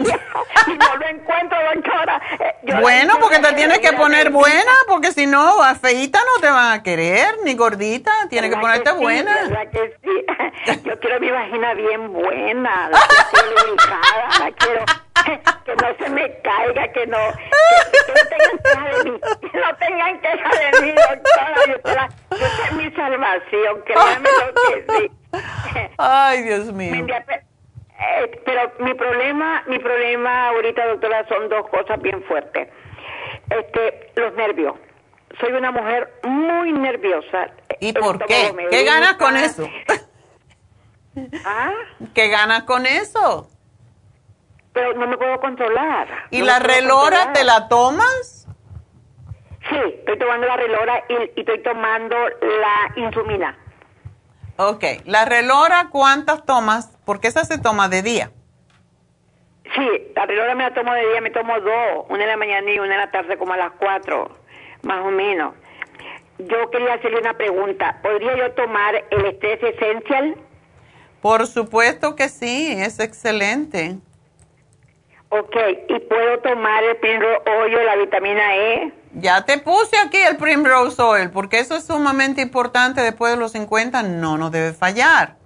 [0.00, 2.20] y no lo encuentro, doctora.
[2.38, 6.72] Eh, bueno, porque te tienes que poner buena, porque si no, feita no te van
[6.72, 9.34] a querer, ni gordita, tienes que ponerte buena.
[9.70, 10.80] que sí.
[10.84, 12.98] Yo quiero mi vagina bien buena, la
[13.30, 13.64] quiero
[14.38, 14.84] la quiero
[15.64, 17.18] que no se me caiga, que no,
[18.00, 19.20] que, no tengan queja de mí,
[19.52, 20.92] que no tengan queja de mí,
[21.72, 22.08] doctora.
[22.30, 25.10] Yo, es mi salvación, créanme lo que sí.
[25.98, 27.06] Ay, Dios mío.
[28.00, 32.68] Eh, pero mi problema, mi problema ahorita, doctora, son dos cosas bien fuertes.
[33.50, 34.74] Este, los nervios.
[35.38, 37.50] Soy una mujer muy nerviosa.
[37.78, 38.54] ¿Y por qué?
[38.70, 39.68] ¿Qué ganas con eso?
[41.44, 41.72] ¿Ah?
[42.14, 43.48] ¿Qué ganas con eso?
[44.72, 46.08] Pero no me puedo controlar.
[46.30, 48.46] ¿Y la relora te la tomas?
[49.68, 53.56] Sí, estoy tomando la relora y, y estoy tomando la insumina.
[54.62, 56.94] Ok, la relora, ¿cuántas tomas?
[57.06, 58.30] Porque esa se toma de día.
[59.74, 62.70] Sí, la relora me la tomo de día, me tomo dos, una en la mañana
[62.70, 64.36] y una en la tarde como a las cuatro,
[64.82, 65.54] más o menos.
[66.36, 68.00] Yo quería hacerle una pregunta.
[68.02, 70.36] ¿Podría yo tomar el estrés esencial?
[71.22, 73.96] Por supuesto que sí, es excelente.
[75.30, 75.56] Ok,
[75.88, 78.92] ¿y puedo tomar el Primrose Oil, la vitamina E?
[79.12, 83.52] Ya te puse aquí el Primrose Oil, porque eso es sumamente importante después de los
[83.52, 85.40] 50, no nos debe fallar.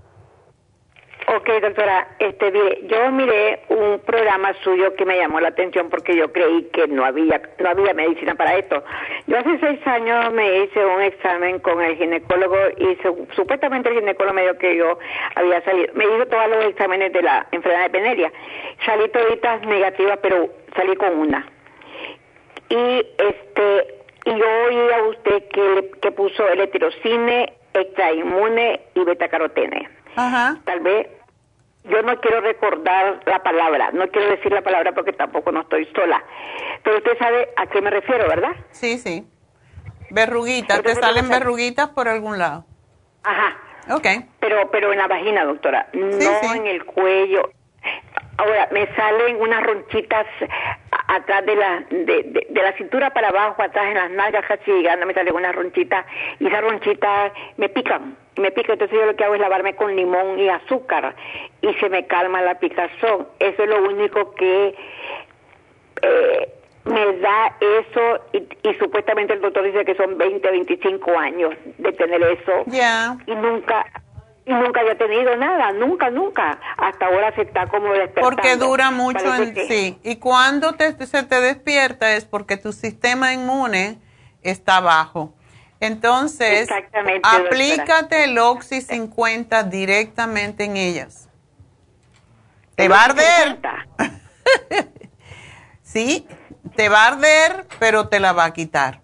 [1.27, 2.53] Ok, doctora, este,
[2.87, 7.05] yo miré un programa suyo que me llamó la atención porque yo creí que no
[7.05, 8.85] había, no había medicina para esto.
[9.27, 12.99] Yo hace seis años me hice un examen con el ginecólogo y
[13.35, 14.99] supuestamente el ginecólogo me dijo que yo
[15.35, 18.33] había salido, me hizo todos los exámenes de la enfermedad de Peneria.
[18.85, 21.54] Salí toditas negativas, pero salí con una.
[22.75, 29.89] Y este, y yo oí a usted que, que puso el heterocine, extrainmune y betacarotene.
[30.17, 30.57] Ajá.
[30.65, 31.07] Tal vez
[31.85, 35.87] yo no quiero recordar la palabra, no quiero decir la palabra porque tampoco no estoy
[35.95, 36.25] sola.
[36.83, 38.57] Pero usted sabe a qué me refiero, ¿verdad?
[38.71, 39.25] Sí, sí.
[40.11, 42.65] Verruguitas, te salen verruguitas por algún lado.
[43.23, 43.57] Ajá.
[43.95, 44.07] Ok.
[44.41, 47.51] Pero pero en la vagina, doctora, no en el cuello.
[48.37, 50.27] Ahora, me salen unas ronchitas
[51.09, 55.07] atrás de la, de, de, la cintura para abajo, atrás en las nalgas, casi llegando,
[55.07, 56.05] me salen unas ronchitas
[56.41, 58.73] y esas ronchitas me pican, me pican.
[58.73, 61.15] Entonces yo lo que hago es lavarme con limón y azúcar
[61.63, 63.29] y se me calma la picazón.
[63.39, 64.75] Eso es lo único que
[66.03, 66.49] eh,
[66.85, 72.23] me da eso y, supuestamente el doctor dice que son 20, 25 años de tener
[72.23, 72.65] eso.
[72.67, 73.17] Ya.
[73.27, 73.87] Y nunca
[74.47, 76.59] y nunca había tenido nada, nunca, nunca.
[76.77, 78.31] Hasta ahora se está como despertando.
[78.31, 79.99] Porque dura mucho en sí.
[80.03, 83.99] Y cuando te, se te despierta es porque tu sistema inmune
[84.43, 85.35] está bajo.
[85.81, 86.69] Entonces,
[87.23, 91.29] aplícate el Oxy 50 directamente en ellas.
[92.75, 93.59] Te va a arder.
[95.83, 96.27] sí,
[96.77, 99.04] te va a arder, pero te la va a quitar.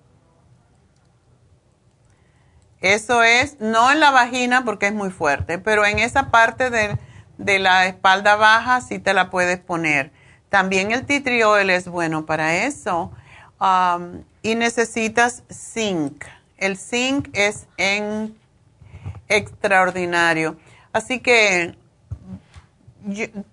[2.81, 6.98] Eso es, no en la vagina porque es muy fuerte, pero en esa parte de,
[7.59, 10.12] la espalda baja sí te la puedes poner.
[10.48, 13.12] También el titriol es bueno para eso.
[13.61, 16.24] Um, y necesitas zinc.
[16.57, 18.35] El zinc es en
[19.28, 20.57] extraordinario.
[20.93, 21.77] Así que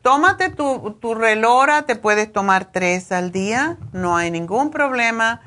[0.01, 5.41] tómate tu, tu relora, te puedes tomar tres al día, no hay ningún problema.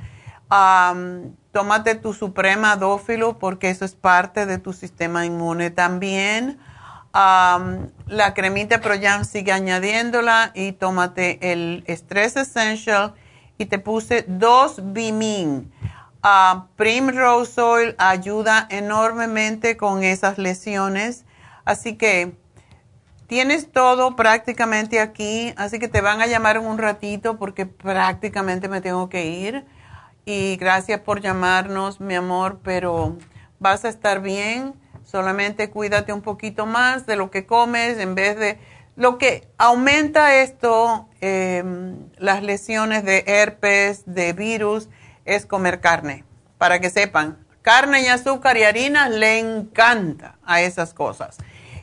[0.51, 6.59] Um, tómate tu suprema dófilo porque eso es parte de tu sistema inmune también.
[7.13, 13.15] la cremita Proyam sigue añadiéndola y tómate el Stress Essential
[13.59, 15.73] y te puse dos Bimin.
[16.23, 21.25] Uh, Primrose Oil ayuda enormemente con esas lesiones.
[21.65, 22.37] Así que
[23.27, 25.53] tienes todo prácticamente aquí.
[25.57, 29.67] Así que te van a llamar en un ratito porque prácticamente me tengo que ir
[30.25, 33.17] y gracias por llamarnos, mi amor, pero
[33.59, 34.75] vas a estar bien.
[35.05, 38.59] Solamente cuídate un poquito más de lo que comes en vez de...
[38.97, 44.89] Lo que aumenta esto, em, las lesiones de herpes, de virus,
[45.25, 46.25] es comer carne.
[46.59, 51.39] Para que sepan, carne y azúcar y harina le encanta a esas cosas.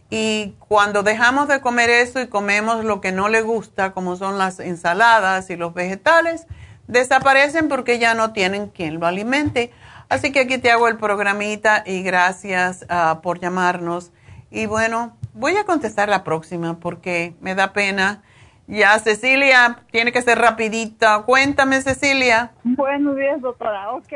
[0.10, 4.38] Y cuando dejamos de comer eso y comemos lo que no le gusta, como son
[4.38, 6.46] las ensaladas y los vegetales,
[6.88, 9.72] desaparecen porque ya no tienen quien lo alimente.
[10.10, 14.12] Así que aquí te hago el programita y gracias ah, por llamarnos.
[14.50, 18.24] Y bueno, voy a contestar la próxima porque me da pena.
[18.68, 21.24] Ya, Cecilia, tiene que ser rapidita.
[21.24, 22.52] Cuéntame, Cecilia.
[22.64, 23.92] Buenos días, doctora.
[23.94, 24.12] Ok.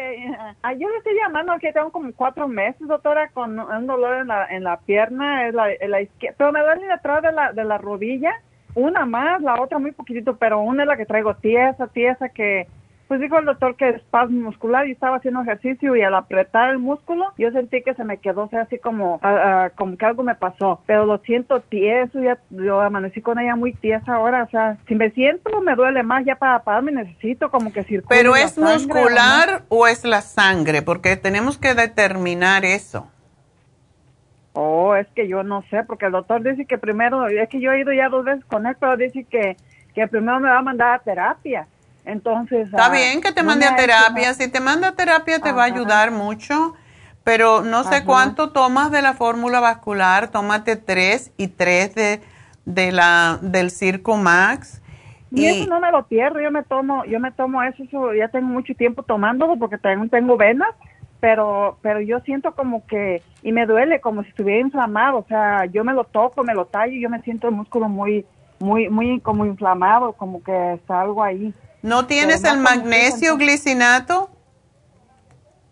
[0.62, 4.28] Ah, yo le estoy llamando que tengo como cuatro meses, doctora, con un dolor en
[4.28, 7.54] la, en la pierna, en la, en la izquierda, pero me duele detrás de la,
[7.54, 8.34] de la rodilla
[8.76, 12.68] una más, la otra muy poquitito, pero una es la que traigo tiesa, tiesa, que
[13.12, 16.70] pues dijo el doctor que es espasmo muscular y estaba haciendo ejercicio y al apretar
[16.70, 20.06] el músculo yo sentí que se me quedó, o sea, así como, ah, como que
[20.06, 24.44] algo me pasó, pero lo siento tieso, ya yo amanecí con ella muy tiesa ahora,
[24.44, 28.18] o sea, si me siento me duele más, ya para pararme necesito como que circule
[28.18, 33.12] Pero es muscular o es la sangre, porque tenemos que determinar eso.
[34.54, 37.72] Oh, es que yo no sé, porque el doctor dice que primero, es que yo
[37.72, 39.56] he ido ya dos veces con él, pero dice que,
[39.96, 41.68] que primero me va a mandar a terapia.
[42.04, 42.66] Entonces.
[42.66, 44.34] Está ah, bien que te mande a terapia.
[44.34, 46.74] Si te manda a terapia, te va a ayudar mucho.
[47.24, 50.30] Pero no sé cuánto tomas de la fórmula vascular.
[50.30, 52.20] Tómate tres y tres de,
[52.66, 54.82] de la, del Circo Max.
[55.30, 56.42] Y, eso no me lo pierdo.
[56.42, 60.10] Yo me tomo, yo me tomo eso, eso ya tengo mucho tiempo tomándolo porque también
[60.10, 60.70] tengo venas
[61.22, 65.66] pero pero yo siento como que y me duele como si estuviera inflamado, o sea,
[65.66, 68.26] yo me lo toco, me lo tallo y yo me siento el músculo muy
[68.60, 71.54] muy muy como inflamado, como que está algo ahí.
[71.84, 74.30] ¿No tienes el magnesio glicinato?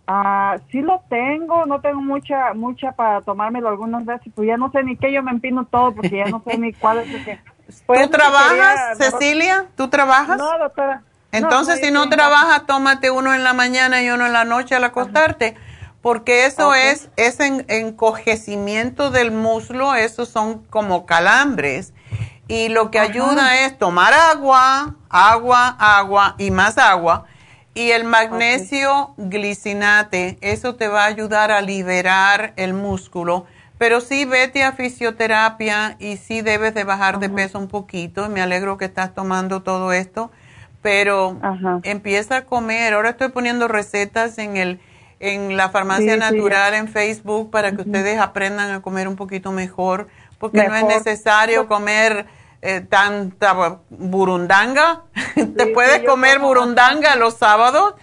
[0.07, 4.71] Ah, sí lo tengo, no tengo mucha mucha para tomármelo algunas veces, pues ya no
[4.71, 7.25] sé ni qué, yo me empino todo porque ya no sé ni cuál es el
[7.25, 7.39] que...
[7.87, 9.67] ¿Tú trabajas, Cecilia?
[9.75, 10.37] ¿Tú trabajas?
[10.37, 11.03] No, doctora.
[11.31, 14.83] Entonces, si no trabajas, tómate uno en la mañana y uno en la noche al
[14.83, 15.55] acostarte,
[16.01, 21.93] porque eso es, ese encogecimiento del muslo, esos son como calambres.
[22.47, 27.25] Y lo que ayuda es tomar agua, agua, agua y más agua.
[27.75, 33.45] Y el magnesio glicinate, eso te va a ayudar a liberar el músculo.
[33.77, 38.27] Pero sí vete a fisioterapia y sí debes de bajar de peso un poquito.
[38.29, 40.31] Me alegro que estás tomando todo esto
[40.81, 41.39] pero
[41.83, 42.93] empieza a comer.
[42.93, 44.79] Ahora estoy poniendo recetas en el
[45.19, 50.07] en la farmacia natural en Facebook para que ustedes aprendan a comer un poquito mejor,
[50.37, 52.25] porque no es necesario comer
[52.61, 55.03] eh, tanta burundanga.
[55.57, 57.95] Te puedes comer burundanga los sábados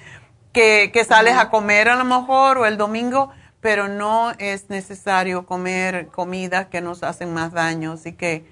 [0.52, 3.30] que, que sales a comer a lo mejor o el domingo,
[3.60, 7.92] pero no es necesario comer comidas que nos hacen más daño.
[7.92, 8.44] Así que...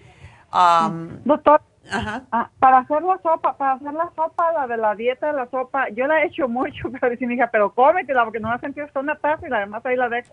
[0.52, 1.60] Um, Doctor,
[1.90, 2.22] Ajá.
[2.32, 5.46] Ah, para hacer la sopa, para hacer la sopa, la de la dieta de la
[5.50, 8.58] sopa, yo la he hecho mucho, pero dice mi hija, pero cómetela porque no la
[8.58, 10.32] sentido hasta una taza y además ahí la dejo.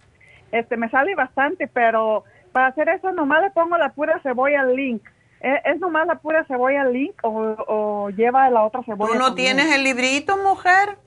[0.51, 5.01] Este, me sale bastante, pero para hacer eso nomás le pongo la pura cebolla link.
[5.39, 9.13] ¿Es, ¿Es, nomás la pura cebolla link o, o lleva la otra cebolla?
[9.13, 10.97] ¿Tú no tienes el librito, mujer?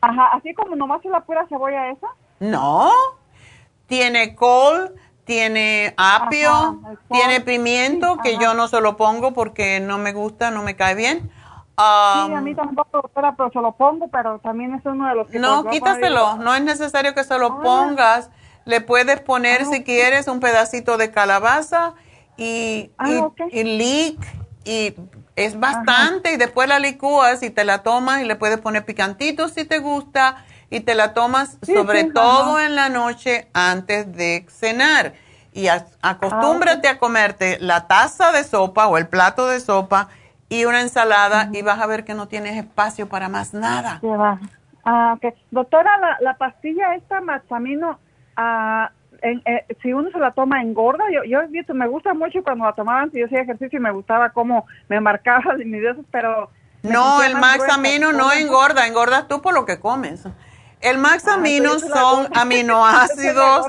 [0.00, 2.06] Ajá, así como nomás es la pura cebolla esa.
[2.38, 2.90] No,
[3.86, 4.94] tiene col,
[5.30, 10.64] tiene apio, tiene pimiento, que yo no se lo pongo porque no me gusta, no
[10.64, 11.20] me cae bien.
[11.20, 15.38] sí, a mí tampoco, pero se lo pongo, pero también es uno de los que...
[15.38, 17.62] No, quítaselo, no es necesario que se lo ah.
[17.62, 18.30] pongas.
[18.64, 21.94] Le puedes poner, ah, si quieres, un pedacito de calabaza
[22.36, 24.18] y, ah, y, leek,
[24.64, 24.96] y
[25.36, 29.48] es bastante, y después la licúas y te la tomas y le puedes poner picantito
[29.48, 35.12] si te gusta y te la tomas sobre todo en la noche antes de cenar.
[35.52, 40.08] Y acostúmbrate a comerte la taza de sopa o el plato de sopa
[40.48, 44.00] y una ensalada y vas a ver que no tienes espacio para más nada.
[44.84, 45.32] Ah, okay.
[45.50, 47.98] Doctora, la, la pastilla esta Maxamino,
[48.36, 48.90] ah,
[49.22, 52.72] eh, si uno se la toma engorda, yo, yo visto, me gusta mucho cuando la
[52.72, 56.50] tomaban, si yo hacía ejercicio y me gustaba cómo me marcaba mis dedos, pero...
[56.82, 60.26] No, el Maxamino no engorda, engordas tú por lo que comes.
[60.80, 63.66] El Maxamino son aminoácidos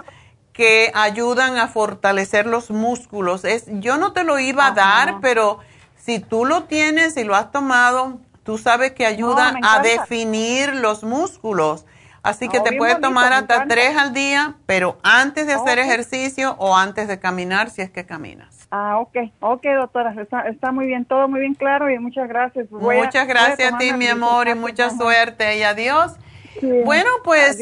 [0.54, 3.46] que ayudan a fortalecer los músculos.
[3.46, 5.60] Es, yo no te lo iba a dar, pero
[5.98, 11.04] si tú lo tienes y lo has tomado, tú sabes que ayuda a definir los
[11.04, 11.86] músculos.
[12.24, 16.78] Así que te puedes tomar hasta tres al día, pero antes de hacer ejercicio o
[16.78, 18.68] antes de caminar, si es que caminas.
[18.70, 20.14] Ah, ok, ok, doctora,
[20.48, 22.70] está, muy bien, todo muy bien claro y muchas gracias.
[22.70, 26.14] muchas gracias a, ti, mi amor, y mucha suerte y adiós.
[26.62, 27.58] Bueno, pues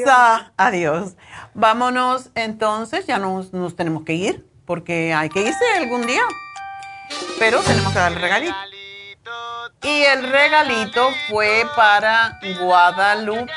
[0.57, 1.15] adiós.
[1.53, 6.23] Vámonos entonces, ya nos, nos tenemos que ir, porque hay que irse algún día.
[7.37, 8.55] Pero tenemos que dar el regalito.
[9.83, 13.47] Y el regalito fue para Guadalupe.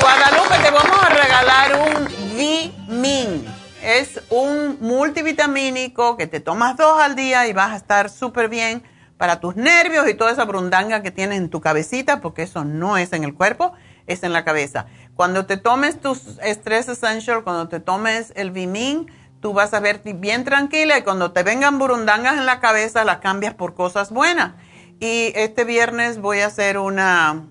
[0.00, 2.04] Guadalupe, te vamos a regalar un
[2.36, 3.46] V-Min.
[3.82, 8.82] Es un multivitamínico que te tomas dos al día y vas a estar súper bien
[9.20, 12.96] para tus nervios y toda esa brundanga que tienes en tu cabecita, porque eso no
[12.96, 13.74] es en el cuerpo,
[14.06, 14.86] es en la cabeza.
[15.14, 20.14] Cuando te tomes tus Stress Essential, cuando te tomes el Vimin, tú vas a verte
[20.14, 24.52] bien tranquila y cuando te vengan burundangas en la cabeza, las cambias por cosas buenas.
[25.00, 27.44] Y este viernes voy a hacer una,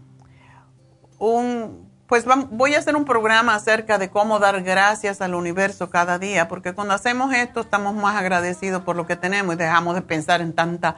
[1.19, 6.17] un, pues voy a hacer un programa acerca de cómo dar gracias al universo cada
[6.17, 10.01] día, porque cuando hacemos esto estamos más agradecidos por lo que tenemos y dejamos de
[10.01, 10.95] pensar en tantas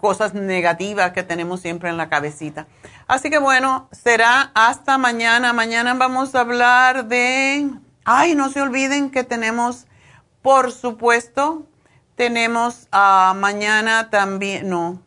[0.00, 2.66] cosas negativas que tenemos siempre en la cabecita.
[3.06, 5.52] Así que bueno, será hasta mañana.
[5.52, 7.68] Mañana vamos a hablar de,
[8.04, 9.86] ay, no se olviden que tenemos
[10.44, 11.66] por supuesto,
[12.16, 15.00] tenemos mañana también, no,